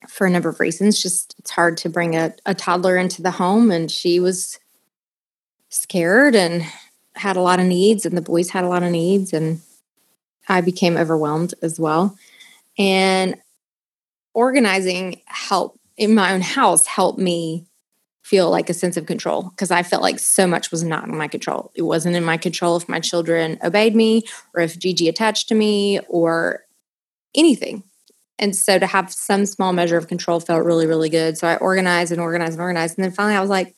for 0.09 0.27
a 0.27 0.31
number 0.31 0.49
of 0.49 0.61
reasons. 0.61 1.03
Just 1.03 1.35
it's 1.39 1.51
hard 1.51 1.77
to 1.79 1.89
bring 1.89 2.17
a, 2.17 2.35
a 2.47 2.55
toddler 2.55 2.97
into 2.97 3.21
the 3.21 3.33
home, 3.33 3.71
and 3.71 3.91
she 3.91 4.21
was 4.21 4.59
scared 5.69 6.35
and 6.35 6.65
had 7.15 7.37
a 7.37 7.43
lot 7.43 7.61
of 7.61 7.67
needs, 7.67 8.07
and 8.07 8.17
the 8.17 8.23
boys 8.23 8.51
had 8.51 8.65
a 8.65 8.69
lot 8.69 8.83
of 8.83 8.93
needs, 8.93 9.33
and 9.33 9.61
I 10.49 10.61
became 10.61 10.97
overwhelmed 10.97 11.55
as 11.63 11.79
well. 11.79 12.17
And 12.79 13.37
organizing 14.33 15.21
help 15.27 15.79
in 15.99 16.15
my 16.15 16.33
own 16.33 16.41
house 16.41 16.87
helped 16.87 17.19
me 17.19 17.67
feel 18.23 18.51
like 18.51 18.71
a 18.71 18.75
sense 18.75 18.97
of 18.97 19.07
control 19.07 19.51
because 19.51 19.71
I 19.71 19.83
felt 19.83 20.03
like 20.03 20.19
so 20.19 20.47
much 20.47 20.71
was 20.71 20.83
not 20.85 21.09
in 21.09 21.17
my 21.17 21.29
control. 21.29 21.73
It 21.75 21.83
wasn't 21.83 22.15
in 22.15 22.25
my 22.25 22.37
control 22.37 22.77
if 22.77 22.89
my 22.89 23.01
children 23.01 23.59
obeyed 23.65 23.97
me 23.97 24.23
or 24.55 24.63
if 24.63 24.79
Gigi 24.79 25.09
attached 25.09 25.49
to 25.49 25.55
me 25.55 25.99
or 26.09 26.65
anything 27.35 27.83
And 28.39 28.55
so 28.55 28.79
to 28.79 28.87
have 28.87 29.13
some 29.13 29.47
small 29.47 29.73
measure 29.73 29.97
of 29.97 30.09
control 30.09 30.41
felt 30.41 30.65
really, 30.65 30.87
really 30.87 31.09
good. 31.09 31.37
So 31.37 31.49
I 31.49 31.57
organized 31.57 32.13
and 32.13 32.21
organized 32.21 32.53
and 32.53 32.63
organized. 32.63 32.97
And 32.97 33.05
then 33.05 33.13
finally 33.13 33.37
I 33.37 33.41
was 33.41 33.51
like, 33.51 33.75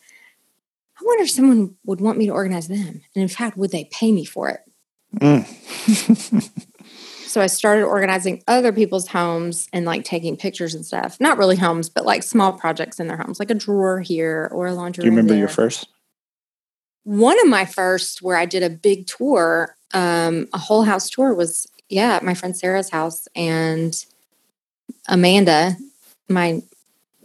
I 0.99 1.03
wonder 1.05 1.25
if 1.25 1.31
someone 1.31 1.77
would 1.87 2.01
want 2.01 2.19
me 2.19 2.27
to 2.27 2.33
organize 2.33 2.69
them. 2.69 3.03
And 3.15 3.23
in 3.23 3.29
fact, 3.29 3.57
would 3.57 3.71
they 3.71 3.89
pay 3.91 4.13
me 4.13 4.25
for 4.25 4.51
it? 4.51 4.61
Mm. 5.17 6.51
so 7.31 7.40
I 7.40 7.47
started 7.47 7.85
organizing 7.85 8.43
other 8.49 8.73
people's 8.73 9.07
homes 9.07 9.69
and 9.73 9.87
like 9.87 10.03
taking 10.05 10.37
pictures 10.37 10.75
and 10.75 10.85
stuff. 10.85 11.21
Not 11.21 11.38
really 11.38 11.55
homes, 11.55 11.88
but 11.88 12.05
like 12.05 12.25
small 12.25 12.53
projects 12.53 12.99
in 12.99 13.07
their 13.07 13.16
homes, 13.16 13.38
like 13.38 13.51
a 13.51 13.55
drawer 13.55 14.01
here 14.01 14.51
or 14.53 14.66
a 14.66 14.75
laundry. 14.75 15.03
Do 15.03 15.07
you 15.07 15.12
remember 15.12 15.35
there. 15.35 15.38
your 15.38 15.49
first? 15.49 15.88
One 17.05 17.40
of 17.40 17.47
my 17.47 17.64
first, 17.64 18.21
where 18.21 18.37
I 18.37 18.47
did 18.47 18.64
a 18.64 18.69
big 18.69 19.07
tour, 19.07 19.77
um, 19.95 20.49
a 20.53 20.59
whole 20.59 20.83
house 20.83 21.09
tour, 21.09 21.33
was 21.33 21.69
yeah, 21.88 22.16
at 22.16 22.25
my 22.25 22.35
friend 22.35 22.57
Sarah's 22.57 22.90
house, 22.90 23.29
and 23.37 23.95
Amanda, 25.09 25.77
my 26.29 26.62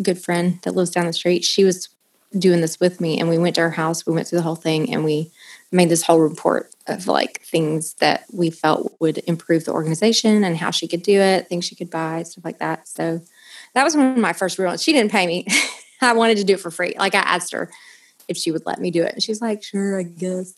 good 0.04 0.22
friend 0.22 0.60
that 0.64 0.76
lives 0.76 0.92
down 0.92 1.08
the 1.08 1.14
street, 1.14 1.44
she 1.44 1.64
was 1.64 1.90
doing 2.38 2.62
this 2.62 2.80
with 2.80 3.00
me 3.00 3.18
and 3.18 3.30
we 3.30 3.38
went 3.38 3.56
to 3.56 3.62
her 3.62 3.72
house 3.72 4.06
we 4.06 4.14
went 4.14 4.28
through 4.28 4.38
the 4.38 4.44
whole 4.44 4.56
thing 4.56 4.92
and 4.94 5.06
we 5.06 5.32
made 5.72 5.90
this 5.90 6.04
whole 6.04 6.20
report 6.20 6.72
of 6.88 7.08
like 7.08 7.42
things 7.42 7.96
that 7.96 8.26
we 8.32 8.50
felt 8.50 8.96
would 9.00 9.22
improve 9.28 9.66
the 9.66 9.72
organization 9.72 10.44
and 10.44 10.58
how 10.58 10.72
she 10.72 10.88
could 10.88 11.02
do 11.02 11.20
it 11.20 11.48
things 11.48 11.66
she 11.66 11.76
could 11.76 11.90
buy 11.90 12.24
stuff 12.24 12.46
like 12.46 12.60
that 12.60 12.88
so 12.88 13.22
that 13.74 13.84
was 13.84 13.96
one 13.96 14.12
of 14.12 14.18
my 14.18 14.34
first 14.34 14.58
real 14.60 14.70
ones. 14.70 14.84
she 14.84 14.94
didn't 14.94 15.12
pay 15.12 15.26
me 15.26 15.46
i 16.02 16.14
wanted 16.14 16.38
to 16.38 16.44
do 16.44 16.54
it 16.54 16.60
for 16.60 16.72
free 16.72 16.94
like 16.98 17.16
i 17.16 17.20
asked 17.20 17.52
her 17.52 17.72
if 18.28 18.38
she 18.38 18.52
would 18.52 18.66
let 18.66 18.80
me 18.80 18.92
do 18.92 19.04
it 19.04 19.14
and 19.14 19.24
she's 19.24 19.42
like 19.42 19.64
sure 19.64 20.00
i 20.00 20.04
guess 20.04 20.54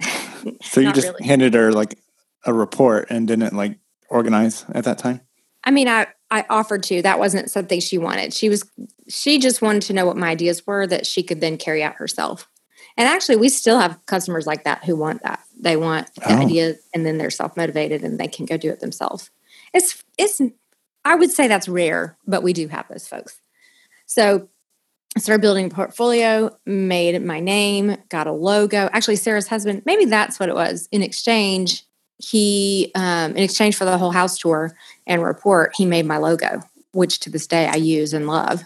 so 0.62 0.80
you 0.80 0.92
just 0.92 1.08
really. 1.08 1.24
handed 1.24 1.54
her 1.54 1.72
like 1.72 1.98
a 2.44 2.52
report 2.52 3.06
and 3.10 3.28
didn't 3.28 3.54
like 3.54 3.78
organize 4.08 4.64
at 4.72 4.84
that 4.84 4.98
time 4.98 5.20
i 5.64 5.70
mean 5.70 5.88
i 5.88 6.06
I 6.30 6.44
offered 6.50 6.82
to. 6.84 7.02
That 7.02 7.18
wasn't 7.18 7.50
something 7.50 7.80
she 7.80 7.98
wanted. 7.98 8.34
She 8.34 8.48
was 8.48 8.68
she 9.08 9.38
just 9.38 9.62
wanted 9.62 9.82
to 9.82 9.92
know 9.92 10.04
what 10.04 10.16
my 10.16 10.28
ideas 10.28 10.66
were 10.66 10.86
that 10.86 11.06
she 11.06 11.22
could 11.22 11.40
then 11.40 11.56
carry 11.56 11.82
out 11.82 11.94
herself. 11.94 12.48
And 12.98 13.08
actually, 13.08 13.36
we 13.36 13.48
still 13.48 13.78
have 13.78 14.04
customers 14.06 14.46
like 14.46 14.64
that 14.64 14.84
who 14.84 14.96
want 14.96 15.22
that. 15.22 15.40
They 15.58 15.76
want 15.76 16.12
the 16.16 16.32
oh. 16.32 16.38
idea 16.38 16.74
and 16.92 17.06
then 17.06 17.16
they're 17.16 17.30
self-motivated 17.30 18.02
and 18.02 18.18
they 18.18 18.28
can 18.28 18.44
go 18.44 18.56
do 18.56 18.70
it 18.70 18.80
themselves. 18.80 19.30
It's 19.72 20.02
it's 20.18 20.42
I 21.04 21.14
would 21.14 21.30
say 21.30 21.48
that's 21.48 21.68
rare, 21.68 22.18
but 22.26 22.42
we 22.42 22.52
do 22.52 22.68
have 22.68 22.88
those 22.88 23.08
folks. 23.08 23.40
So 24.04 24.48
I 25.16 25.20
started 25.20 25.40
building 25.40 25.66
a 25.66 25.70
portfolio, 25.70 26.54
made 26.66 27.20
my 27.24 27.40
name, 27.40 27.96
got 28.08 28.26
a 28.26 28.32
logo. 28.32 28.90
Actually, 28.92 29.16
Sarah's 29.16 29.48
husband, 29.48 29.82
maybe 29.86 30.04
that's 30.04 30.38
what 30.38 30.48
it 30.48 30.54
was. 30.54 30.88
In 30.92 31.02
exchange, 31.02 31.84
he 32.18 32.90
um, 32.94 33.30
in 33.32 33.44
exchange 33.44 33.76
for 33.76 33.84
the 33.84 33.96
whole 33.96 34.10
house 34.10 34.38
tour 34.38 34.76
and 35.06 35.22
report 35.22 35.72
he 35.76 35.86
made 35.86 36.04
my 36.04 36.16
logo 36.16 36.60
which 36.92 37.20
to 37.20 37.30
this 37.30 37.46
day 37.46 37.66
i 37.66 37.76
use 37.76 38.12
and 38.12 38.26
love 38.26 38.64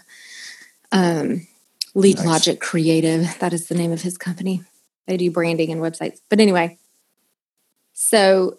um, 0.91 1.45
lead 1.93 2.17
nice. 2.17 2.25
logic 2.25 2.59
creative. 2.59 3.37
That 3.39 3.53
is 3.53 3.67
the 3.67 3.75
name 3.75 3.91
of 3.91 4.01
his 4.01 4.17
company. 4.17 4.63
They 5.07 5.17
do 5.17 5.31
branding 5.31 5.71
and 5.71 5.81
websites. 5.81 6.19
But 6.29 6.39
anyway 6.39 6.77
so 7.93 8.57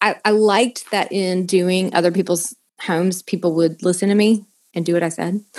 I, 0.00 0.16
I 0.24 0.30
liked 0.30 0.90
that 0.90 1.10
in 1.10 1.46
doing 1.46 1.94
other 1.94 2.12
people's 2.12 2.54
homes 2.80 3.22
people 3.22 3.54
would 3.54 3.82
listen 3.82 4.10
to 4.10 4.14
me 4.14 4.44
and 4.74 4.84
do 4.84 4.92
what 4.92 5.02
i 5.02 5.08
said. 5.08 5.42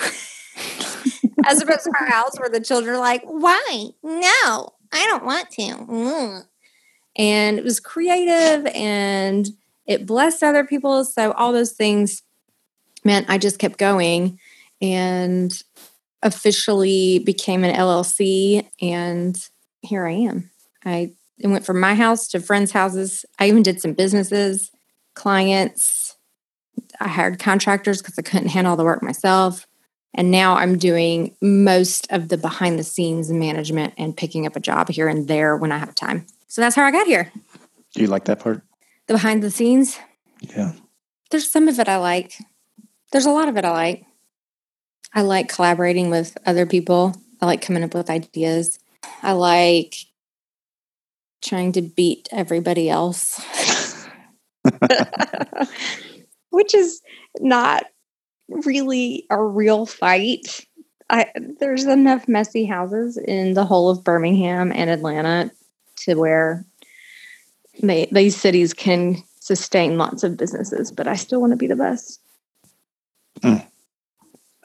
As 1.46 1.62
opposed 1.62 1.84
to 1.84 1.92
our 2.00 2.08
house 2.08 2.38
where 2.40 2.50
the 2.50 2.62
children 2.62 2.96
are 2.96 3.00
like 3.00 3.24
why? 3.26 3.90
No 4.04 4.74
i 4.94 5.06
don't 5.06 5.26
want 5.26 5.50
to. 5.52 5.62
Mm. 5.62 6.46
And 7.18 7.58
it 7.58 7.64
was 7.64 7.80
creative 7.80 8.68
and 8.68 9.50
it 9.88 10.06
blessed 10.06 10.44
other 10.44 10.64
people. 10.64 11.04
So 11.04 11.32
all 11.32 11.52
those 11.52 11.72
things 11.72 12.22
meant 13.04 13.30
I 13.30 13.40
just 13.40 13.58
kept 13.58 13.80
going. 13.80 14.40
And 14.82 15.52
officially 16.24 17.20
became 17.20 17.64
an 17.64 17.76
LLC. 17.76 18.68
And 18.82 19.38
here 19.82 20.06
I 20.06 20.14
am. 20.14 20.50
I 20.86 21.12
went 21.44 21.66
from 21.66 21.80
my 21.80 21.96
house 21.96 22.28
to 22.30 22.40
friends' 22.40 22.72
houses. 22.72 23.26
I 23.40 23.48
even 23.48 23.64
did 23.64 23.82
some 23.82 23.94
businesses, 23.94 24.72
clients. 25.14 26.16
I 27.00 27.08
hired 27.08 27.40
contractors 27.40 28.02
because 28.02 28.18
I 28.18 28.22
couldn't 28.22 28.50
handle 28.50 28.72
all 28.72 28.78
the 28.78 28.84
work 28.84 29.04
myself. 29.04 29.68
And 30.14 30.32
now 30.32 30.56
I'm 30.56 30.78
doing 30.78 31.36
most 31.42 32.12
of 32.12 32.30
the 32.30 32.38
behind 32.38 32.80
the 32.80 32.84
scenes 32.84 33.32
management 33.32 33.94
and 33.98 34.18
picking 34.18 34.48
up 34.48 34.56
a 34.56 34.60
job 34.60 34.90
here 34.90 35.08
and 35.08 35.28
there 35.28 35.56
when 35.56 35.72
I 35.72 35.78
have 35.78 35.94
time. 35.94 36.26
So 36.48 36.62
that's 36.62 36.76
how 36.76 36.84
I 36.84 36.92
got 36.92 37.06
here. 37.06 37.32
Do 37.94 38.02
you 38.02 38.08
like 38.08 38.26
that 38.26 38.40
part? 38.40 38.64
The 39.06 39.14
behind 39.14 39.44
the 39.44 39.52
scenes? 39.52 40.00
Yeah. 40.42 40.74
There's 41.30 41.50
some 41.52 41.68
of 41.68 41.80
it 41.80 41.88
I 41.88 41.98
like. 41.98 42.34
There's 43.12 43.26
a 43.26 43.32
lot 43.32 43.48
of 43.48 43.58
it 43.58 43.66
I 43.66 43.72
like. 43.72 44.06
I 45.18 45.22
like 45.22 45.50
collaborating 45.50 46.12
with 46.12 46.38
other 46.46 46.68
people. 46.68 47.16
I 47.42 47.48
like 47.48 47.64
coming 47.64 47.84
up 47.84 47.96
with 47.96 48.08
ideas. 48.08 48.78
I 49.24 49.32
like 49.32 49.96
trying 51.42 51.72
to 51.72 51.82
beat 51.82 52.30
everybody 52.32 52.88
else. 52.88 53.44
Which 56.52 56.76
is 56.76 57.02
not 57.40 57.86
really 58.48 59.26
a 59.32 59.44
real 59.44 59.88
fight. 59.88 60.64
I, 61.10 61.32
there's 61.60 61.86
enough 61.86 62.28
messy 62.28 62.66
houses 62.66 63.18
in 63.18 63.56
the 63.56 63.66
whole 63.66 63.90
of 63.90 64.04
Birmingham 64.04 64.72
and 64.72 64.88
Atlanta 64.88 65.50
to 66.02 66.14
where 66.14 66.64
they, 67.82 68.08
these 68.12 68.38
cities 68.38 68.72
can 68.72 69.24
sustain 69.40 69.98
lots 69.98 70.24
of 70.24 70.38
businesses, 70.38 70.92
but 70.92 71.08
I 71.08 71.16
still 71.16 71.42
want 71.42 71.54
to 71.54 71.58
be 71.58 71.66
the 71.66 71.76
best. 71.76 72.22
Mm. 73.42 73.66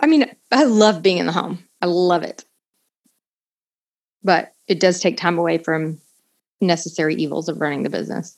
I 0.03 0.07
mean, 0.07 0.27
I 0.51 0.65
love 0.65 1.01
being 1.01 1.19
in 1.19 1.27
the 1.27 1.33
home. 1.33 1.65
I 1.81 1.87
love 1.87 2.25
it. 2.25 2.45
But 4.25 4.53
it 4.67 4.81
does 4.81 5.01
take 5.01 5.17
time 5.17 5.38
away 5.38 5.59
from 5.59 6.01
necessary 6.61 7.15
evils 7.15 7.49
of 7.49 7.61
running 7.61 7.85
the 7.85 7.91
business. 7.91 8.37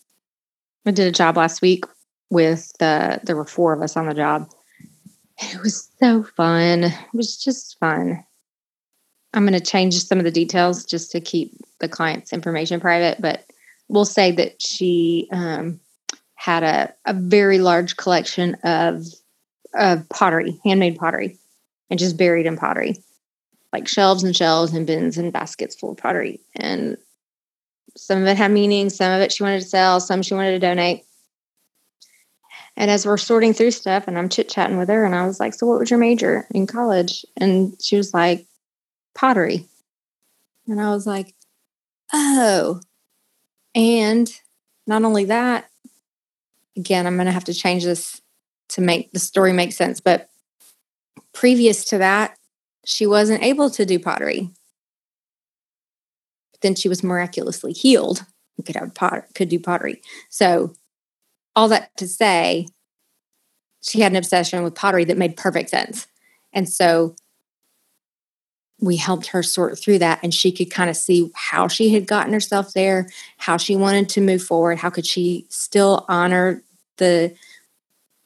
I 0.87 0.90
did 0.90 1.07
a 1.07 1.12
job 1.12 1.37
last 1.37 1.62
week 1.62 1.85
with 2.31 2.70
the 2.79 3.20
there 3.22 3.37
were 3.37 3.44
four 3.44 3.72
of 3.72 3.83
us 3.83 3.96
on 3.96 4.07
the 4.07 4.14
job. 4.14 4.50
It 5.38 5.61
was 5.61 5.88
so 5.98 6.22
fun. 6.22 6.85
It 6.85 6.94
was 7.12 7.37
just 7.42 7.79
fun. 7.81 8.24
I'm 9.33 9.44
going 9.44 9.59
to 9.59 9.61
change 9.61 9.94
some 9.94 10.18
of 10.18 10.24
the 10.24 10.31
details 10.31 10.85
just 10.85 11.11
to 11.11 11.20
keep 11.20 11.53
the 11.81 11.88
client's 11.88 12.33
information 12.33 12.81
private, 12.81 13.20
but 13.20 13.44
we'll 13.88 14.05
say 14.05 14.31
that 14.33 14.62
she 14.62 15.29
um, 15.33 15.81
had 16.37 16.62
a, 16.62 16.94
a 17.05 17.14
very 17.14 17.59
large 17.59 17.96
collection 17.96 18.55
of 18.62 19.07
of 19.74 20.09
pottery, 20.09 20.61
handmade 20.64 20.96
pottery, 20.96 21.37
and 21.90 21.99
just 21.99 22.16
buried 22.16 22.47
in 22.47 22.57
pottery, 22.57 22.97
like 23.73 23.88
shelves 23.88 24.23
and 24.25 24.35
shelves 24.35 24.73
and 24.73 24.87
bins 24.87 25.18
and 25.18 25.33
baskets 25.33 25.75
full 25.75 25.92
of 25.92 25.97
pottery. 25.97 26.40
And 26.57 26.97
some 27.97 28.23
of 28.23 28.29
it 28.29 28.37
had 28.37 28.51
meaning, 28.51 28.90
some 28.90 29.12
of 29.12 29.20
it 29.20 29.33
she 29.33 29.42
wanted 29.42 29.61
to 29.61 29.68
sell, 29.68 30.01
some 30.01 30.23
she 30.23 30.35
wanted 30.35 30.53
to 30.53 30.59
donate. 30.59 31.05
And 32.77 32.90
as 32.90 33.07
we're 33.07 33.16
sorting 33.16 33.53
through 33.53 33.70
stuff, 33.70 34.09
and 34.09 34.18
I'm 34.18 34.29
chit 34.29 34.49
chatting 34.49 34.79
with 34.79 34.88
her, 34.88 35.05
and 35.05 35.14
I 35.14 35.27
was 35.27 35.38
like, 35.38 35.55
"So, 35.55 35.66
what 35.66 35.79
was 35.79 35.90
your 35.90 36.01
major 36.01 36.47
in 36.51 36.66
college?" 36.66 37.25
And 37.37 37.81
she 37.81 37.97
was 37.97 38.12
like, 38.12 38.47
"Pottery." 39.14 39.68
And 40.66 40.81
I 40.81 40.90
was 40.90 41.07
like, 41.07 41.35
"Oh." 42.12 42.81
And 43.77 44.29
not 44.87 45.05
only 45.05 45.27
that, 45.27 45.70
again, 46.77 47.07
I'm 47.07 47.16
going 47.16 47.27
to 47.27 47.33
have 47.33 47.44
to 47.44 47.55
change 47.55 47.85
this 47.85 48.20
to 48.70 48.81
make 48.81 49.12
the 49.12 49.18
story 49.18 49.53
make 49.53 49.73
sense. 49.73 50.01
But 50.01 50.29
previous 51.35 51.85
to 51.87 51.99
that, 51.99 52.38
she 52.87 53.07
wasn't 53.07 53.42
able 53.42 53.68
to 53.70 53.85
do 53.85 53.99
pottery. 53.99 54.51
But 56.53 56.61
then 56.62 56.75
she 56.75 56.88
was 56.88 57.03
miraculously 57.03 57.73
healed 57.73 58.25
and 58.57 58.64
could 58.64 58.77
have 58.77 58.94
pot- 58.94 59.35
could 59.35 59.49
do 59.49 59.59
pottery. 59.59 60.01
So 60.31 60.75
all 61.55 61.68
that 61.68 61.94
to 61.99 62.09
say, 62.09 62.68
she 63.83 64.01
had 64.01 64.12
an 64.12 64.16
obsession 64.16 64.62
with 64.62 64.75
pottery 64.75 65.05
that 65.05 65.18
made 65.18 65.37
perfect 65.37 65.70
sense. 65.70 66.07
And 66.53 66.68
so 66.68 67.16
we 68.81 68.97
helped 68.97 69.29
her 69.29 69.42
sort 69.42 69.79
through 69.79 69.99
that 69.99 70.20
and 70.23 70.33
she 70.33 70.53
could 70.53 70.70
kind 70.70 70.90
of 70.90 70.97
see 70.97 71.31
how 71.35 71.68
she 71.68 71.90
had 71.90 72.07
gotten 72.07 72.33
herself 72.33 72.73
there, 72.73 73.09
how 73.38 73.57
she 73.57 73.77
wanted 73.77 74.09
to 74.11 74.20
move 74.20 74.42
forward, 74.42 74.79
how 74.79 74.90
could 74.90 75.07
she 75.07 75.47
still 75.49 76.05
honor 76.09 76.62
the 76.97 77.35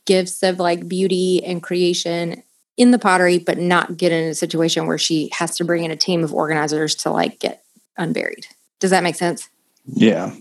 gifts 0.07 0.43
of 0.43 0.59
like 0.59 0.89
beauty 0.89 1.45
and 1.45 1.63
creation 1.63 2.43
in 2.79 2.93
the 2.93 2.99
pottery, 2.99 3.39
but 3.39 3.59
not 3.59 3.97
get 3.97 4.13
in 4.13 4.29
a 4.29 4.35
situation 4.35 4.87
where 4.87 4.97
she 4.97 5.29
has 5.35 5.57
to 5.57 5.65
bring 5.65 5.85
in 5.85 5.91
a 5.91 5.97
team 5.97 6.25
of 6.25 6.33
organizers 6.33 6.95
to 6.95 7.11
like 7.11 7.41
get 7.41 7.63
unburied. 7.99 8.47
Does 8.79 8.93
that 8.93 9.03
make 9.03 9.17
sense? 9.17 9.49
Yeah. 9.85 10.35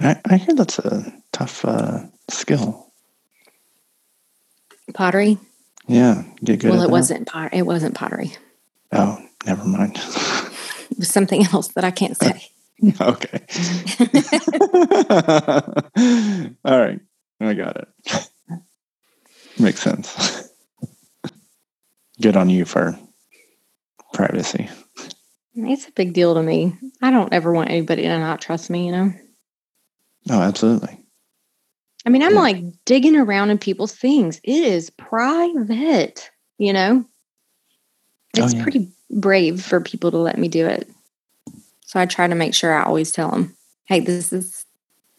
I, 0.00 0.18
I 0.24 0.36
hear 0.36 0.54
that's 0.54 0.78
a 0.78 1.12
tough 1.32 1.64
uh, 1.64 2.04
skill. 2.30 2.86
Pottery? 4.94 5.38
Yeah. 5.88 6.22
Get 6.44 6.60
good 6.60 6.70
well, 6.70 6.82
it 6.82 6.90
wasn't 6.90 7.26
pot 7.26 7.52
it 7.52 7.66
wasn't 7.66 7.94
pottery. 7.94 8.32
Oh, 8.92 9.18
never 9.44 9.64
mind. 9.64 9.96
it 9.96 10.98
was 10.98 11.08
something 11.08 11.44
else 11.52 11.68
that 11.68 11.84
I 11.84 11.90
can't 11.90 12.16
say. 12.16 12.46
okay. 13.00 13.40
All 16.64 16.80
right. 16.80 17.00
I 17.40 17.54
got 17.54 17.76
it. 17.76 17.88
Makes 19.58 19.80
sense. 19.80 20.51
Good 22.22 22.36
on 22.36 22.48
you 22.48 22.64
for 22.64 22.98
privacy. 24.14 24.68
It's 25.54 25.88
a 25.88 25.92
big 25.92 26.12
deal 26.14 26.34
to 26.34 26.42
me. 26.42 26.74
I 27.02 27.10
don't 27.10 27.32
ever 27.32 27.52
want 27.52 27.70
anybody 27.70 28.02
to 28.02 28.18
not 28.18 28.40
trust 28.40 28.70
me, 28.70 28.86
you 28.86 28.92
know? 28.92 29.12
Oh, 30.30 30.40
absolutely. 30.40 30.98
I 32.06 32.10
mean, 32.10 32.22
I'm 32.22 32.34
Yeah. 32.34 32.40
like 32.40 32.84
digging 32.84 33.16
around 33.16 33.50
in 33.50 33.58
people's 33.58 33.94
things. 33.94 34.40
It 34.44 34.64
is 34.64 34.88
private, 34.90 36.30
you 36.58 36.72
know? 36.72 37.04
Oh, 38.38 38.44
It's 38.44 38.54
yeah. 38.54 38.62
pretty 38.62 38.92
brave 39.10 39.62
for 39.62 39.80
people 39.80 40.10
to 40.12 40.18
let 40.18 40.38
me 40.38 40.48
do 40.48 40.66
it. 40.66 40.88
So 41.84 42.00
I 42.00 42.06
try 42.06 42.26
to 42.28 42.34
make 42.34 42.54
sure 42.54 42.72
I 42.72 42.84
always 42.84 43.10
tell 43.12 43.30
them, 43.30 43.54
hey, 43.86 44.00
this 44.00 44.32
is 44.32 44.64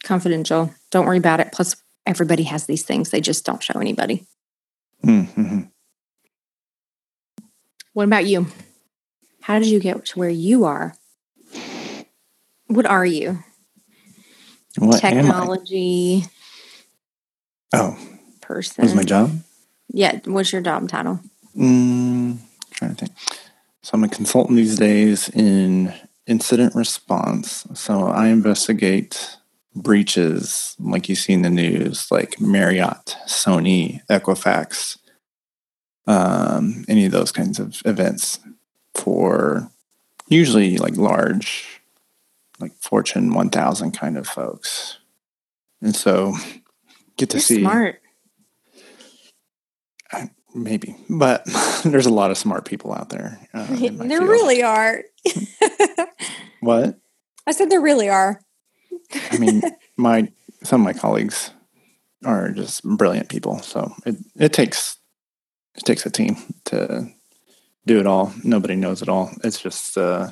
confidential. 0.03 0.73
Don't 0.89 1.05
worry 1.05 1.19
about 1.19 1.39
it. 1.41 1.51
Plus, 1.51 1.75
everybody 2.07 2.43
has 2.43 2.65
these 2.65 2.83
things, 2.83 3.09
they 3.09 3.21
just 3.21 3.45
don't 3.45 3.61
show 3.61 3.79
anybody. 3.79 4.25
Mm-hmm. 5.05 5.61
What 7.93 8.05
about 8.05 8.25
you? 8.25 8.47
How 9.41 9.59
did 9.59 9.67
you 9.67 9.79
get 9.79 10.05
to 10.05 10.19
where 10.19 10.29
you 10.29 10.65
are? 10.65 10.95
What 12.67 12.85
are 12.85 13.05
you? 13.05 13.43
What? 14.77 14.99
Technology 14.99 16.23
Oh, 17.75 17.97
person. 18.41 18.83
what's 18.83 18.95
my 18.95 19.03
job? 19.03 19.31
Yeah. 19.89 20.19
What's 20.25 20.51
your 20.51 20.61
job 20.61 20.87
title? 20.89 21.19
Mm, 21.57 22.37
trying 22.71 22.95
to 22.95 23.05
think. 23.05 23.17
So 23.81 23.91
I'm 23.93 24.03
a 24.03 24.09
consultant 24.09 24.57
these 24.57 24.77
days 24.77 25.29
in 25.29 25.93
incident 26.27 26.73
response. 26.75 27.65
So 27.73 28.07
I 28.07 28.27
investigate 28.27 29.37
breaches 29.75 30.75
like 30.79 31.09
you 31.09 31.15
see 31.15 31.33
in 31.33 31.41
the 31.41 31.49
news, 31.49 32.09
like 32.11 32.39
Marriott, 32.39 33.17
Sony, 33.27 34.01
Equifax, 34.07 34.97
um, 36.07 36.85
any 36.87 37.05
of 37.05 37.11
those 37.11 37.31
kinds 37.31 37.59
of 37.59 37.81
events 37.85 38.39
for 38.95 39.69
usually 40.27 40.77
like 40.77 40.97
large, 40.97 41.81
like 42.59 42.73
Fortune 42.75 43.33
1000 43.33 43.91
kind 43.91 44.17
of 44.17 44.27
folks. 44.27 44.97
And 45.81 45.95
so 45.95 46.33
get 47.17 47.29
to 47.31 47.37
You're 47.37 47.41
see 47.41 47.59
smart. 47.61 48.01
maybe, 50.53 50.95
but 51.09 51.43
there's 51.83 52.05
a 52.05 52.13
lot 52.13 52.31
of 52.31 52.37
smart 52.37 52.65
people 52.65 52.93
out 52.93 53.09
there. 53.09 53.39
Uh, 53.53 53.65
there 53.69 53.89
field. 53.89 54.29
really 54.29 54.63
are. 54.63 55.03
What? 56.63 56.97
I 57.45 57.51
said 57.51 57.69
there 57.69 57.81
really 57.81 58.07
are. 58.07 58.39
I 59.31 59.37
mean, 59.37 59.61
my 59.97 60.31
some 60.63 60.79
of 60.79 60.85
my 60.85 60.93
colleagues 60.93 61.51
are 62.23 62.51
just 62.51 62.83
brilliant 62.85 63.27
people. 63.27 63.59
So 63.59 63.93
it, 64.05 64.15
it 64.37 64.53
takes 64.53 64.97
it 65.75 65.83
takes 65.85 66.05
a 66.05 66.09
team 66.09 66.37
to 66.65 67.07
do 67.85 67.99
it 67.99 68.07
all. 68.07 68.33
Nobody 68.43 68.75
knows 68.75 69.01
it 69.01 69.09
all. 69.09 69.31
It's 69.43 69.61
just 69.61 69.97
uh, 69.97 70.31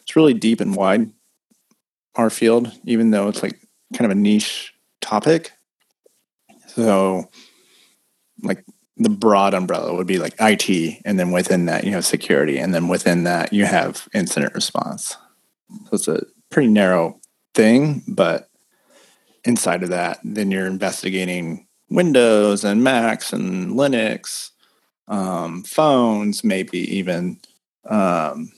it's 0.00 0.16
really 0.16 0.34
deep 0.34 0.60
and 0.60 0.74
wide. 0.74 1.10
Our 2.14 2.30
field, 2.30 2.72
even 2.84 3.10
though 3.10 3.28
it's 3.28 3.42
like 3.42 3.60
kind 3.94 4.10
of 4.10 4.16
a 4.16 4.20
niche 4.20 4.74
topic. 5.00 5.52
So, 6.66 7.30
like 8.42 8.64
the 8.96 9.08
broad 9.08 9.54
umbrella 9.54 9.94
would 9.94 10.06
be 10.06 10.18
like 10.18 10.34
IT, 10.40 11.00
and 11.04 11.18
then 11.18 11.30
within 11.30 11.66
that 11.66 11.84
you 11.84 11.92
have 11.92 12.04
security, 12.04 12.58
and 12.58 12.74
then 12.74 12.88
within 12.88 13.24
that 13.24 13.52
you 13.52 13.64
have 13.64 14.08
incident 14.12 14.54
response. 14.54 15.16
So 15.70 15.88
it's 15.92 16.08
a 16.08 16.24
pretty 16.50 16.68
narrow 16.68 17.20
thing, 17.54 18.02
but 18.08 18.48
inside 19.44 19.82
of 19.82 19.90
that, 19.90 20.18
then 20.24 20.50
you're 20.50 20.66
investigating 20.66 21.66
Windows 21.90 22.64
and 22.64 22.82
Macs 22.82 23.32
and 23.32 23.72
Linux, 23.72 24.50
um, 25.08 25.62
phones, 25.64 26.44
maybe 26.44 26.78
even 26.96 27.40
um, 27.88 28.52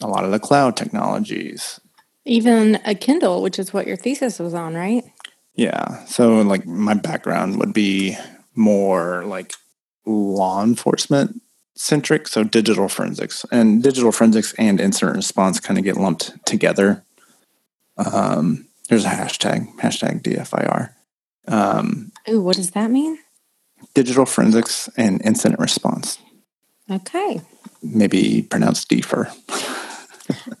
a 0.00 0.06
lot 0.06 0.24
of 0.24 0.30
the 0.30 0.38
cloud 0.38 0.76
technologies. 0.76 1.80
Even 2.24 2.78
a 2.84 2.94
Kindle, 2.94 3.42
which 3.42 3.58
is 3.58 3.72
what 3.72 3.86
your 3.86 3.96
thesis 3.96 4.38
was 4.38 4.54
on, 4.54 4.74
right? 4.74 5.04
Yeah. 5.54 6.04
So, 6.04 6.40
like, 6.42 6.66
my 6.66 6.94
background 6.94 7.58
would 7.58 7.72
be 7.72 8.16
more 8.54 9.24
like 9.24 9.54
law 10.06 10.62
enforcement 10.62 11.42
centric. 11.74 12.28
So, 12.28 12.44
digital 12.44 12.88
forensics 12.88 13.44
and 13.50 13.82
digital 13.82 14.12
forensics 14.12 14.54
and 14.58 14.80
incident 14.80 15.16
response 15.16 15.60
kind 15.60 15.78
of 15.78 15.84
get 15.84 15.96
lumped 15.96 16.44
together. 16.46 17.04
Um, 17.98 18.66
there's 18.88 19.04
a 19.04 19.08
hashtag, 19.08 19.74
hashtag 19.76 20.22
DFIR. 20.22 20.90
Um, 21.48 22.12
Ooh, 22.28 22.40
what 22.40 22.56
does 22.56 22.70
that 22.70 22.90
mean? 22.90 23.18
Digital 23.94 24.24
forensics 24.26 24.88
and 24.96 25.20
incident 25.24 25.60
response, 25.60 26.18
Okay. 26.90 27.40
maybe 27.82 28.42
pronounced 28.42 28.88
DFIR. 28.90 29.30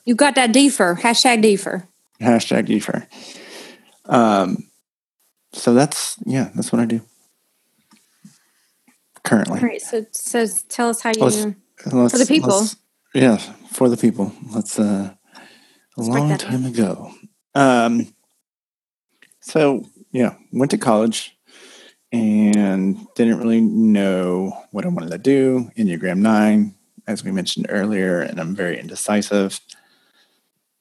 You 0.04 0.14
got 0.16 0.34
that 0.34 0.52
defer. 0.52 0.96
Hashtag 0.96 1.40
defer. 1.40 1.86
Hashtag 2.20 2.66
DFIR. 2.66 3.06
Um, 4.12 4.66
so 5.52 5.72
that's 5.72 6.16
yeah, 6.26 6.50
that's 6.54 6.72
what 6.72 6.80
I 6.80 6.84
do 6.84 7.00
currently. 9.24 9.60
All 9.60 9.66
right. 9.66 9.80
So, 9.80 10.04
so 10.10 10.46
tell 10.68 10.88
us 10.90 11.00
how 11.00 11.10
you. 11.16 11.22
Let's- 11.22 11.46
Let's- 11.92 12.12
For 12.12 12.18
the 12.18 12.26
people. 12.26 12.62
Yeah, 13.14 13.36
for 13.70 13.88
the 13.88 13.96
people. 13.96 14.32
Let's 14.52 14.78
uh 14.78 15.14
a 15.96 16.00
Let's 16.00 16.08
long 16.08 16.36
time 16.38 16.64
ago. 16.66 17.12
Um 17.54 18.12
so 19.40 19.86
yeah, 20.10 20.34
went 20.52 20.70
to 20.72 20.78
college 20.78 21.36
and 22.12 23.06
didn't 23.14 23.38
really 23.38 23.60
know 23.60 24.52
what 24.70 24.84
I 24.84 24.88
wanted 24.88 25.10
to 25.10 25.18
do. 25.18 25.70
Enneagram 25.76 26.18
nine, 26.18 26.74
as 27.06 27.24
we 27.24 27.32
mentioned 27.32 27.66
earlier, 27.68 28.20
and 28.20 28.38
I'm 28.40 28.54
very 28.54 28.78
indecisive. 28.78 29.60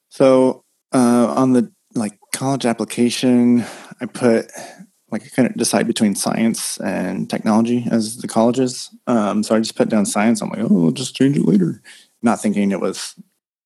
So 0.10 0.64
uh 0.92 1.34
on 1.36 1.54
the 1.54 1.72
like 1.96 2.18
college 2.34 2.66
application, 2.66 3.64
I 4.00 4.06
put 4.06 4.52
like 5.12 5.24
I 5.24 5.30
couldn't 5.30 5.58
decide 5.58 5.88
between 5.88 6.16
science 6.16 6.78
and 6.80 7.30
technology 7.30 7.86
as 7.92 8.18
the 8.18 8.28
colleges. 8.28 8.90
Um, 9.08 9.44
so 9.44 9.56
I 9.56 9.60
just 9.60 9.76
put 9.76 9.90
down 9.90 10.06
science. 10.06 10.42
I'm 10.42 10.50
like, 10.50 10.60
oh, 10.62 10.86
I'll 10.86 10.92
just 10.92 11.16
change 11.16 11.38
it 11.38 11.46
later, 11.46 11.82
not 12.22 12.42
thinking 12.42 12.72
it 12.72 12.80
was 12.80 13.16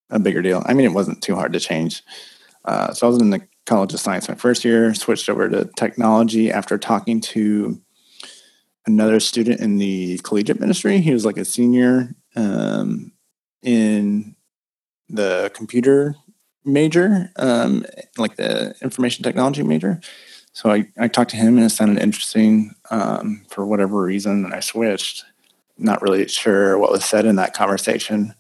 a 0.10 0.20
bigger 0.20 0.42
deal. 0.42 0.64
I 0.66 0.74
mean, 0.74 0.86
it 0.86 0.94
wasn't 0.94 1.22
too 1.22 1.36
hard 1.36 1.54
to 1.54 1.60
change. 1.60 2.04
Uh, 2.64 2.94
so 2.94 3.06
I 3.06 3.10
was 3.10 3.22
in 3.22 3.30
the 3.30 3.42
College 3.66 3.94
of 3.94 4.00
Science 4.00 4.30
my 4.30 4.36
first 4.36 4.64
year, 4.64 4.94
switched 4.94 5.30
over 5.30 5.50
to 5.50 5.66
technology 5.76 6.52
after 6.52 6.78
talking 6.78 7.20
to 7.22 7.82
another 8.86 9.20
student 9.20 9.60
in 9.60 9.78
the 9.78 10.20
collegiate 10.20 10.60
ministry. 10.60 11.00
He 11.00 11.14
was 11.14 11.26
like 11.26 11.38
a 11.38 11.46
senior 11.46 12.16
um, 12.36 13.12
in 13.64 14.36
the 15.10 15.52
computer 15.54 16.16
major, 16.64 17.32
um, 17.38 17.86
like 18.18 18.36
the 18.36 18.76
information 18.82 19.24
technology 19.24 19.64
major. 19.64 20.00
So 20.54 20.72
I, 20.72 20.90
I 20.98 21.08
talked 21.08 21.32
to 21.32 21.38
him 21.38 21.58
and 21.58 21.66
it 21.66 21.70
sounded 21.70 22.02
interesting 22.02 22.74
um, 22.90 23.46
for 23.50 23.66
whatever 23.66 24.02
reason, 24.02 24.46
and 24.46 24.54
I 24.54 24.62
switched. 24.62 25.26
Not 25.78 26.02
really 26.02 26.28
sure 26.28 26.78
what 26.78 26.92
was 26.92 27.04
said 27.04 27.26
in 27.26 27.36
that 27.36 27.54
conversation 27.54 28.34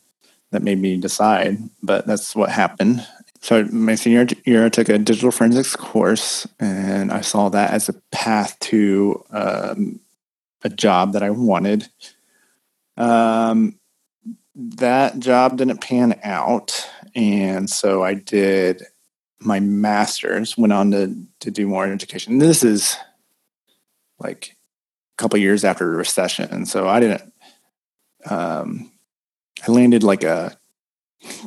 that 0.51 0.63
made 0.63 0.79
me 0.79 0.95
decide, 0.95 1.57
but 1.83 2.07
that's 2.07 2.33
what 2.35 2.49
happened. 2.49 3.05
So 3.45 3.63
my 3.65 3.93
senior 3.93 4.25
year, 4.45 4.65
I 4.65 4.69
took 4.69 4.89
a 4.89 4.97
digital 4.97 5.29
forensics 5.29 5.75
course, 5.75 6.47
and 6.59 7.11
I 7.11 7.21
saw 7.21 7.49
that 7.49 7.69
as 7.69 7.87
a 7.87 7.93
path 8.11 8.57
to 8.61 9.23
um, 9.29 9.99
a 10.63 10.69
job 10.69 11.13
that 11.13 11.21
I 11.21 11.29
wanted. 11.29 11.87
Um, 12.97 13.77
that 14.55 15.19
job 15.19 15.57
didn't 15.57 15.79
pan 15.79 16.19
out, 16.23 16.89
and 17.13 17.69
so 17.69 18.03
I 18.03 18.15
did 18.15 18.81
my 19.39 19.59
master's. 19.59 20.57
Went 20.57 20.73
on 20.73 20.89
to 20.89 21.15
to 21.41 21.51
do 21.51 21.67
more 21.67 21.85
education. 21.85 22.39
This 22.39 22.63
is 22.63 22.97
like 24.17 24.57
a 25.13 25.21
couple 25.21 25.37
years 25.37 25.63
after 25.63 25.85
the 25.85 25.97
recession, 25.97 26.49
and 26.49 26.67
so 26.67 26.87
I 26.87 26.99
didn't. 26.99 27.31
Um, 28.27 28.91
I 29.67 29.71
landed 29.71 30.01
like 30.01 30.23
a 30.23 30.57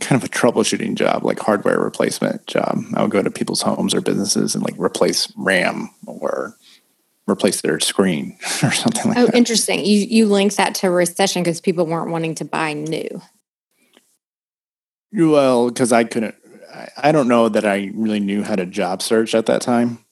kind 0.01 0.23
of 0.23 0.25
a 0.25 0.33
troubleshooting 0.33 0.95
job, 0.95 1.25
like 1.25 1.39
hardware 1.39 1.79
replacement 1.81 2.47
job. 2.47 2.79
I 2.95 3.03
would 3.03 3.11
go 3.11 3.23
to 3.23 3.31
people's 3.31 3.63
homes 3.63 3.95
or 3.95 4.01
businesses 4.01 4.55
and 4.55 4.65
like 4.65 4.79
replace 4.79 5.33
RAM 5.37 5.91
or 6.07 6.57
replace 7.29 7.61
their 7.61 7.79
screen 7.81 8.39
or 8.63 8.71
something 8.73 9.09
like 9.09 9.19
Oh, 9.19 9.27
that. 9.27 9.35
Oh, 9.35 9.37
interesting. 9.37 9.85
You 9.85 9.99
you 10.01 10.27
linked 10.27 10.57
that 10.57 10.75
to 10.77 10.91
recession 10.91 11.43
because 11.43 11.61
people 11.61 11.87
weren't 11.87 12.11
wanting 12.11 12.35
to 12.37 12.45
buy 12.45 12.73
new. 12.73 13.21
Well, 15.13 15.69
because 15.69 15.93
I 15.93 16.05
couldn't, 16.05 16.35
I, 16.73 16.89
I 16.97 17.13
don't 17.13 17.29
know 17.29 17.49
that 17.49 17.65
I 17.65 17.91
really 17.95 18.21
knew 18.21 18.43
how 18.43 18.57
to 18.57 18.67
job 18.67 19.01
search 19.03 19.35
at 19.35 19.47
that 19.47 19.63
time. 19.63 20.05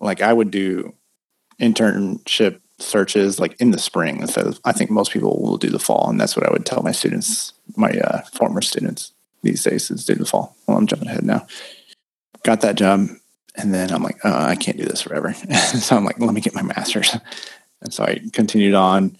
Like 0.00 0.20
I 0.20 0.32
would 0.32 0.50
do 0.50 0.94
internship 1.60 2.60
searches 2.78 3.38
like 3.40 3.58
in 3.60 3.70
the 3.70 3.78
spring 3.78 4.20
instead 4.20 4.46
of, 4.46 4.60
I 4.64 4.72
think 4.72 4.90
most 4.90 5.12
people 5.12 5.40
will 5.40 5.56
do 5.56 5.70
the 5.70 5.78
fall. 5.78 6.08
And 6.10 6.20
that's 6.20 6.36
what 6.36 6.46
I 6.46 6.52
would 6.52 6.66
tell 6.66 6.82
my 6.82 6.92
students, 6.92 7.52
my 7.76 7.90
uh, 7.90 8.22
former 8.32 8.60
students 8.60 9.12
these 9.42 9.62
days 9.62 9.90
is 9.90 10.04
do 10.04 10.14
the 10.14 10.26
fall. 10.26 10.56
Well, 10.66 10.76
I'm 10.76 10.86
jumping 10.86 11.08
ahead 11.08 11.24
now. 11.24 11.46
Got 12.42 12.60
that 12.60 12.76
job. 12.76 13.08
And 13.56 13.72
then 13.72 13.90
I'm 13.90 14.02
like, 14.02 14.18
oh, 14.24 14.32
I 14.32 14.56
can't 14.56 14.76
do 14.76 14.84
this 14.84 15.02
forever. 15.02 15.32
so 15.80 15.96
I'm 15.96 16.04
like, 16.04 16.20
let 16.20 16.34
me 16.34 16.40
get 16.40 16.54
my 16.54 16.62
master's. 16.62 17.16
And 17.80 17.92
so 17.92 18.04
I 18.04 18.20
continued 18.32 18.74
on 18.74 19.16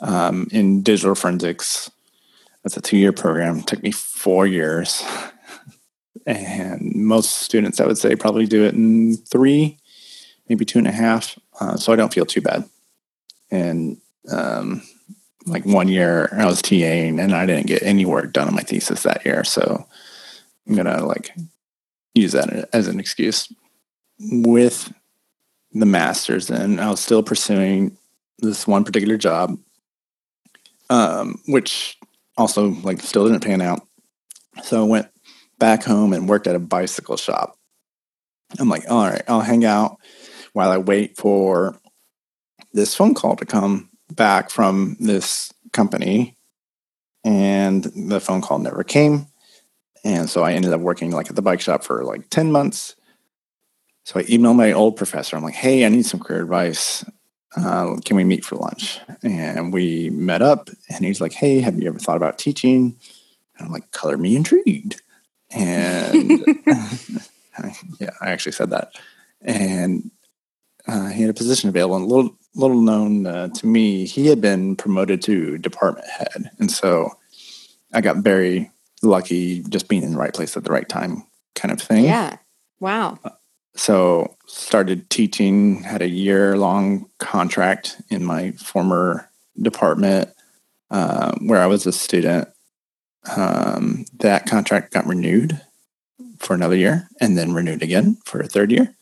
um, 0.00 0.46
in 0.52 0.82
digital 0.82 1.14
forensics. 1.14 1.90
That's 2.62 2.76
a 2.76 2.80
two 2.80 2.96
year 2.96 3.12
program. 3.12 3.58
It 3.58 3.66
took 3.66 3.82
me 3.82 3.90
four 3.90 4.46
years. 4.46 5.04
and 6.26 6.94
most 6.94 7.40
students, 7.40 7.80
I 7.80 7.86
would 7.86 7.98
say, 7.98 8.14
probably 8.14 8.46
do 8.46 8.64
it 8.64 8.74
in 8.74 9.16
three, 9.16 9.78
maybe 10.48 10.64
two 10.64 10.78
and 10.78 10.88
a 10.88 10.92
half. 10.92 11.38
Uh, 11.60 11.76
so 11.76 11.92
I 11.92 11.96
don't 11.96 12.12
feel 12.12 12.26
too 12.26 12.40
bad. 12.40 12.68
And 13.50 14.00
um, 14.30 14.82
like 15.46 15.64
one 15.64 15.88
year, 15.88 16.28
I 16.32 16.46
was 16.46 16.60
TAing 16.60 17.20
and 17.20 17.34
I 17.34 17.46
didn't 17.46 17.66
get 17.66 17.82
any 17.82 18.04
work 18.04 18.32
done 18.32 18.48
on 18.48 18.54
my 18.54 18.62
thesis 18.62 19.02
that 19.04 19.24
year. 19.24 19.44
So 19.44 19.86
I'm 20.66 20.74
going 20.74 20.86
to 20.86 21.04
like 21.04 21.34
use 22.14 22.32
that 22.32 22.68
as 22.72 22.88
an 22.88 22.98
excuse. 22.98 23.52
With 24.18 24.92
the 25.72 25.84
master's, 25.84 26.48
and 26.48 26.80
I 26.80 26.88
was 26.90 27.00
still 27.00 27.22
pursuing 27.22 27.98
this 28.38 28.66
one 28.66 28.82
particular 28.82 29.18
job, 29.18 29.58
um, 30.88 31.40
which 31.46 31.98
also 32.36 32.68
like 32.68 33.02
still 33.02 33.28
didn't 33.28 33.44
pan 33.44 33.60
out. 33.60 33.86
So 34.62 34.82
I 34.82 34.88
went 34.88 35.08
back 35.58 35.84
home 35.84 36.14
and 36.14 36.28
worked 36.28 36.46
at 36.46 36.56
a 36.56 36.60
bicycle 36.60 37.18
shop. 37.18 37.58
I'm 38.58 38.70
like, 38.70 38.84
all 38.90 39.06
right, 39.06 39.22
I'll 39.28 39.40
hang 39.40 39.64
out 39.64 39.98
while 40.54 40.70
I 40.70 40.78
wait 40.78 41.16
for 41.16 41.78
this 42.76 42.94
phone 42.94 43.14
call 43.14 43.34
to 43.36 43.44
come 43.44 43.90
back 44.12 44.50
from 44.50 44.96
this 45.00 45.52
company. 45.72 46.36
And 47.24 47.82
the 47.82 48.20
phone 48.20 48.40
call 48.40 48.60
never 48.60 48.84
came. 48.84 49.26
And 50.04 50.30
so 50.30 50.44
I 50.44 50.52
ended 50.52 50.72
up 50.72 50.80
working 50.80 51.10
like 51.10 51.28
at 51.28 51.34
the 51.34 51.42
bike 51.42 51.60
shop 51.60 51.82
for 51.82 52.04
like 52.04 52.30
10 52.30 52.52
months. 52.52 52.94
So 54.04 54.20
I 54.20 54.22
emailed 54.24 54.54
my 54.54 54.70
old 54.70 54.96
professor. 54.96 55.36
I'm 55.36 55.42
like, 55.42 55.54
hey, 55.54 55.84
I 55.84 55.88
need 55.88 56.06
some 56.06 56.20
career 56.20 56.42
advice. 56.42 57.04
Uh, 57.56 57.96
can 58.04 58.16
we 58.16 58.22
meet 58.22 58.44
for 58.44 58.54
lunch? 58.54 59.00
And 59.24 59.72
we 59.72 60.10
met 60.10 60.42
up, 60.42 60.68
and 60.88 61.04
he's 61.04 61.20
like, 61.20 61.32
hey, 61.32 61.58
have 61.60 61.76
you 61.80 61.88
ever 61.88 61.98
thought 61.98 62.16
about 62.16 62.38
teaching? 62.38 62.96
And 63.58 63.66
I'm 63.66 63.72
like, 63.72 63.90
color 63.90 64.16
me 64.16 64.36
intrigued. 64.36 65.00
And 65.50 66.40
yeah, 67.98 68.10
I 68.20 68.30
actually 68.30 68.52
said 68.52 68.70
that. 68.70 68.92
And 69.40 70.10
uh, 70.86 71.08
he 71.08 71.22
had 71.22 71.30
a 71.30 71.34
position 71.34 71.68
available. 71.68 71.96
And 71.96 72.04
a 72.04 72.14
little, 72.14 72.38
little 72.56 72.80
known 72.80 73.26
uh, 73.26 73.48
to 73.48 73.66
me, 73.66 74.06
he 74.06 74.26
had 74.26 74.40
been 74.40 74.76
promoted 74.76 75.22
to 75.22 75.58
department 75.58 76.08
head. 76.08 76.50
And 76.58 76.70
so 76.70 77.10
I 77.92 78.00
got 78.00 78.16
very 78.18 78.70
lucky 79.02 79.62
just 79.68 79.88
being 79.88 80.02
in 80.02 80.12
the 80.12 80.18
right 80.18 80.34
place 80.34 80.56
at 80.56 80.64
the 80.64 80.72
right 80.72 80.88
time 80.88 81.24
kind 81.54 81.72
of 81.72 81.80
thing. 81.80 82.04
Yeah. 82.04 82.38
Wow. 82.80 83.18
So 83.74 84.36
started 84.46 85.10
teaching, 85.10 85.82
had 85.82 86.02
a 86.02 86.08
year 86.08 86.56
long 86.56 87.08
contract 87.18 88.00
in 88.08 88.24
my 88.24 88.52
former 88.52 89.28
department 89.60 90.30
uh, 90.90 91.32
where 91.40 91.60
I 91.60 91.66
was 91.66 91.86
a 91.86 91.92
student. 91.92 92.48
Um, 93.36 94.06
that 94.20 94.46
contract 94.46 94.92
got 94.92 95.06
renewed 95.06 95.60
for 96.38 96.54
another 96.54 96.76
year 96.76 97.08
and 97.20 97.36
then 97.36 97.52
renewed 97.52 97.82
again 97.82 98.18
for 98.24 98.40
a 98.40 98.46
third 98.46 98.70
year. 98.70 98.94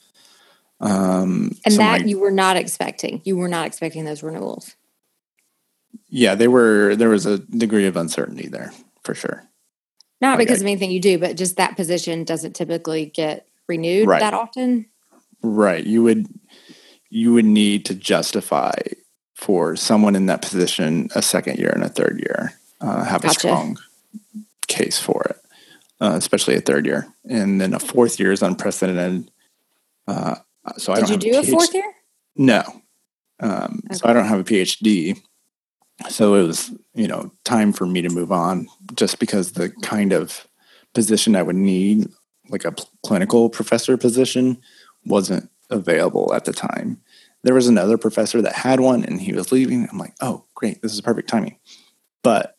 Um, 0.80 1.52
and 1.64 1.76
that 1.76 2.06
you 2.06 2.18
were 2.18 2.30
not 2.30 2.56
expecting. 2.56 3.22
You 3.24 3.36
were 3.36 3.48
not 3.48 3.66
expecting 3.66 4.04
those 4.04 4.22
renewals. 4.22 4.74
Yeah, 6.08 6.34
they 6.34 6.48
were. 6.48 6.96
There 6.96 7.08
was 7.08 7.26
a 7.26 7.38
degree 7.38 7.86
of 7.86 7.96
uncertainty 7.96 8.48
there 8.48 8.72
for 9.02 9.14
sure. 9.14 9.44
Not 10.20 10.38
because 10.38 10.60
of 10.60 10.66
anything 10.66 10.90
you 10.90 11.00
do, 11.00 11.18
but 11.18 11.36
just 11.36 11.56
that 11.56 11.76
position 11.76 12.24
doesn't 12.24 12.54
typically 12.54 13.06
get 13.06 13.46
renewed 13.68 14.08
right. 14.08 14.20
that 14.20 14.34
often. 14.34 14.86
Right. 15.42 15.84
You 15.84 16.02
would 16.02 16.26
you 17.10 17.32
would 17.34 17.44
need 17.44 17.84
to 17.86 17.94
justify 17.94 18.72
for 19.34 19.76
someone 19.76 20.16
in 20.16 20.26
that 20.26 20.42
position 20.42 21.08
a 21.14 21.22
second 21.22 21.58
year 21.58 21.70
and 21.70 21.84
a 21.84 21.88
third 21.88 22.20
year. 22.20 22.54
Uh, 22.80 23.04
have 23.04 23.22
gotcha. 23.22 23.36
a 23.36 23.38
strong 23.38 23.78
case 24.66 24.98
for 24.98 25.22
it, 25.30 25.36
uh, 26.00 26.14
especially 26.14 26.54
a 26.54 26.60
third 26.60 26.86
year, 26.86 27.06
and 27.28 27.60
then 27.60 27.72
a 27.72 27.78
fourth 27.78 28.18
year 28.18 28.32
is 28.32 28.42
unprecedented. 28.42 29.30
Uh, 30.06 30.36
so 30.76 30.94
Did 30.94 31.04
I 31.04 31.06
don't. 31.06 31.20
Did 31.20 31.24
you 31.24 31.32
do 31.32 31.38
a, 31.38 31.42
a 31.42 31.44
fourth 31.44 31.74
year? 31.74 31.92
No. 32.36 32.62
Um, 33.40 33.82
okay. 33.86 33.96
So 33.96 34.08
I 34.08 34.12
don't 34.12 34.26
have 34.26 34.40
a 34.40 34.44
PhD 34.44 35.20
so 36.08 36.34
it 36.34 36.46
was 36.46 36.72
you 36.94 37.06
know 37.06 37.30
time 37.44 37.72
for 37.72 37.86
me 37.86 38.02
to 38.02 38.08
move 38.08 38.32
on 38.32 38.66
just 38.94 39.18
because 39.18 39.52
the 39.52 39.70
kind 39.82 40.12
of 40.12 40.46
position 40.92 41.36
i 41.36 41.42
would 41.42 41.56
need 41.56 42.08
like 42.48 42.64
a 42.64 42.74
clinical 43.04 43.48
professor 43.48 43.96
position 43.96 44.60
wasn't 45.04 45.48
available 45.70 46.32
at 46.34 46.44
the 46.44 46.52
time 46.52 47.00
there 47.42 47.54
was 47.54 47.68
another 47.68 47.98
professor 47.98 48.40
that 48.42 48.54
had 48.54 48.80
one 48.80 49.04
and 49.04 49.20
he 49.20 49.32
was 49.32 49.52
leaving 49.52 49.88
i'm 49.90 49.98
like 49.98 50.14
oh 50.20 50.44
great 50.54 50.82
this 50.82 50.92
is 50.92 51.00
perfect 51.00 51.28
timing 51.28 51.56
but 52.22 52.56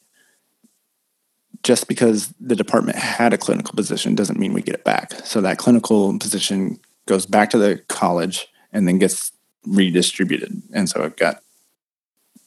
just 1.63 1.87
because 1.87 2.33
the 2.39 2.55
department 2.55 2.97
had 2.97 3.33
a 3.33 3.37
clinical 3.39 3.73
position 3.73 4.13
doesn't 4.13 4.39
mean 4.39 4.53
we 4.53 4.61
get 4.61 4.75
it 4.75 4.83
back 4.83 5.13
so 5.23 5.41
that 5.41 5.57
clinical 5.57 6.17
position 6.19 6.79
goes 7.07 7.25
back 7.25 7.49
to 7.51 7.57
the 7.57 7.77
college 7.87 8.47
and 8.71 8.87
then 8.87 8.97
gets 8.99 9.31
redistributed. 9.65 10.61
And 10.73 10.89
so 10.89 11.03
it 11.03 11.17
got 11.17 11.41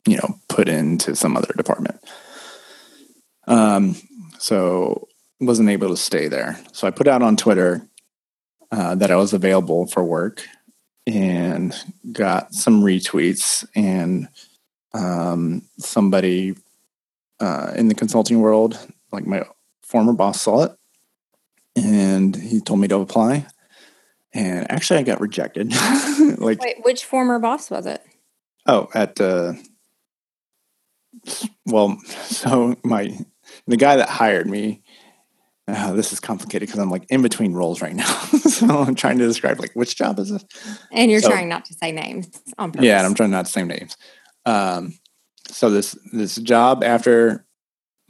you 0.06 0.16
know 0.16 0.38
put 0.48 0.68
into 0.68 1.14
some 1.14 1.36
other 1.36 1.52
department. 1.56 2.00
Um 3.46 3.96
so 4.38 5.08
wasn't 5.40 5.68
able 5.68 5.88
to 5.88 5.96
stay 5.96 6.28
there. 6.28 6.58
So 6.72 6.86
i 6.86 6.90
put 6.90 7.08
out 7.08 7.22
on 7.22 7.36
twitter 7.36 7.86
uh, 8.70 8.94
that 8.94 9.10
i 9.10 9.16
was 9.16 9.32
available 9.32 9.86
for 9.86 10.04
work 10.04 10.44
and 11.08 11.74
got 12.12 12.52
some 12.52 12.82
retweets 12.82 13.66
and 13.74 14.28
um, 14.92 15.62
somebody 15.78 16.54
uh, 17.40 17.72
in 17.76 17.88
the 17.88 17.94
consulting 17.94 18.40
world 18.40 18.78
like 19.10 19.26
my 19.26 19.42
former 19.82 20.12
boss 20.12 20.42
saw 20.42 20.64
it 20.64 20.72
and 21.76 22.36
he 22.36 22.60
told 22.60 22.80
me 22.80 22.88
to 22.88 22.96
apply 22.96 23.46
and 24.34 24.70
actually 24.70 24.98
i 24.98 25.02
got 25.02 25.20
rejected 25.20 25.72
like 26.38 26.60
Wait, 26.60 26.76
which 26.82 27.04
former 27.04 27.38
boss 27.38 27.70
was 27.70 27.86
it 27.86 28.02
oh 28.66 28.88
at 28.94 29.20
uh, 29.20 29.54
well, 31.66 31.98
so 32.24 32.76
my 32.84 33.16
the 33.66 33.76
guy 33.76 33.96
that 33.96 34.08
hired 34.08 34.46
me. 34.46 34.82
Uh, 35.66 35.92
this 35.92 36.14
is 36.14 36.20
complicated 36.20 36.66
because 36.66 36.80
I'm 36.80 36.90
like 36.90 37.04
in 37.10 37.20
between 37.20 37.52
roles 37.52 37.82
right 37.82 37.94
now, 37.94 38.10
so 38.14 38.66
I'm 38.66 38.94
trying 38.94 39.18
to 39.18 39.26
describe 39.26 39.60
like 39.60 39.72
which 39.74 39.96
job 39.96 40.18
is 40.18 40.30
it. 40.30 40.42
And 40.90 41.10
you're 41.10 41.20
so, 41.20 41.28
trying 41.28 41.50
not 41.50 41.66
to 41.66 41.74
say 41.74 41.92
names 41.92 42.42
on 42.56 42.72
purpose. 42.72 42.86
Yeah, 42.86 42.96
and 42.96 43.06
I'm 43.06 43.14
trying 43.14 43.30
not 43.30 43.44
to 43.44 43.52
say 43.52 43.64
names. 43.64 43.98
Um, 44.46 44.98
so 45.46 45.68
this 45.68 45.94
this 46.10 46.36
job 46.36 46.82
after 46.82 47.44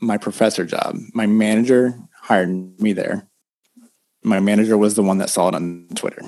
my 0.01 0.19
professor 0.19 0.65
job, 0.65 0.99
my 1.15 1.27
manager 1.27 1.99
hired 2.15 2.81
me 2.81 2.93
there. 2.93 3.28
My 4.23 4.41
manager 4.41 4.77
was 4.77 4.95
the 4.95 5.03
one 5.03 5.19
that 5.19 5.31
saw 5.31 5.49
it 5.49 5.55
on 5.55 5.89
Twitter. 5.95 6.23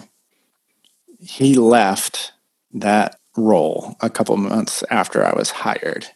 He 1.19 1.55
left 1.55 2.33
that 2.73 3.21
role 3.37 3.97
a 4.01 4.11
couple 4.11 4.37
months 4.37 4.85
after 4.91 5.25
I 5.25 5.35
was 5.35 5.51
hired 5.51 6.09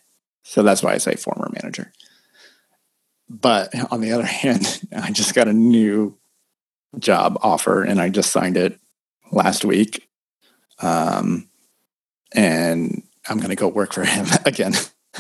so 0.45 0.63
that's 0.63 0.83
why 0.83 0.93
I 0.93 0.99
say 0.99 1.17
former 1.17 1.51
manager. 1.61 1.93
But 3.29 3.75
on 3.91 4.01
the 4.01 4.13
other 4.13 4.27
hand, 4.43 4.83
I 4.95 5.11
just 5.11 5.35
got 5.35 5.49
a 5.49 5.53
new 5.53 6.17
job 6.99 7.39
offer 7.43 7.83
and 7.83 8.01
I 8.01 8.11
just 8.11 8.31
signed 8.31 8.57
it 8.57 8.79
last 9.33 9.65
week. 9.65 10.09
Um, 10.81 11.49
and 12.33 13.03
I'm 13.29 13.39
going 13.39 13.51
to 13.51 13.57
go 13.57 13.69
work 13.69 13.93
for 13.93 14.05
him 14.05 14.27
again. 14.45 14.75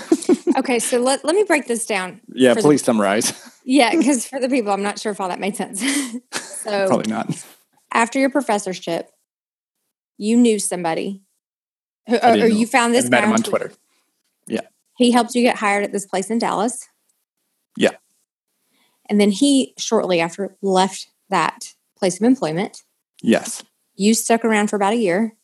okay, 0.58 0.78
so 0.78 0.98
let, 0.98 1.24
let 1.24 1.34
me 1.34 1.44
break 1.44 1.66
this 1.66 1.86
down. 1.86 2.20
Yeah, 2.28 2.54
please 2.54 2.82
the, 2.82 2.86
summarize. 2.86 3.32
Yeah, 3.64 3.96
because 3.96 4.26
for 4.26 4.38
the 4.38 4.48
people, 4.48 4.72
I'm 4.72 4.82
not 4.82 4.98
sure 4.98 5.12
if 5.12 5.20
all 5.20 5.28
that 5.28 5.40
made 5.40 5.56
sense. 5.56 5.82
So 6.64 6.86
probably 6.86 7.10
not. 7.10 7.44
After 7.92 8.18
your 8.18 8.30
professorship, 8.30 9.10
you 10.18 10.36
knew 10.36 10.58
somebody, 10.58 11.22
or, 12.08 12.18
or 12.22 12.46
you 12.46 12.66
found 12.66 12.94
this 12.94 13.06
I 13.06 13.08
met 13.08 13.24
him 13.24 13.32
on 13.32 13.42
Twitter. 13.42 13.72
Yeah. 14.46 14.62
He 14.96 15.10
helped 15.10 15.34
you 15.34 15.42
get 15.42 15.56
hired 15.56 15.84
at 15.84 15.92
this 15.92 16.06
place 16.06 16.30
in 16.30 16.38
Dallas. 16.38 16.88
Yeah. 17.76 17.92
And 19.08 19.20
then 19.20 19.30
he 19.30 19.74
shortly 19.78 20.20
after 20.20 20.56
left 20.62 21.08
that 21.30 21.74
place 21.98 22.20
of 22.20 22.26
employment. 22.26 22.82
Yes. 23.22 23.62
You 23.96 24.14
stuck 24.14 24.44
around 24.44 24.68
for 24.68 24.76
about 24.76 24.92
a 24.92 24.96
year. 24.96 25.36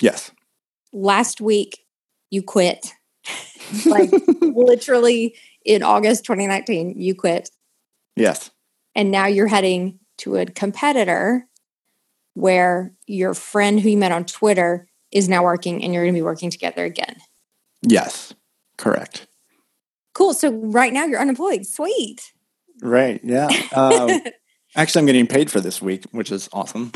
Yes. 0.00 0.32
Last 0.92 1.40
week, 1.40 1.84
you 2.30 2.42
quit. 2.42 2.92
like 3.86 4.10
literally 4.40 5.36
in 5.64 5.82
August 5.82 6.24
2019, 6.24 7.00
you 7.00 7.14
quit. 7.14 7.50
Yes. 8.14 8.50
And 8.96 9.10
now 9.10 9.26
you're 9.26 9.46
heading 9.46 10.00
to 10.18 10.36
a 10.36 10.46
competitor 10.46 11.46
where 12.32 12.92
your 13.06 13.34
friend 13.34 13.78
who 13.78 13.90
you 13.90 13.98
met 13.98 14.10
on 14.10 14.24
Twitter 14.24 14.88
is 15.12 15.28
now 15.28 15.44
working 15.44 15.84
and 15.84 15.92
you're 15.92 16.02
going 16.02 16.14
to 16.14 16.18
be 16.18 16.22
working 16.22 16.50
together 16.50 16.84
again. 16.84 17.16
Yes, 17.82 18.34
correct. 18.78 19.26
Cool. 20.14 20.32
So 20.32 20.50
right 20.50 20.94
now 20.94 21.04
you're 21.04 21.20
unemployed. 21.20 21.66
Sweet. 21.66 22.32
Right. 22.82 23.20
Yeah. 23.22 23.48
Um, 23.74 24.22
actually, 24.76 25.00
I'm 25.00 25.06
getting 25.06 25.26
paid 25.26 25.50
for 25.50 25.60
this 25.60 25.82
week, 25.82 26.04
which 26.12 26.32
is 26.32 26.48
awesome. 26.54 26.92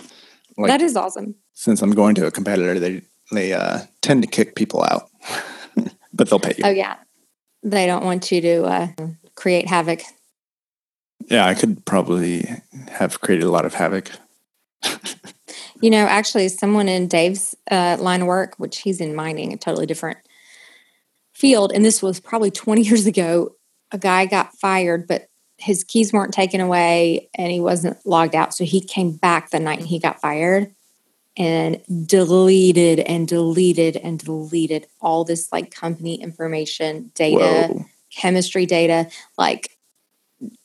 Like, 0.57 0.69
that 0.69 0.81
is 0.81 0.97
awesome. 0.97 1.35
Since 1.53 1.83
I'm 1.83 1.93
going 1.93 2.15
to 2.15 2.27
a 2.27 2.31
competitor, 2.31 2.79
they 2.79 3.03
they 3.31 3.53
uh, 3.53 3.81
tend 4.01 4.23
to 4.23 4.29
kick 4.29 4.57
people 4.57 4.83
out, 4.83 5.09
but 6.13 6.29
they'll 6.29 6.41
pay 6.41 6.55
you. 6.57 6.65
Oh 6.65 6.71
yeah, 6.71 6.97
they 7.63 7.87
don't 7.87 8.05
want 8.05 8.33
you 8.33 8.41
to 8.41 8.65
uh, 8.65 8.89
create 9.37 9.69
havoc. 9.69 10.01
Yeah, 11.31 11.47
I 11.47 11.55
could 11.55 11.85
probably 11.87 12.45
have 12.89 13.21
created 13.21 13.45
a 13.45 13.51
lot 13.51 13.65
of 13.65 13.73
havoc. 13.73 14.11
you 15.81 15.89
know, 15.89 16.05
actually, 16.07 16.49
someone 16.49 16.89
in 16.89 17.07
Dave's 17.07 17.55
uh, 17.71 17.97
line 18.01 18.23
of 18.23 18.27
work, 18.27 18.57
which 18.59 18.79
he's 18.79 19.01
in 19.01 19.15
mining, 19.15 19.53
a 19.53 19.57
totally 19.57 19.87
different 19.87 20.19
field, 21.33 21.71
and 21.73 21.85
this 21.85 22.03
was 22.03 22.19
probably 22.19 22.51
20 22.51 22.83
years 22.83 23.07
ago. 23.07 23.55
A 23.93 23.99
guy 23.99 24.27
got 24.27 24.55
fired, 24.55 25.07
but 25.07 25.29
his 25.57 25.85
keys 25.85 26.13
weren't 26.13 26.33
taken 26.33 26.61
away 26.61 27.29
and 27.35 27.53
he 27.53 27.61
wasn't 27.61 27.99
logged 28.07 28.35
out. 28.35 28.55
So 28.55 28.65
he 28.65 28.81
came 28.81 29.13
back 29.13 29.51
the 29.51 29.61
night 29.61 29.81
he 29.81 29.99
got 29.99 30.21
fired 30.21 30.75
and 31.37 31.81
deleted 32.07 33.01
and 33.01 33.29
deleted 33.29 33.97
and 33.97 34.19
deleted 34.19 34.87
all 35.01 35.25
this 35.25 35.53
like 35.53 35.71
company 35.71 36.21
information, 36.21 37.11
data, 37.15 37.69
Whoa. 37.73 37.87
chemistry 38.11 38.65
data, 38.65 39.11
like 39.37 39.77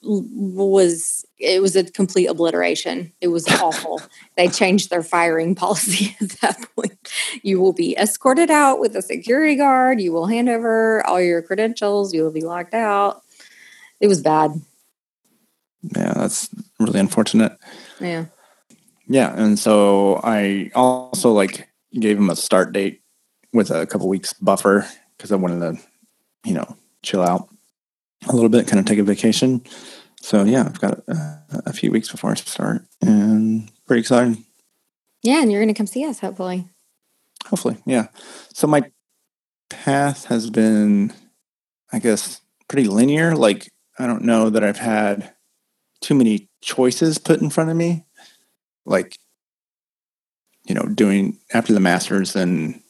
was 0.01 1.25
it 1.37 1.61
was 1.61 1.75
a 1.75 1.83
complete 1.83 2.27
obliteration. 2.27 3.11
It 3.19 3.27
was 3.27 3.47
awful. 3.47 4.01
they 4.37 4.47
changed 4.47 4.89
their 4.89 5.03
firing 5.03 5.55
policy 5.55 6.15
at 6.21 6.29
that 6.41 6.65
point. 6.75 6.97
You 7.43 7.59
will 7.59 7.73
be 7.73 7.97
escorted 7.97 8.49
out 8.49 8.79
with 8.79 8.95
a 8.95 9.01
security 9.01 9.55
guard. 9.55 9.99
You 9.99 10.13
will 10.13 10.27
hand 10.27 10.49
over 10.49 11.05
all 11.05 11.21
your 11.21 11.41
credentials. 11.41 12.13
You 12.13 12.23
will 12.23 12.31
be 12.31 12.41
locked 12.41 12.73
out. 12.73 13.21
It 13.99 14.07
was 14.07 14.21
bad. 14.21 14.61
Yeah, 15.95 16.13
that's 16.13 16.49
really 16.79 16.99
unfortunate. 16.99 17.57
Yeah. 17.99 18.25
Yeah, 19.07 19.35
and 19.37 19.59
so 19.59 20.19
I 20.23 20.71
also 20.73 21.31
like 21.31 21.69
gave 21.99 22.17
him 22.17 22.29
a 22.29 22.35
start 22.35 22.71
date 22.71 23.01
with 23.53 23.69
a 23.69 23.85
couple 23.85 24.09
weeks 24.09 24.33
buffer 24.33 24.87
because 25.15 25.31
I 25.31 25.35
wanted 25.35 25.59
to, 25.59 25.83
you 26.43 26.53
know, 26.53 26.75
chill 27.03 27.21
out 27.21 27.49
a 28.27 28.33
little 28.33 28.49
bit, 28.49 28.67
kind 28.67 28.79
of 28.79 28.85
take 28.85 28.99
a 28.99 29.03
vacation. 29.03 29.63
So 30.21 30.43
yeah, 30.43 30.63
I've 30.65 30.79
got 30.79 30.99
a, 31.07 31.43
a 31.67 31.73
few 31.73 31.91
weeks 31.91 32.09
before 32.09 32.31
I 32.31 32.35
start, 32.35 32.83
and 33.01 33.71
pretty 33.85 34.01
excited. 34.01 34.37
Yeah, 35.21 35.41
and 35.41 35.51
you're 35.51 35.61
going 35.61 35.73
to 35.73 35.77
come 35.77 35.87
see 35.87 36.05
us, 36.05 36.19
hopefully. 36.19 36.65
Hopefully, 37.47 37.77
yeah. 37.85 38.07
So 38.53 38.67
my 38.67 38.91
path 39.69 40.25
has 40.25 40.49
been, 40.49 41.13
I 41.91 41.99
guess, 41.99 42.41
pretty 42.67 42.87
linear. 42.87 43.35
Like 43.35 43.71
I 43.99 44.07
don't 44.07 44.23
know 44.23 44.49
that 44.49 44.63
I've 44.63 44.79
had 44.79 45.33
too 46.01 46.15
many 46.15 46.49
choices 46.61 47.17
put 47.17 47.41
in 47.41 47.49
front 47.49 47.69
of 47.69 47.77
me 47.77 48.05
like 48.85 49.17
you 50.65 50.75
know 50.75 50.83
doing 50.83 51.37
after 51.53 51.73
the 51.73 51.79
masters 51.79 52.35
and 52.35 52.81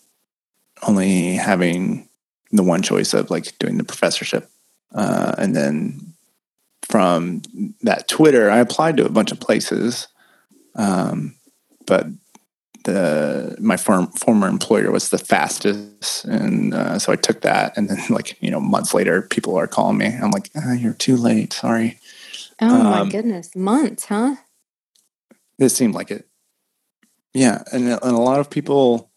only 0.88 1.36
having 1.36 2.08
the 2.52 2.64
one 2.64 2.82
choice 2.82 3.14
of 3.14 3.30
like 3.30 3.58
doing 3.60 3.78
the 3.78 3.84
professorship 3.84 4.50
uh, 4.94 5.36
and 5.38 5.56
then 5.56 6.14
from 6.84 7.42
that 7.82 8.08
twitter 8.08 8.50
i 8.50 8.60
applied 8.60 8.98
to 8.98 9.06
a 9.06 9.10
bunch 9.10 9.32
of 9.32 9.40
places 9.40 10.08
um, 10.78 11.36
but 11.88 12.08
the 12.86 13.56
my 13.60 13.78
form, 13.78 14.08
former 14.12 14.48
employer 14.48 14.92
was 14.92 15.10
the 15.10 15.18
fastest. 15.18 16.24
And 16.26 16.74
uh, 16.74 16.98
so 16.98 17.12
i 17.12 17.16
took 17.16 17.42
that. 17.42 17.76
And 17.78 17.90
then 17.90 18.00
like 18.10 18.42
you 18.42 18.50
know 18.50 18.62
months 18.62 18.94
later 18.94 19.24
people 19.24 19.58
are 19.58 19.68
calling 19.68 19.98
me. 19.98 20.08
I'm 20.08 20.32
like 20.32 20.50
ah, 20.56 20.74
you're 20.74 20.94
too 20.94 21.18
late. 21.18 21.52
Sorry. 21.52 22.00
Oh 22.62 22.74
um, 22.74 22.84
my 22.84 23.10
goodness. 23.10 23.54
Months 23.56 24.06
huh? 24.06 24.36
it 25.60 25.70
seemed 25.70 25.94
like 25.94 26.12
it. 26.12 26.28
Yeah, 27.34 27.64
and, 27.74 27.90
and 27.90 28.02
a 28.02 28.22
lot 28.22 28.40
of 28.40 28.50
people 28.50 29.12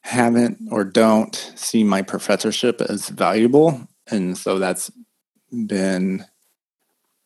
haven't 0.00 0.58
or 0.70 0.84
don't 0.84 1.34
see 1.56 1.84
my 1.84 2.00
professorship 2.00 2.80
as 2.80 3.08
valuable, 3.10 3.86
and 4.10 4.36
so 4.36 4.58
that's 4.58 4.90
been 5.66 6.24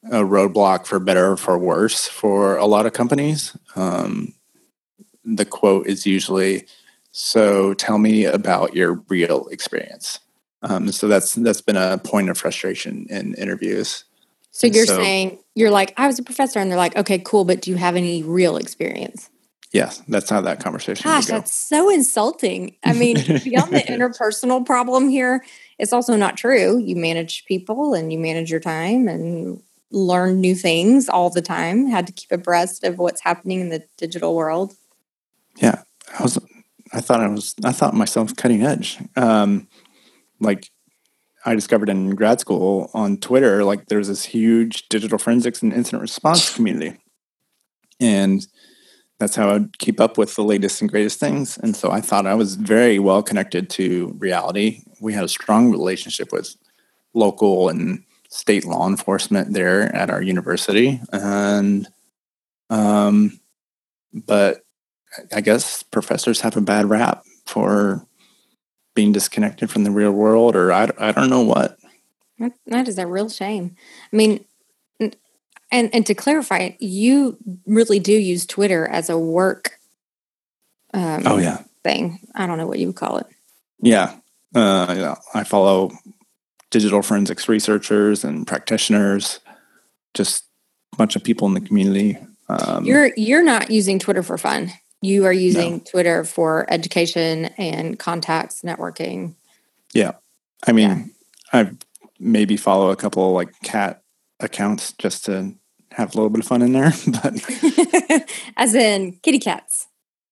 a 0.05 0.22
roadblock 0.22 0.87
for 0.87 0.99
better 0.99 1.33
or 1.33 1.37
for 1.37 1.59
worse 1.59 2.07
for 2.07 2.57
a 2.57 2.66
lot 2.66 2.87
of 2.87 2.93
companies. 2.93 3.57
Um, 3.74 4.35
the 5.24 5.45
quote 5.45 5.87
is 5.87 6.07
usually, 6.07 6.66
"So 7.11 7.74
tell 7.74 7.99
me 7.99 8.24
about 8.24 8.74
your 8.74 9.03
real 9.09 9.49
experience." 9.49 10.20
Um, 10.62 10.91
so 10.93 11.09
that's 11.09 11.35
that's 11.35 11.61
been 11.61 11.76
a 11.76 11.99
point 11.99 12.31
of 12.31 12.39
frustration 12.39 13.07
in 13.11 13.35
interviews. 13.35 14.05
So 14.51 14.66
you're 14.66 14.87
so, 14.87 14.97
saying 14.97 15.39
you're 15.55 15.70
like, 15.70 15.95
I 15.97 16.07
was 16.07 16.18
a 16.18 16.22
professor, 16.22 16.59
and 16.59 16.70
they're 16.70 16.79
like, 16.79 16.97
okay, 16.97 17.18
cool, 17.18 17.45
but 17.45 17.61
do 17.61 17.70
you 17.70 17.76
have 17.76 17.97
any 17.97 18.22
real 18.22 18.57
experience? 18.57 19.31
Yes, 19.73 20.03
that's 20.09 20.31
how 20.31 20.41
that 20.41 20.61
conversation. 20.62 21.05
Gosh, 21.05 21.27
that's 21.27 21.53
so 21.53 21.91
insulting. 21.91 22.77
I 22.85 22.95
mean, 22.95 23.16
beyond 23.45 23.73
the 23.73 23.85
interpersonal 23.87 24.64
problem 24.64 25.09
here, 25.09 25.45
it's 25.79 25.93
also 25.93 26.16
not 26.16 26.37
true. 26.37 26.79
You 26.79 26.97
manage 26.97 27.45
people 27.45 27.93
and 27.93 28.11
you 28.12 28.19
manage 28.19 28.51
your 28.51 28.61
time 28.61 29.09
and 29.09 29.62
learn 29.91 30.41
new 30.41 30.55
things 30.55 31.09
all 31.09 31.29
the 31.29 31.43
time. 31.43 31.87
Had 31.87 32.07
to 32.07 32.12
keep 32.12 32.33
abreast 32.33 32.83
of 32.83 32.99
what's 32.99 33.23
happening 33.23 33.61
in 33.61 33.69
the 33.69 33.85
digital 33.99 34.35
world. 34.35 34.75
Yeah, 35.57 35.83
I 36.19 36.23
was. 36.23 36.39
I 36.93 37.03
thought 37.03 37.21
I 37.21 37.29
was. 37.29 37.55
I 37.62 37.73
thought 37.73 37.93
myself 37.93 38.35
cutting 38.37 38.62
edge. 38.62 38.99
Um, 39.16 39.69
like 40.41 40.71
I 41.45 41.55
discovered 41.55 41.89
in 41.89 42.14
grad 42.14 42.41
school 42.41 42.91
on 42.95 43.19
Twitter, 43.19 43.64
like 43.64 43.87
there's 43.87 44.09
this 44.09 44.25
huge 44.25 44.89
digital 44.89 45.19
forensics 45.19 45.62
and 45.62 45.73
incident 45.73 46.03
response 46.03 46.55
community. 46.55 46.99
And 48.01 48.47
that's 49.19 49.35
how 49.35 49.51
I'd 49.51 49.79
keep 49.79 50.01
up 50.01 50.16
with 50.16 50.35
the 50.37 50.45
latest 50.45 50.81
and 50.81 50.91
greatest 50.91 51.19
things. 51.19 51.59
And 51.59 51.75
so 51.75 51.91
I 51.91 52.01
thought 52.01 52.27
I 52.27 52.35
was 52.35 52.55
very 52.55 52.99
well 52.99 53.23
connected 53.23 53.69
to 53.71 54.14
reality. 54.19 54.83
We 55.01 55.12
had 55.12 55.25
a 55.25 55.29
strong 55.29 55.71
relationship 55.71 56.33
with 56.33 56.57
local 57.14 57.69
and 57.69 58.05
state 58.29 58.64
law 58.64 58.87
enforcement 58.87 59.55
there 59.55 59.95
at 59.95 60.11
our 60.11 60.23
university. 60.23 61.01
And, 61.12 61.89
um, 62.71 63.41
but 64.12 64.62
I 65.35 65.41
guess 65.41 65.83
professors 65.83 66.43
have 66.43 66.57
a 66.57 66.61
bad 66.61 66.89
rap 66.89 67.25
for 67.47 68.07
being 68.95 69.12
disconnected 69.12 69.71
from 69.71 69.85
the 69.85 69.91
real 69.91 70.12
world 70.12 70.55
or 70.55 70.73
I, 70.73 70.91
I 70.99 71.12
don't 71.12 71.31
know 71.31 71.43
what. 71.43 71.79
That, 72.66 72.87
is 72.87 72.99
a 72.99 73.07
real 73.07 73.29
shame. 73.29 73.75
I 74.12 74.16
mean, 74.16 74.45
and 75.71 75.95
and 75.95 76.07
to 76.07 76.14
clarify, 76.14 76.71
you 76.79 77.37
really 77.66 77.99
do 77.99 78.12
use 78.12 78.47
Twitter 78.47 78.87
as 78.87 79.11
a 79.11 79.19
work. 79.19 79.79
Um, 80.95 81.23
oh 81.27 81.39
yeah, 81.39 81.62
thing. 81.85 82.21
I 82.35 82.47
don't 82.47 82.59
know 82.59 82.66
what 82.66 82.79
you 82.79 82.89
would 82.89 82.97
call 82.97 83.19
it. 83.19 83.27
Yeah, 83.81 84.14
uh, 84.55 84.95
yeah. 84.97 85.14
I 85.35 85.45
follow 85.45 85.91
digital 86.71 87.03
forensics 87.03 87.49
researchers 87.49 88.25
and 88.25 88.47
practitioners, 88.47 89.41
just 90.14 90.45
a 90.93 90.97
bunch 90.97 91.16
of 91.16 91.25
people 91.25 91.47
in 91.49 91.55
the 91.55 91.61
community. 91.61 92.19
Um, 92.49 92.85
you're 92.85 93.12
you're 93.16 93.45
not 93.45 93.71
using 93.71 93.99
Twitter 93.99 94.23
for 94.23 94.39
fun. 94.39 94.73
You 95.01 95.27
are 95.27 95.33
using 95.33 95.75
no. 95.75 95.83
Twitter 95.91 96.25
for 96.25 96.66
education 96.73 97.47
and 97.57 97.99
contacts, 97.99 98.62
networking. 98.62 99.35
Yeah. 99.95 100.12
I 100.66 100.73
mean, 100.73 101.14
yeah. 101.53 101.61
I 101.61 101.71
maybe 102.19 102.57
follow 102.57 102.91
a 102.91 102.97
couple 102.97 103.33
like 103.33 103.49
cat 103.62 104.03
accounts 104.41 104.93
just 104.95 105.24
to 105.26 105.55
have 105.93 106.14
a 106.14 106.16
little 106.16 106.30
bit 106.30 106.41
of 106.41 106.47
fun 106.47 106.62
in 106.62 106.72
there, 106.72 106.93
but 107.22 108.30
as 108.57 108.74
in 108.74 109.18
kitty 109.22 109.39
cats. 109.39 109.86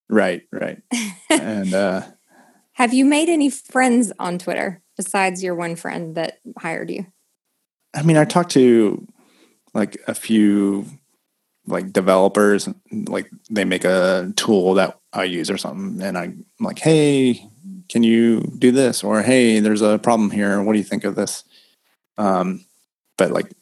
Right, 0.09 0.43
right. 0.53 0.83
and 1.31 1.75
uh 1.75 2.03
have 2.75 2.95
you 2.95 3.05
made 3.05 3.29
any 3.29 3.51
friends 3.51 4.13
on 4.19 4.39
Twitter 4.39 4.83
besides 4.97 5.43
your 5.43 5.55
one 5.55 5.77
friend 5.77 6.15
that 6.15 6.39
hired 6.59 6.91
you? 6.91 7.07
I 7.95 8.03
mean, 8.03 8.17
I 8.17 8.25
talked 8.25 8.53
to 8.53 9.07
like 9.75 9.97
a 10.07 10.15
few 10.15 10.87
like 11.67 11.93
developers 11.93 12.69
like 12.93 13.29
they 13.51 13.65
make 13.65 13.85
a 13.85 14.33
tool 14.37 14.75
that 14.75 15.01
I 15.13 15.25
use 15.25 15.51
or 15.51 15.59
something 15.59 16.01
and 16.01 16.17
I'm 16.17 16.47
like, 16.61 16.79
hey, 16.79 17.43
can 17.89 18.03
you 18.03 18.41
do 18.59 18.71
this? 18.71 19.03
Or 19.03 19.23
hey, 19.23 19.61
there's 19.61 19.83
a 19.83 19.99
problem 19.99 20.31
here. 20.31 20.63
What 20.63 20.75
do 20.75 20.79
you 20.79 20.85
think 20.85 21.05
of 21.05 21.17
this? 21.17 21.45
Um, 22.19 22.65
but 23.19 23.31
like 23.31 23.53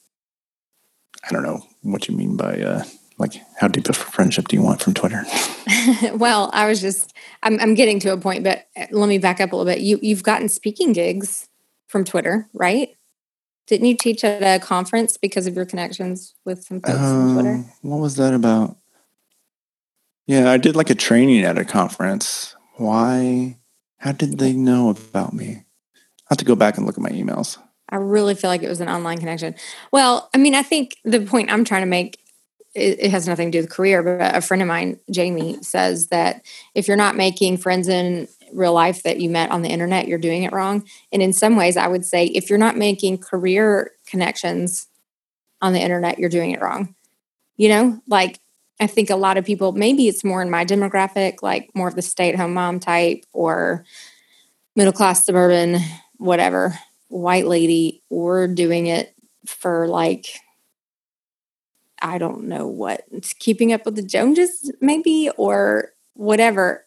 I 1.27 1.33
don't 1.33 1.43
know 1.43 1.66
what 1.83 2.09
you 2.09 2.16
mean 2.16 2.37
by 2.37 2.61
uh 2.61 2.85
like 3.18 3.35
how 3.59 3.68
deep 3.68 3.89
of 3.89 3.97
a 3.97 4.01
friendship 4.01 4.49
do 4.49 4.57
you 4.57 4.62
want 4.62 4.83
from 4.83 4.95
Twitter? 4.95 5.25
well, 6.14 6.51
I 6.53 6.66
was 6.66 6.81
just 6.81 7.12
I'm 7.43 7.59
I'm 7.61 7.75
getting 7.75 8.01
to 8.01 8.12
a 8.12 8.16
point, 8.16 8.45
but 8.45 8.66
uh, 8.77 8.87
let 8.91 9.09
me 9.09 9.18
back 9.18 9.41
up 9.41 9.53
a 9.53 9.57
little 9.57 9.72
bit. 9.72 9.83
You 9.83 9.99
you've 10.03 10.22
gotten 10.22 10.49
speaking 10.49 10.93
gigs 10.93 11.49
from 11.87 12.05
Twitter, 12.05 12.49
right? 12.53 12.97
Didn't 13.66 13.87
you 13.87 13.97
teach 13.97 14.25
at 14.25 14.43
a 14.43 14.64
conference 14.64 15.16
because 15.16 15.47
of 15.47 15.57
your 15.57 15.64
connections 15.64 16.35
with 16.45 16.64
some 16.64 16.81
folks 16.81 16.99
on 16.99 17.35
Twitter? 17.35 17.55
Um, 17.55 17.72
what 17.81 17.99
was 17.99 18.16
that 18.16 18.35
about? 18.35 18.77
Yeah, 20.27 20.51
I 20.51 20.59
did 20.59 20.77
like 20.77 20.91
a 20.91 20.95
training 20.95 21.45
at 21.45 21.59
a 21.59 21.64
conference. 21.64 22.57
Why? 22.77 23.59
How 23.99 24.12
did 24.12 24.39
they 24.39 24.53
know 24.53 24.91
about 24.91 25.33
me? 25.33 25.64
I 25.95 26.01
have 26.31 26.39
to 26.39 26.45
go 26.45 26.57
back 26.57 26.77
and 26.77 26.87
look 26.87 26.97
at 26.97 27.03
my 27.03 27.11
emails. 27.11 27.59
I 27.89 27.97
really 27.97 28.35
feel 28.35 28.51
like 28.51 28.62
it 28.62 28.68
was 28.68 28.80
an 28.80 28.89
online 28.89 29.18
connection. 29.18 29.55
Well, 29.93 30.30
I 30.35 30.39
mean, 30.39 30.55
I 30.55 30.62
think 30.62 30.97
the 31.05 31.20
point 31.20 31.53
I'm 31.53 31.64
trying 31.64 31.82
to 31.82 31.87
make 31.87 32.18
it, 32.74 32.99
it 33.01 33.11
has 33.11 33.28
nothing 33.28 33.53
to 33.53 33.59
do 33.59 33.62
with 33.62 33.70
career, 33.70 34.03
but 34.03 34.35
a 34.35 34.41
friend 34.41 34.62
of 34.62 34.68
mine, 34.68 34.99
Jamie, 35.11 35.62
says 35.62 36.09
that 36.09 36.45
if 36.74 36.89
you're 36.89 36.97
not 36.97 37.16
making 37.16 37.59
friends 37.59 37.89
in 37.89 38.26
real 38.53 38.72
life 38.72 39.03
that 39.03 39.20
you 39.20 39.30
met 39.30 39.51
on 39.51 39.62
the 39.62 39.68
internet, 39.68 40.09
you're 40.09 40.18
doing 40.18 40.43
it 40.43 40.53
wrong. 40.53 40.85
And 41.12 41.22
in 41.22 41.32
some 41.32 41.57
ways, 41.57 41.76
I 41.76 41.89
would 41.89 42.05
say 42.05 42.26
if 42.26 42.51
you're 42.51 42.59
not 42.59 42.76
making 42.76 43.18
career 43.18 43.93
connections 44.07 44.89
on 45.61 45.72
the 45.72 45.80
internet, 45.80 46.18
you're 46.18 46.28
doing 46.28 46.51
it 46.51 46.61
wrong. 46.61 46.95
You 47.57 47.68
know, 47.68 48.03
like 48.09 48.41
I 48.80 48.87
think 48.87 49.11
a 49.11 49.16
lot 49.16 49.37
of 49.37 49.45
people, 49.45 49.72
maybe 49.72 50.09
it's 50.09 50.24
more 50.24 50.43
in 50.43 50.51
my 50.51 50.64
demographic, 50.64 51.43
like 51.43 51.70
more 51.74 51.89
of 51.89 51.95
the 51.95 52.03
stay 52.03 52.28
at 52.28 52.37
home 52.37 52.55
mom 52.55 52.80
type 52.80 53.24
or 53.32 53.85
middle 54.74 54.93
class 54.93 55.24
suburban, 55.24 55.80
whatever, 56.16 56.76
white 57.14 57.46
lady, 57.46 58.02
we're 58.10 58.48
doing 58.48 58.86
it 58.86 59.14
for 59.46 59.86
like, 59.86 60.26
I 62.02 62.18
don't 62.18 62.44
know 62.44 62.66
what, 62.66 63.04
keeping 63.38 63.72
up 63.72 63.84
with 63.84 63.94
the 63.94 64.02
Joneses, 64.02 64.72
maybe, 64.80 65.30
or 65.36 65.92
whatever, 66.14 66.84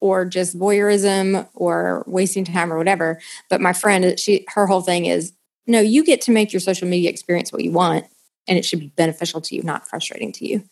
or 0.00 0.24
just 0.24 0.56
voyeurism 0.56 1.48
or 1.54 2.04
wasting 2.06 2.44
time 2.44 2.72
or 2.72 2.78
whatever. 2.78 3.20
But 3.50 3.60
my 3.60 3.72
friend, 3.72 4.18
she, 4.20 4.44
her 4.48 4.66
whole 4.66 4.82
thing 4.82 5.06
is, 5.06 5.32
no, 5.66 5.80
you 5.80 6.04
get 6.04 6.20
to 6.22 6.30
make 6.30 6.52
your 6.52 6.60
social 6.60 6.86
media 6.86 7.10
experience 7.10 7.52
what 7.52 7.64
you 7.64 7.72
want, 7.72 8.04
and 8.46 8.56
it 8.56 8.64
should 8.64 8.78
be 8.78 8.92
beneficial 8.94 9.40
to 9.40 9.56
you, 9.56 9.62
not 9.64 9.88
frustrating 9.88 10.30
to 10.32 10.46
you. 10.46 10.62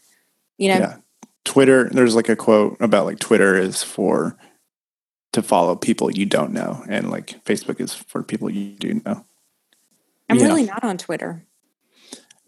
You 0.56 0.68
know? 0.68 0.78
Yeah. 0.78 0.96
Twitter, 1.44 1.90
there's 1.90 2.14
like 2.14 2.28
a 2.28 2.36
quote 2.36 2.76
about 2.80 3.06
like 3.06 3.18
Twitter 3.18 3.56
is 3.56 3.82
for 3.82 4.36
to 5.34 5.42
follow 5.42 5.76
people 5.76 6.10
you 6.10 6.26
don't 6.26 6.52
know, 6.52 6.82
and 6.88 7.10
like 7.10 7.44
Facebook 7.44 7.80
is 7.80 7.94
for 7.94 8.22
people 8.22 8.50
you 8.50 8.76
do 8.76 8.94
know. 9.04 9.24
I'm 10.28 10.38
Yeah. 10.38 10.44
really 10.46 10.64
not 10.64 10.82
on 10.82 10.96
Twitter. 10.98 11.44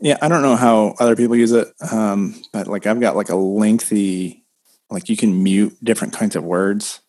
Yeah, 0.01 0.19
I 0.21 0.29
don't 0.29 0.43
know 0.43 0.57
how 0.57 0.95
other 0.99 1.17
people 1.17 1.37
use 1.37 1.53
it, 1.53 1.69
um, 1.91 2.35
but 2.53 2.67
like 2.67 2.87
I've 2.87 3.01
got 3.01 3.17
like 3.17 3.31
a 3.31 3.37
lengthy, 3.37 4.45
like 4.91 5.09
you 5.09 5.17
can 5.17 5.43
mute 5.43 5.77
different 5.83 6.13
kinds 6.15 6.37
of 6.37 6.45
words. 6.45 7.01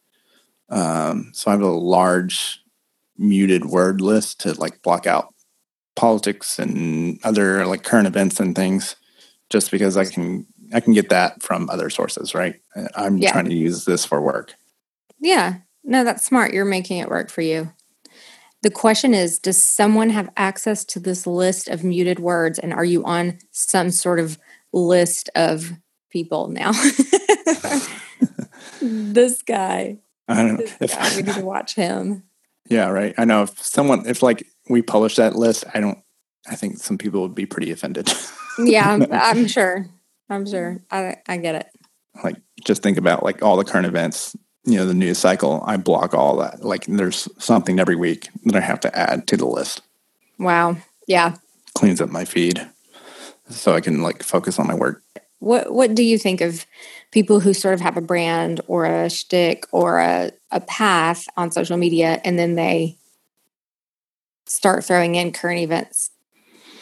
Um, 0.70 1.32
so 1.34 1.50
I 1.50 1.54
have 1.54 1.62
a 1.62 1.68
large 1.68 2.62
muted 3.18 3.66
word 3.66 4.00
list 4.02 4.42
to 4.42 4.54
like 4.54 4.82
block 4.82 5.06
out 5.08 5.34
politics 5.96 6.60
and 6.60 7.20
other 7.24 7.66
like 7.66 7.84
current 7.84 8.08
events 8.08 8.40
and 8.40 8.56
things, 8.56 8.96
just 9.50 9.72
because 9.72 9.98
I 9.98 10.06
can 10.06 10.46
I 10.74 10.80
can 10.82 10.94
get 10.94 11.10
that 11.10 11.42
from 11.42 11.70
other 11.70 11.90
sources, 11.90 12.34
right? 12.36 12.56
Uh, 12.76 12.88
I'm 12.96 13.18
Yeah. 13.18 13.32
trying 13.32 13.46
to 13.46 13.56
use 13.56 13.86
this 13.86 14.06
for 14.06 14.22
work. 14.22 14.54
Yeah. 15.20 15.56
No, 15.88 16.04
that's 16.04 16.26
smart. 16.26 16.54
You're 16.54 16.66
making 16.66 16.98
it 16.98 17.10
work 17.10 17.32
for 17.32 17.42
you. 17.42 17.72
The 18.62 18.70
question 18.70 19.14
is 19.14 19.40
Does 19.40 19.64
someone 19.64 20.10
have 20.10 20.30
access 20.36 20.84
to 20.86 21.00
this 21.00 21.26
list 21.26 21.70
of 21.70 21.84
muted 21.84 22.20
words? 22.20 22.60
And 22.60 22.74
are 22.74 22.86
you 22.86 23.06
on 23.06 23.40
some 23.52 23.90
sort 23.92 24.20
of 24.20 24.38
list 24.74 25.30
of 25.34 25.72
people 26.12 26.50
now? 26.50 26.74
this 28.82 29.42
guy. 29.42 29.98
I 30.28 30.44
don't 30.44 30.60
know 30.60 30.66
This 30.80 30.94
guy. 30.94 31.16
We 31.16 31.24
need 31.24 31.36
to 31.36 31.46
watch 31.46 31.76
him. 31.76 32.24
yeah, 32.70 32.90
right. 32.90 33.14
I 33.18 33.26
know 33.26 33.44
if 33.44 33.62
someone 33.64 34.06
if 34.06 34.22
like 34.22 34.46
we 34.70 34.82
publish 34.82 35.16
that 35.16 35.36
list, 35.36 35.64
I 35.74 35.80
don't. 35.80 36.00
I 36.50 36.56
think 36.56 36.78
some 36.78 36.98
people 36.98 37.22
would 37.22 37.36
be 37.36 37.46
pretty 37.46 37.72
offended. 37.72 38.12
Yeah, 38.60 38.90
I'm, 38.90 39.06
I'm 39.12 39.46
sure. 39.46 39.86
I'm 40.32 40.48
sure. 40.48 40.82
I, 40.90 41.18
I 41.28 41.38
get 41.38 41.54
it. 41.54 41.68
like 42.24 42.38
just 42.66 42.82
think 42.82 42.98
about 42.98 43.22
like 43.22 43.44
all 43.44 43.56
the 43.56 43.64
current 43.64 43.86
events 43.86 44.36
you 44.68 44.76
know 44.78 44.86
the 44.86 44.94
news 44.94 45.18
cycle 45.18 45.64
i 45.66 45.78
block 45.78 46.14
all 46.14 46.36
that 46.38 46.64
like 46.64 46.86
there's 46.86 47.28
something 47.40 47.80
every 47.80 47.96
week 47.96 48.28
that 48.46 48.56
i 48.56 48.60
have 48.60 48.80
to 48.80 48.96
add 48.98 49.26
to 49.28 49.36
the 49.38 49.46
list 49.48 49.82
Wow. 50.40 50.78
Yeah. 51.08 51.36
cleans 51.74 52.00
up 52.02 52.10
my 52.10 52.26
feed 52.26 52.68
so 53.50 53.74
i 53.74 53.82
can 53.82 54.02
like 54.04 54.22
focus 54.24 54.60
on 54.60 54.68
my 54.68 54.76
work 54.76 55.02
What 55.40 55.72
What 55.74 55.96
do 55.96 56.04
you 56.04 56.18
think 56.20 56.42
of 56.42 56.66
people 57.12 57.40
who 57.40 57.54
sort 57.54 57.74
of 57.76 57.82
have 57.82 57.96
a 57.98 58.02
brand 58.02 58.60
or 58.68 58.86
a 58.86 59.10
shtick 59.10 59.66
or 59.72 60.00
a, 60.00 60.32
a 60.52 60.60
path 60.60 61.26
on 61.38 61.52
social 61.52 61.78
media, 61.78 62.20
and 62.26 62.38
then 62.38 62.56
they 62.56 62.98
start 64.48 64.84
throwing 64.84 65.16
in 65.16 65.32
current 65.32 65.60
events? 65.62 66.12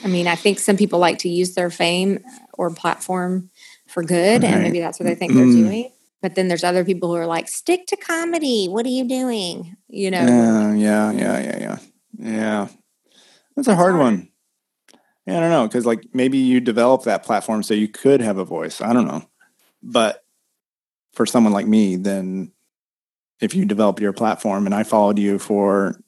I 0.03 0.07
mean, 0.07 0.27
I 0.27 0.35
think 0.35 0.59
some 0.59 0.77
people 0.77 0.99
like 0.99 1.19
to 1.19 1.29
use 1.29 1.53
their 1.55 1.69
fame 1.69 2.19
or 2.53 2.69
platform 2.73 3.49
for 3.87 4.03
good, 4.03 4.43
and 4.43 4.63
maybe 4.63 4.79
that's 4.79 4.99
what 4.99 5.05
they 5.05 5.15
think 5.15 5.33
they're 5.33 5.45
Mm. 5.45 5.63
doing. 5.67 5.91
But 6.25 6.33
then 6.33 6.47
there's 6.47 6.63
other 6.63 6.83
people 6.83 7.09
who 7.09 7.15
are 7.17 7.27
like, 7.27 7.47
"Stick 7.47 7.85
to 7.85 7.95
comedy. 7.95 8.65
What 8.65 8.83
are 8.87 8.89
you 8.89 9.07
doing?" 9.07 9.77
You 9.87 10.09
know? 10.09 10.21
yeah 10.21 10.73
yeah 10.73 11.11
yeah 11.11 11.39
yeah 11.39 11.57
yeah 11.59 11.77
yeah 12.17 12.67
that's 13.55 13.67
a 13.67 13.75
hard 13.75 13.93
hard. 13.93 14.03
one 14.03 14.29
yeah 15.27 15.37
i 15.37 15.39
don't 15.39 15.51
know 15.51 15.67
because 15.67 15.85
like 15.85 16.03
maybe 16.13 16.39
you 16.39 16.59
develop 16.59 17.03
that 17.03 17.23
platform 17.23 17.61
so 17.61 17.75
you 17.75 17.87
could 17.87 18.21
have 18.21 18.37
a 18.37 18.45
voice 18.45 18.81
i 18.81 18.91
don't 18.93 19.05
know 19.05 19.21
but 19.83 20.23
for 21.13 21.27
someone 21.27 21.53
like 21.53 21.67
me 21.67 21.95
then 21.95 22.51
if 23.39 23.53
you 23.53 23.65
develop 23.65 23.99
your 23.99 24.13
platform 24.13 24.65
and 24.65 24.73
i 24.73 24.81
followed 24.81 25.19
you 25.19 25.37
for 25.37 26.01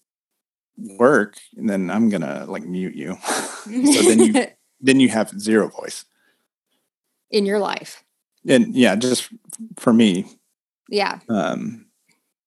work 0.98 1.38
then 1.54 1.92
i'm 1.92 2.10
gonna 2.10 2.46
like 2.48 2.64
mute 2.64 2.96
you 2.96 3.18
so 3.26 4.02
then 4.02 4.20
you 4.20 4.48
then 4.82 5.00
you 5.00 5.10
have 5.10 5.30
zero 5.40 5.68
voice 5.68 6.06
in 7.30 7.46
your 7.46 7.60
life, 7.60 8.04
and 8.48 8.76
yeah 8.76 8.96
just 8.96 9.30
for 9.78 9.94
me 9.94 10.26
yeah. 10.90 11.20
um 11.30 11.86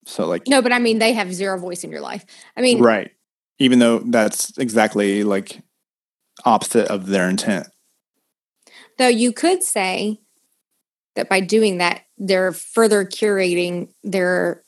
so 0.06 0.26
like 0.26 0.46
No, 0.48 0.60
but 0.62 0.72
I 0.72 0.78
mean, 0.78 0.98
they 0.98 1.12
have 1.12 1.32
zero 1.32 1.58
voice 1.58 1.84
in 1.84 1.90
your 1.92 2.00
life. 2.00 2.24
I 2.56 2.62
mean, 2.62 2.80
right 2.80 3.10
even 3.58 3.78
though 3.78 3.98
that's 3.98 4.56
exactly 4.58 5.22
like 5.24 5.60
opposite 6.44 6.88
of 6.88 7.06
their 7.06 7.28
intent 7.28 7.66
Though 8.98 9.08
you 9.08 9.32
could 9.32 9.62
say 9.62 10.20
that 11.16 11.28
by 11.28 11.40
doing 11.40 11.78
that, 11.78 12.02
they're 12.18 12.52
further 12.52 13.04
curating 13.04 13.88
their 14.04 14.62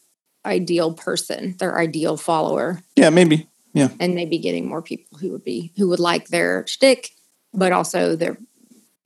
ideal 0.47 0.93
person, 0.95 1.55
their 1.59 1.79
ideal 1.79 2.17
follower, 2.17 2.83
yeah 2.97 3.11
maybe 3.11 3.47
Yeah. 3.75 3.89
and 4.01 4.15
maybe 4.15 4.39
getting 4.39 4.69
more 4.69 4.83
people 4.83 5.19
who 5.19 5.31
would 5.33 5.45
be 5.45 5.73
who 5.77 5.89
would 5.89 6.01
like 6.01 6.29
their 6.29 6.67
shtick, 6.67 7.11
but 7.55 7.73
also 7.73 8.17
their 8.17 8.37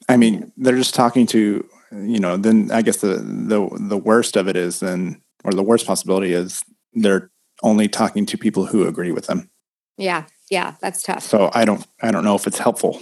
i 0.09 0.17
mean 0.17 0.53
they're 0.57 0.77
just 0.77 0.95
talking 0.95 1.27
to 1.27 1.69
you 1.93 2.19
know 2.19 2.37
then 2.37 2.71
i 2.73 2.83
guess 2.83 2.99
the 2.99 3.17
the 3.17 3.69
the 3.81 3.97
worst 3.97 4.37
of 4.37 4.49
it 4.49 4.57
is 4.57 4.81
then 4.81 5.21
or 5.45 5.53
the 5.53 5.63
worst 5.63 5.87
possibility 5.87 6.33
is 6.33 6.63
they're 6.95 7.31
only 7.63 7.89
talking 7.89 8.27
to 8.27 8.37
people 8.37 8.67
who 8.67 8.87
agree 8.87 9.13
with 9.13 9.27
them 9.27 9.51
yeah, 9.99 10.25
yeah, 10.51 10.75
that's 10.83 11.03
tough. 11.03 11.23
so 11.23 11.51
i 11.55 11.65
don't 11.65 11.87
i 12.03 12.11
don't 12.11 12.25
know 12.25 12.35
if 12.35 12.47
it's 12.47 12.59
helpful 12.59 13.01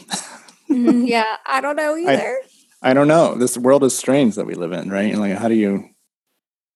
Mhm, 0.71 1.07
yeah, 1.09 1.37
I 1.47 1.61
don't 1.61 1.77
know 1.77 1.97
either. 1.97 2.39
I 2.83 2.93
don't 2.93 3.09
know. 3.09 3.35
This 3.35 3.57
world 3.57 3.85
is 3.85 3.97
strange 3.97 4.35
that 4.35 4.47
we 4.47 4.55
live 4.55 4.73
in, 4.73 4.91
right? 4.91 5.11
And 5.11 5.21
like, 5.21 5.37
how 5.37 5.49
do 5.49 5.55
you 5.55 5.89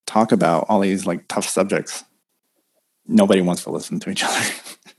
talk 0.07 0.33
about 0.33 0.67
all 0.69 0.81
these 0.81 1.07
like 1.07 1.29
tough 1.29 1.47
subjects? 1.47 2.05
Nobody 3.07 3.41
wants 3.41 3.65
to 3.65 3.71
listen 3.71 4.01
to 4.01 4.11
each 4.11 4.25
other. 4.25 4.41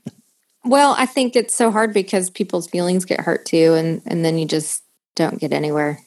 well, 0.64 0.94
I 0.98 1.06
think 1.06 1.36
it's 1.36 1.54
so 1.54 1.70
hard 1.70 1.92
because 1.92 2.30
people's 2.30 2.68
feelings 2.68 3.04
get 3.04 3.20
hurt 3.20 3.46
too, 3.46 3.74
and 3.74 4.02
and 4.06 4.24
then 4.24 4.38
you 4.38 4.46
just 4.46 4.82
don't 5.16 5.40
get 5.40 5.52
anywhere. 5.52 6.00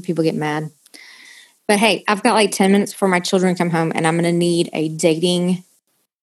People 0.00 0.24
get 0.24 0.34
mad. 0.34 0.70
But 1.68 1.78
hey, 1.78 2.02
I've 2.08 2.22
got 2.22 2.34
like 2.34 2.50
ten 2.50 2.72
minutes 2.72 2.92
before 2.92 3.08
my 3.08 3.20
children 3.20 3.54
come 3.54 3.70
home, 3.70 3.92
and 3.94 4.06
I'm 4.06 4.14
going 4.14 4.24
to 4.24 4.32
need 4.32 4.70
a 4.72 4.88
dating 4.88 5.64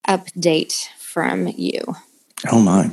update 0.07 0.87
from 0.97 1.47
you. 1.47 1.81
oh 2.51 2.59
my. 2.59 2.89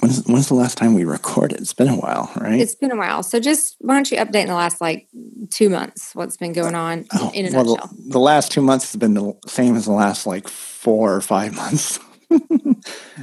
When's, 0.00 0.24
when's 0.26 0.48
the 0.48 0.54
last 0.54 0.78
time 0.78 0.94
we 0.94 1.04
recorded? 1.04 1.60
It's 1.60 1.74
been 1.74 1.88
a 1.88 1.96
while, 1.96 2.32
right? 2.40 2.58
It's 2.58 2.74
been 2.74 2.90
a 2.90 2.96
while. 2.96 3.22
So 3.22 3.38
just 3.38 3.76
why 3.80 3.94
don't 3.94 4.10
you 4.10 4.16
update 4.16 4.42
in 4.42 4.46
the 4.48 4.54
last 4.54 4.80
like 4.80 5.08
two 5.50 5.68
months 5.68 6.14
what's 6.14 6.38
been 6.38 6.54
going 6.54 6.74
on 6.74 7.04
Oh, 7.12 7.30
in 7.34 7.44
a 7.46 7.50
well, 7.54 7.64
nutshell? 7.74 7.90
the, 7.98 8.12
the 8.12 8.18
last 8.18 8.50
two 8.50 8.62
months 8.62 8.92
has 8.92 8.98
been 8.98 9.12
the 9.12 9.34
same 9.46 9.76
as 9.76 9.84
the 9.84 9.92
last 9.92 10.26
like 10.26 10.48
four 10.48 11.14
or 11.14 11.20
five 11.20 11.54
months. 11.56 11.98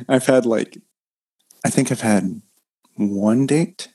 I've 0.07 0.27
had 0.27 0.45
like, 0.45 0.77
I 1.65 1.71
think 1.71 1.91
I've 1.91 2.01
had 2.01 2.41
one 2.95 3.47
date. 3.47 3.87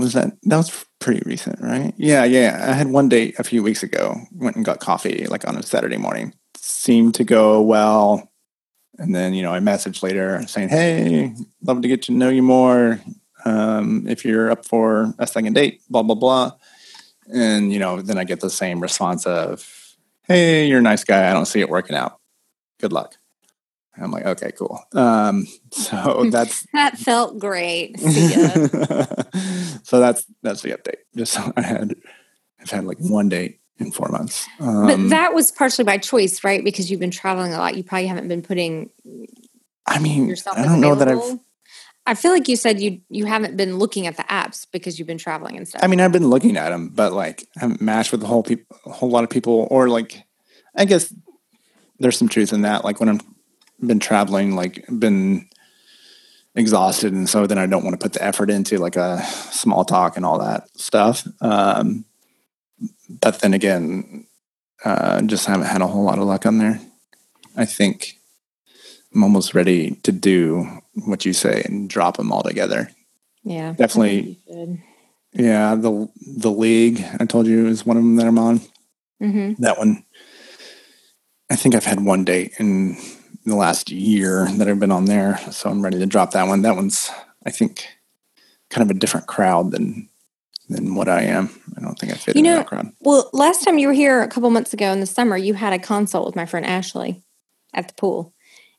Was 0.00 0.14
that 0.14 0.32
that 0.44 0.56
was 0.56 0.86
pretty 0.98 1.22
recent, 1.26 1.60
right? 1.60 1.92
Yeah, 1.98 2.24
yeah. 2.24 2.66
I 2.70 2.72
had 2.72 2.88
one 2.88 3.10
date 3.10 3.38
a 3.38 3.44
few 3.44 3.62
weeks 3.62 3.82
ago. 3.82 4.16
Went 4.32 4.56
and 4.56 4.64
got 4.64 4.80
coffee 4.80 5.26
like 5.26 5.46
on 5.46 5.56
a 5.56 5.62
Saturday 5.62 5.98
morning. 5.98 6.34
Seemed 6.56 7.14
to 7.16 7.24
go 7.24 7.60
well. 7.60 8.32
And 8.98 9.14
then, 9.14 9.34
you 9.34 9.42
know, 9.42 9.52
I 9.52 9.60
messaged 9.60 10.02
later 10.02 10.42
saying, 10.46 10.70
Hey, 10.70 11.34
love 11.62 11.82
to 11.82 11.88
get 11.88 12.02
to 12.02 12.12
know 12.12 12.30
you 12.30 12.42
more. 12.42 13.00
Um, 13.44 14.06
if 14.08 14.24
you're 14.24 14.50
up 14.50 14.66
for 14.66 15.14
a 15.18 15.26
second 15.26 15.54
date, 15.54 15.82
blah, 15.90 16.02
blah, 16.02 16.14
blah. 16.14 16.52
And, 17.32 17.72
you 17.72 17.78
know, 17.78 18.00
then 18.00 18.18
I 18.18 18.24
get 18.24 18.40
the 18.40 18.50
same 18.50 18.80
response 18.80 19.26
of, 19.26 19.96
Hey, 20.22 20.66
you're 20.66 20.78
a 20.78 20.82
nice 20.82 21.04
guy. 21.04 21.28
I 21.28 21.34
don't 21.34 21.46
see 21.46 21.60
it 21.60 21.68
working 21.68 21.96
out. 21.96 22.20
Good 22.78 22.92
luck. 22.92 23.16
And 23.94 24.04
I'm 24.04 24.10
like, 24.10 24.24
okay, 24.24 24.52
cool. 24.52 24.80
Um, 24.94 25.46
so 25.72 26.28
that's 26.30 26.66
That 26.72 26.98
felt 26.98 27.38
great. 27.38 27.96
So 29.82 29.98
that's 29.98 30.24
that's 30.42 30.62
the 30.62 30.70
update. 30.70 30.98
Just 31.16 31.32
so 31.32 31.52
I 31.56 31.62
had 31.62 31.96
I've 32.60 32.70
had 32.70 32.84
like 32.84 32.98
one 32.98 33.28
date 33.28 33.60
in 33.78 33.90
four 33.90 34.08
months. 34.08 34.46
Um, 34.60 34.86
but 34.86 35.08
that 35.08 35.34
was 35.34 35.50
partially 35.50 35.84
by 35.84 35.98
choice, 35.98 36.44
right? 36.44 36.62
Because 36.62 36.90
you've 36.90 37.00
been 37.00 37.10
traveling 37.10 37.52
a 37.52 37.58
lot. 37.58 37.76
You 37.76 37.82
probably 37.82 38.06
haven't 38.06 38.28
been 38.28 38.42
putting 38.42 38.90
I 39.86 39.98
mean, 39.98 40.28
yourself 40.28 40.58
I 40.58 40.62
don't 40.62 40.80
know 40.80 40.94
that 40.94 41.08
I've. 41.08 41.40
I 42.06 42.14
feel 42.14 42.30
like 42.30 42.48
you 42.48 42.56
said 42.56 42.80
you 42.80 43.00
you 43.08 43.26
haven't 43.26 43.56
been 43.56 43.78
looking 43.78 44.06
at 44.06 44.16
the 44.16 44.22
apps 44.24 44.66
because 44.70 44.98
you've 44.98 45.08
been 45.08 45.18
traveling 45.18 45.56
and 45.56 45.66
stuff. 45.66 45.82
I 45.82 45.86
mean, 45.86 46.00
I've 46.00 46.12
been 46.12 46.28
looking 46.28 46.56
at 46.56 46.70
them, 46.70 46.90
but 46.90 47.12
like 47.12 47.48
I 47.56 47.60
haven't 47.60 47.80
matched 47.80 48.12
with 48.12 48.22
a 48.22 48.26
whole 48.26 48.42
people, 48.42 48.76
a 48.86 48.92
whole 48.92 49.10
lot 49.10 49.24
of 49.24 49.30
people, 49.30 49.66
or 49.70 49.88
like 49.88 50.22
I 50.76 50.84
guess 50.84 51.12
there's 51.98 52.18
some 52.18 52.28
truth 52.28 52.52
in 52.52 52.62
that. 52.62 52.84
Like 52.84 53.00
when 53.00 53.08
I'm 53.08 53.20
been 53.84 53.98
traveling, 53.98 54.54
like 54.54 54.84
been 54.88 55.48
exhausted, 56.54 57.12
and 57.12 57.28
so 57.28 57.46
then 57.46 57.58
I 57.58 57.66
don't 57.66 57.84
want 57.84 57.98
to 57.98 58.02
put 58.02 58.12
the 58.12 58.24
effort 58.24 58.50
into 58.50 58.78
like 58.78 58.96
a 58.96 59.22
small 59.50 59.84
talk 59.84 60.16
and 60.16 60.26
all 60.26 60.38
that 60.38 60.68
stuff. 60.78 61.26
Um, 61.40 62.04
but 63.08 63.40
then 63.40 63.54
again, 63.54 64.26
uh, 64.84 65.22
just 65.22 65.46
haven't 65.46 65.66
had 65.66 65.82
a 65.82 65.86
whole 65.86 66.04
lot 66.04 66.18
of 66.18 66.24
luck 66.24 66.46
on 66.46 66.58
there. 66.58 66.80
I 67.56 67.64
think 67.64 68.18
I'm 69.14 69.22
almost 69.22 69.54
ready 69.54 69.96
to 70.02 70.12
do 70.12 70.80
what 71.06 71.24
you 71.24 71.32
say 71.32 71.62
and 71.64 71.88
drop 71.88 72.16
them 72.16 72.32
all 72.32 72.42
together. 72.42 72.90
Yeah, 73.42 73.72
definitely. 73.72 74.38
Yeah, 75.32 75.74
the 75.76 76.08
the 76.38 76.50
league 76.50 77.04
I 77.18 77.24
told 77.24 77.46
you 77.46 77.66
is 77.66 77.86
one 77.86 77.96
of 77.96 78.02
them 78.02 78.16
that 78.16 78.26
I'm 78.26 78.38
on. 78.38 78.60
Mm-hmm. 79.22 79.62
That 79.62 79.78
one, 79.78 80.04
I 81.50 81.56
think 81.56 81.74
I've 81.74 81.84
had 81.84 82.04
one 82.04 82.24
date 82.24 82.52
in 83.50 83.56
the 83.56 83.60
last 83.60 83.90
year 83.90 84.46
that 84.58 84.68
I've 84.68 84.78
been 84.78 84.92
on 84.92 85.06
there, 85.06 85.38
so 85.50 85.68
I'm 85.68 85.82
ready 85.82 85.98
to 85.98 86.06
drop 86.06 86.30
that 86.32 86.46
one. 86.46 86.62
That 86.62 86.76
one's, 86.76 87.10
I 87.44 87.50
think, 87.50 87.88
kind 88.70 88.88
of 88.88 88.96
a 88.96 88.98
different 88.98 89.26
crowd 89.26 89.72
than 89.72 90.08
than 90.68 90.94
what 90.94 91.08
I 91.08 91.22
am. 91.22 91.50
I 91.76 91.80
don't 91.80 91.98
think 91.98 92.12
I 92.12 92.16
fit 92.16 92.36
you 92.36 92.42
know, 92.42 92.50
in 92.52 92.56
that 92.58 92.68
crowd. 92.68 92.92
Well, 93.00 93.28
last 93.32 93.64
time 93.64 93.78
you 93.78 93.88
were 93.88 93.92
here 93.92 94.22
a 94.22 94.28
couple 94.28 94.50
months 94.50 94.72
ago 94.72 94.92
in 94.92 95.00
the 95.00 95.06
summer, 95.06 95.36
you 95.36 95.54
had 95.54 95.72
a 95.72 95.80
consult 95.80 96.26
with 96.26 96.36
my 96.36 96.46
friend 96.46 96.64
Ashley 96.64 97.24
at 97.74 97.88
the 97.88 97.94
pool, 97.94 98.32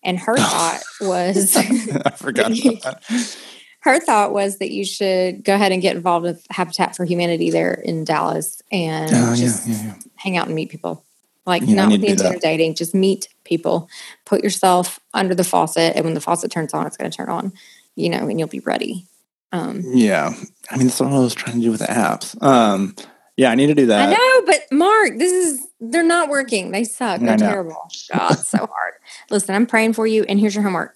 and 0.04 0.18
her 0.18 0.36
oh. 0.38 0.42
thought 0.42 0.82
was 1.02 1.56
I 2.06 2.12
forgot 2.12 2.58
about 2.58 2.82
that. 2.84 3.38
Her 3.82 4.00
thought 4.00 4.32
was 4.32 4.60
that 4.60 4.72
you 4.72 4.86
should 4.86 5.44
go 5.44 5.56
ahead 5.56 5.74
and 5.74 5.82
get 5.82 5.98
involved 5.98 6.24
with 6.24 6.46
Habitat 6.50 6.96
for 6.96 7.04
Humanity 7.04 7.50
there 7.50 7.74
in 7.74 8.06
Dallas 8.06 8.62
and 8.72 9.12
oh, 9.14 9.36
just 9.36 9.68
yeah, 9.68 9.76
yeah, 9.76 9.84
yeah. 9.84 9.94
hang 10.16 10.38
out 10.38 10.46
and 10.46 10.56
meet 10.56 10.70
people. 10.70 11.04
Like 11.46 11.64
not 11.64 11.92
with 11.92 12.02
the 12.02 12.08
intent 12.10 12.36
of 12.36 12.42
dating, 12.42 12.76
just 12.76 12.94
meet 12.94 13.28
people. 13.44 13.90
Put 14.26 14.44
yourself 14.44 15.00
under 15.14 15.34
the 15.34 15.44
faucet, 15.44 15.96
and 15.96 16.06
when 16.06 16.14
the 16.14 16.22
faucet 16.22 16.52
turns 16.52 16.74
on, 16.74 16.86
it's 16.86 16.98
going 16.98 17.10
to 17.10 17.16
turn 17.16 17.30
on. 17.30 17.52
You 17.96 18.10
know, 18.10 18.28
and 18.28 18.40
you'll 18.40 18.48
be 18.48 18.60
ready. 18.60 19.08
Um, 19.52 19.82
yeah, 19.84 20.34
I 20.70 20.78
mean 20.78 20.88
that's 20.88 21.00
what 21.00 21.12
I 21.12 21.20
was 21.20 21.34
trying 21.34 21.58
to 21.58 21.62
do 21.62 21.72
with 21.72 21.82
the 21.82 21.88
apps. 21.88 22.42
Um, 22.42 22.96
yeah, 23.38 23.50
I 23.52 23.56
need 23.56 23.68
to 23.68 23.76
do 23.76 23.88
that. 23.88 24.10
I 24.10 24.12
know, 24.14 24.46
but 24.46 24.62
Mark, 24.72 25.18
this 25.18 25.32
is 25.32 25.68
they're 25.80 26.04
not 26.04 26.30
working. 26.30 26.72
They 26.72 26.84
suck. 26.84 27.22
They're 27.22 27.38
terrible. 27.38 27.90
God, 28.14 28.36
so 28.36 28.60
hard. 28.60 28.94
Listen, 29.30 29.56
I'm 29.56 29.66
praying 29.66 29.94
for 29.94 30.06
you, 30.06 30.24
and 30.30 30.40
here's 30.40 30.54
your 30.54 30.64
homework. 30.64 30.96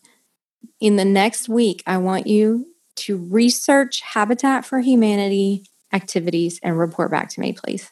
In 0.80 0.96
the 0.96 1.06
next 1.06 1.50
week, 1.50 1.82
I 1.88 1.98
want 1.98 2.28
you 2.28 2.68
to 2.98 3.18
research 3.18 4.02
Habitat 4.02 4.66
for 4.66 4.80
Humanity 4.80 5.66
activities 5.92 6.60
and 6.62 6.78
report 6.78 7.12
back 7.12 7.30
to 7.30 7.40
me, 7.40 7.54
please. 7.54 7.90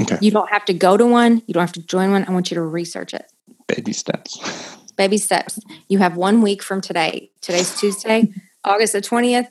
Okay. 0.00 0.18
You 0.20 0.30
don't 0.30 0.48
have 0.48 0.64
to 0.66 0.74
go 0.74 0.96
to 0.96 1.06
one. 1.06 1.42
You 1.46 1.54
don't 1.54 1.62
have 1.62 1.72
to 1.72 1.82
join 1.82 2.12
one. 2.12 2.24
I 2.26 2.30
want 2.30 2.50
you 2.50 2.54
to 2.54 2.62
research 2.62 3.12
it. 3.12 3.30
Baby 3.68 3.92
steps. 3.92 4.76
Baby 4.96 5.18
steps. 5.18 5.58
You 5.88 5.98
have 5.98 6.16
one 6.16 6.40
week 6.40 6.62
from 6.62 6.80
today. 6.80 7.30
Today's 7.40 7.78
Tuesday, 7.78 8.32
August 8.64 8.94
the 8.94 9.00
20th. 9.00 9.48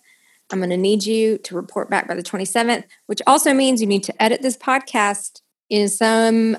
I'm 0.52 0.60
going 0.60 0.70
to 0.70 0.78
need 0.78 1.06
you 1.06 1.38
to 1.40 1.56
report 1.56 1.90
back 1.90 2.08
by 2.08 2.16
the 2.16 2.24
27th, 2.24 2.84
which 3.06 3.22
also 3.26 3.54
means 3.54 3.82
you 3.82 3.88
need 3.88 4.04
to 4.04 4.22
edit 4.22 4.42
this 4.42 4.58
podcast 4.58 5.42
in 5.70 5.88
some 5.88 6.58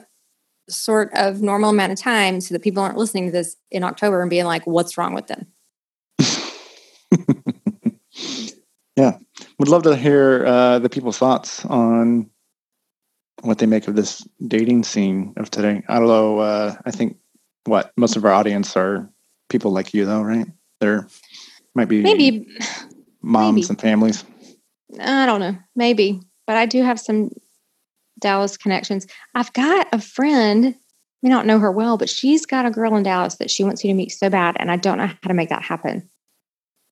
sort 0.69 1.11
of 1.15 1.43
normal 1.43 1.71
amount 1.71 1.93
of 1.93 1.99
time 1.99 2.41
so 2.41 2.55
that 2.55 2.63
people 2.63 2.83
aren't 2.83 2.97
listening 2.97 3.27
to 3.27 3.33
this 3.33 3.57
in 3.71 3.85
October 3.85 4.23
and 4.23 4.31
being 4.31 4.47
like, 4.47 4.67
what's 4.67 4.97
wrong 4.97 5.15
with 5.15 5.27
them? 5.27 5.47
yeah. 8.97 9.19
Would 9.59 9.69
love 9.69 9.83
to 9.83 9.97
hear 9.97 10.47
uh, 10.47 10.79
the 10.79 10.89
people's 10.89 11.19
thoughts 11.19 11.65
on 11.67 12.31
what 13.43 13.59
they 13.59 13.67
make 13.67 13.89
of 13.89 13.97
this 13.97 14.27
dating 14.47 14.85
scene 14.85 15.35
of 15.37 15.51
today. 15.51 15.83
I 15.89 15.99
don't 15.99 16.09
know. 16.09 16.39
Uh, 16.39 16.75
I 16.85 16.91
think 16.91 17.19
what 17.65 17.93
most 17.97 18.17
of 18.17 18.25
our 18.25 18.33
audience 18.33 18.77
are 18.77 19.11
people 19.49 19.73
like 19.73 19.93
you, 19.93 20.05
though, 20.05 20.23
right? 20.23 20.47
There 20.81 21.07
might 21.75 21.89
be 21.89 22.03
maybe 22.03 22.47
moms 23.21 23.55
maybe. 23.55 23.67
and 23.69 23.81
families. 23.81 24.25
I 25.01 25.27
don't 25.27 25.41
know, 25.41 25.57
maybe, 25.75 26.21
but 26.47 26.57
I 26.57 26.67
do 26.67 26.83
have 26.83 27.01
some 27.01 27.31
Dallas 28.19 28.57
connections. 28.57 29.07
I've 29.35 29.53
got 29.53 29.89
a 29.93 30.01
friend. 30.01 30.75
I 31.25 31.29
don't 31.29 31.47
know 31.47 31.61
her 31.61 31.71
well, 31.71 31.97
but 31.97 32.11
she's 32.11 32.47
got 32.47 32.67
a 32.67 32.71
girl 32.71 32.97
in 32.97 33.05
Dallas 33.05 33.37
that 33.37 33.51
she 33.51 33.63
wants 33.63 33.85
you 33.85 33.91
to 33.91 33.95
meet 33.95 34.11
so 34.11 34.29
bad, 34.29 34.57
and 34.59 34.71
I 34.71 34.77
don't 34.77 34.99
know 34.99 35.07
how 35.07 35.29
to 35.29 35.35
make 35.35 35.51
that 35.51 35.63
happen 35.63 36.09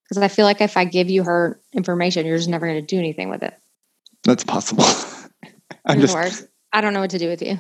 because 0.09 0.23
I 0.23 0.29
feel 0.29 0.45
like 0.45 0.61
if 0.61 0.77
I 0.77 0.85
give 0.85 1.09
you 1.09 1.23
her 1.25 1.61
information, 1.73 2.27
you're 2.27 2.37
just 2.37 2.49
never 2.49 2.67
going 2.67 2.81
to 2.81 2.87
do 2.87 2.99
anything 2.99 3.29
with 3.29 3.43
it. 3.43 3.55
That's 4.25 4.45
possible. 4.45 4.85
I'm 5.85 6.01
just, 6.01 6.15
words. 6.15 6.47
I 6.73 6.81
don't 6.81 6.93
know 6.93 7.01
what 7.01 7.11
to 7.11 7.19
do 7.19 7.29
with 7.29 7.43
you. 7.43 7.59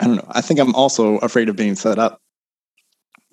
I 0.00 0.06
don't 0.06 0.16
know. 0.16 0.26
I 0.28 0.40
think 0.40 0.60
I'm 0.60 0.74
also 0.74 1.18
afraid 1.18 1.48
of 1.48 1.56
being 1.56 1.74
set 1.74 1.98
up 1.98 2.20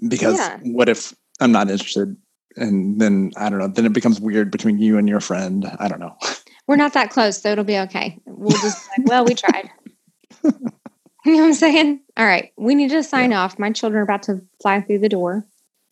because 0.08 0.38
yeah. 0.38 0.58
what 0.64 0.90
if 0.90 1.14
I'm 1.40 1.52
not 1.52 1.70
interested? 1.70 2.16
And 2.56 3.00
then 3.00 3.32
I 3.38 3.50
don't 3.50 3.60
know. 3.60 3.68
Then 3.68 3.86
it 3.86 3.94
becomes 3.94 4.20
weird 4.20 4.50
between 4.50 4.80
you 4.80 4.98
and 4.98 5.08
your 5.08 5.20
friend. 5.20 5.70
I 5.80 5.88
don't 5.88 6.00
know. 6.00 6.16
We're 6.68 6.78
not 6.78 6.94
that 6.94 7.12
close, 7.12 7.40
so 7.40 7.52
it'll 7.52 7.64
be 7.64 7.78
okay. 7.78 8.20
We'll 8.26 8.58
just 8.58 8.88
like, 8.98 9.08
well, 9.08 9.26
we 9.26 9.36
tried. 9.36 9.70
you 10.44 10.52
know 11.26 11.34
what 11.34 11.44
I'm 11.44 11.54
saying? 11.54 12.02
All 12.18 12.26
right. 12.26 12.52
We 12.58 12.74
need 12.74 12.90
to 12.90 13.04
sign 13.04 13.32
yeah. 13.32 13.42
off. 13.42 13.60
My 13.60 13.72
children 13.72 14.00
are 14.00 14.04
about 14.04 14.24
to 14.24 14.42
fly 14.62 14.82
through 14.82 15.00
the 15.00 15.10
door. 15.10 15.46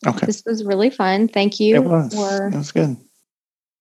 Okay. 0.04 0.26
This 0.26 0.42
was 0.44 0.64
really 0.64 0.90
fun. 0.90 1.28
Thank 1.28 1.60
you 1.60 1.76
it 1.76 1.84
was. 1.84 2.12
for 2.12 2.48
it 2.48 2.54
was 2.54 2.72
good. 2.72 2.96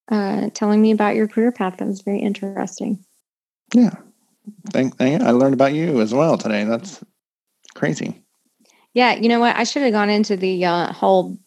Uh, 0.10 0.50
telling 0.54 0.82
me 0.82 0.92
about 0.92 1.16
your 1.16 1.28
career 1.28 1.52
path. 1.52 1.78
That 1.78 1.88
was 1.88 2.02
very 2.02 2.20
interesting. 2.20 3.04
Yeah. 3.74 3.96
Thank, 4.72 4.98
thank 4.98 5.22
I 5.22 5.32
learned 5.32 5.54
about 5.54 5.74
you 5.74 6.02
as 6.02 6.14
well 6.14 6.38
today. 6.38 6.64
That's 6.64 7.04
crazy. 7.76 8.22
Yeah, 8.94 9.14
you 9.14 9.30
know 9.30 9.40
what? 9.40 9.56
I 9.56 9.64
should 9.64 9.82
have 9.82 9.94
gone 9.94 10.10
into 10.10 10.38
the 10.38 10.66
uh, 10.66 10.94
whole 10.94 11.38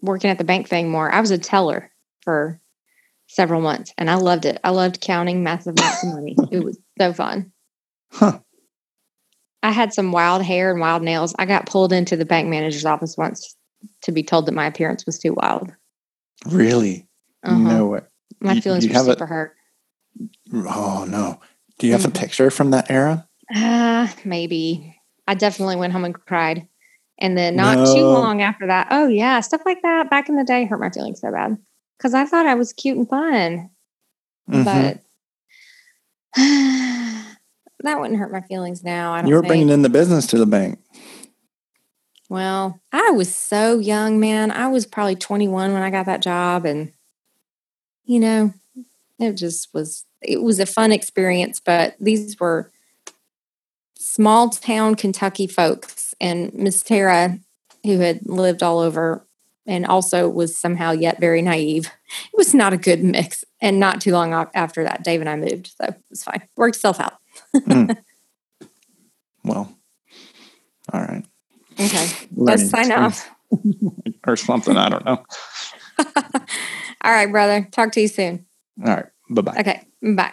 working 0.00 0.30
at 0.30 0.38
the 0.38 0.44
bank 0.44 0.68
thing 0.68 0.90
more. 0.90 1.10
I 1.12 1.20
was 1.20 1.30
a 1.30 1.38
teller 1.38 1.90
for 2.22 2.60
several 3.28 3.60
months 3.60 3.92
and 3.98 4.10
I 4.10 4.14
loved 4.14 4.44
it. 4.44 4.58
I 4.64 4.70
loved 4.70 5.00
counting 5.00 5.42
massive 5.42 5.74
amounts 5.78 6.02
of 6.02 6.14
money. 6.14 6.36
It 6.50 6.64
was 6.64 6.78
so 6.98 7.12
fun. 7.12 7.52
Huh. 8.12 8.40
I 9.62 9.72
had 9.72 9.92
some 9.92 10.12
wild 10.12 10.42
hair 10.42 10.70
and 10.70 10.80
wild 10.80 11.02
nails. 11.02 11.34
I 11.38 11.44
got 11.44 11.66
pulled 11.66 11.92
into 11.92 12.16
the 12.16 12.24
bank 12.24 12.48
manager's 12.48 12.84
office 12.84 13.16
once 13.16 13.56
to 14.02 14.12
be 14.12 14.22
told 14.22 14.46
that 14.46 14.54
my 14.54 14.66
appearance 14.66 15.04
was 15.06 15.18
too 15.18 15.34
wild. 15.34 15.72
Really? 16.46 17.08
Uh-huh. 17.42 17.56
No 17.58 17.86
way. 17.86 18.00
My 18.40 18.60
feelings 18.60 18.84
you, 18.84 18.90
you 18.90 18.98
were 18.98 19.04
super 19.04 19.24
a, 19.24 19.28
hurt. 19.28 19.56
Oh 20.52 21.06
no. 21.08 21.40
Do 21.78 21.86
you 21.86 21.92
have 21.92 22.04
a 22.04 22.10
picture 22.10 22.50
from 22.50 22.70
that 22.70 22.90
era? 22.90 23.28
Uh, 23.54 24.08
maybe. 24.24 24.98
I 25.26 25.34
definitely 25.34 25.76
went 25.76 25.92
home 25.92 26.04
and 26.04 26.14
cried. 26.14 26.66
And 27.18 27.36
then 27.36 27.56
not 27.56 27.78
no. 27.78 27.94
too 27.94 28.04
long 28.04 28.42
after 28.42 28.66
that, 28.66 28.88
oh 28.90 29.08
yeah, 29.08 29.40
stuff 29.40 29.62
like 29.64 29.80
that 29.82 30.10
back 30.10 30.28
in 30.28 30.36
the 30.36 30.44
day 30.44 30.66
hurt 30.66 30.80
my 30.80 30.90
feelings 30.90 31.20
so 31.20 31.32
bad. 31.32 31.56
Cause 31.98 32.12
I 32.12 32.26
thought 32.26 32.46
I 32.46 32.54
was 32.54 32.74
cute 32.74 32.98
and 32.98 33.08
fun. 33.08 33.70
Mm-hmm. 34.50 34.64
But 34.64 35.00
that 36.36 38.00
wouldn't 38.00 38.18
hurt 38.18 38.32
my 38.32 38.42
feelings 38.42 38.84
now. 38.84 39.14
I 39.14 39.22
don't 39.22 39.28
You 39.28 39.36
were 39.36 39.40
think. 39.40 39.48
bringing 39.48 39.70
in 39.70 39.82
the 39.82 39.88
business 39.88 40.26
to 40.28 40.38
the 40.38 40.46
bank. 40.46 40.78
Well, 42.28 42.80
I 42.92 43.10
was 43.10 43.34
so 43.34 43.78
young, 43.78 44.18
man. 44.18 44.50
I 44.50 44.66
was 44.66 44.86
probably 44.86 45.16
21 45.16 45.72
when 45.72 45.82
I 45.82 45.90
got 45.90 46.06
that 46.06 46.22
job. 46.22 46.64
And, 46.64 46.92
you 48.04 48.18
know, 48.18 48.52
it 49.18 49.34
just 49.34 49.72
was 49.72 50.04
it 50.22 50.42
was 50.42 50.60
a 50.60 50.66
fun 50.66 50.92
experience, 50.92 51.60
but 51.60 51.96
these 52.00 52.38
were 52.38 52.70
small 53.96 54.50
town 54.50 54.94
Kentucky 54.94 55.46
folks. 55.46 56.14
And 56.20 56.52
Miss 56.54 56.82
Tara, 56.82 57.38
who 57.84 57.98
had 57.98 58.20
lived 58.26 58.62
all 58.62 58.78
over 58.78 59.26
and 59.66 59.84
also 59.84 60.28
was 60.28 60.56
somehow 60.56 60.92
yet 60.92 61.20
very 61.20 61.42
naive, 61.42 61.86
it 62.32 62.36
was 62.36 62.54
not 62.54 62.72
a 62.72 62.78
good 62.78 63.02
mix. 63.02 63.44
And 63.60 63.80
not 63.80 64.00
too 64.00 64.12
long 64.12 64.32
after 64.54 64.84
that, 64.84 65.02
Dave 65.02 65.20
and 65.20 65.30
I 65.30 65.36
moved. 65.36 65.74
So 65.80 65.88
it 65.88 66.02
was 66.10 66.22
fine. 66.22 66.42
Worked 66.56 66.76
itself 66.76 67.00
out. 67.00 67.14
mm. 67.54 67.96
Well, 69.44 69.72
all 70.92 71.00
right. 71.00 71.24
Okay. 71.78 72.08
Let's 72.34 72.68
sign 72.68 72.90
off. 72.90 73.30
or 74.26 74.34
something. 74.34 74.76
I 74.76 74.88
don't 74.88 75.04
know. 75.04 75.22
all 75.98 77.12
right, 77.12 77.30
brother. 77.30 77.68
Talk 77.70 77.92
to 77.92 78.00
you 78.00 78.08
soon. 78.08 78.44
All 78.84 78.92
right. 78.92 79.06
Bye 79.28 79.42
bye. 79.42 79.56
Okay. 79.60 79.82
Bye. 80.02 80.32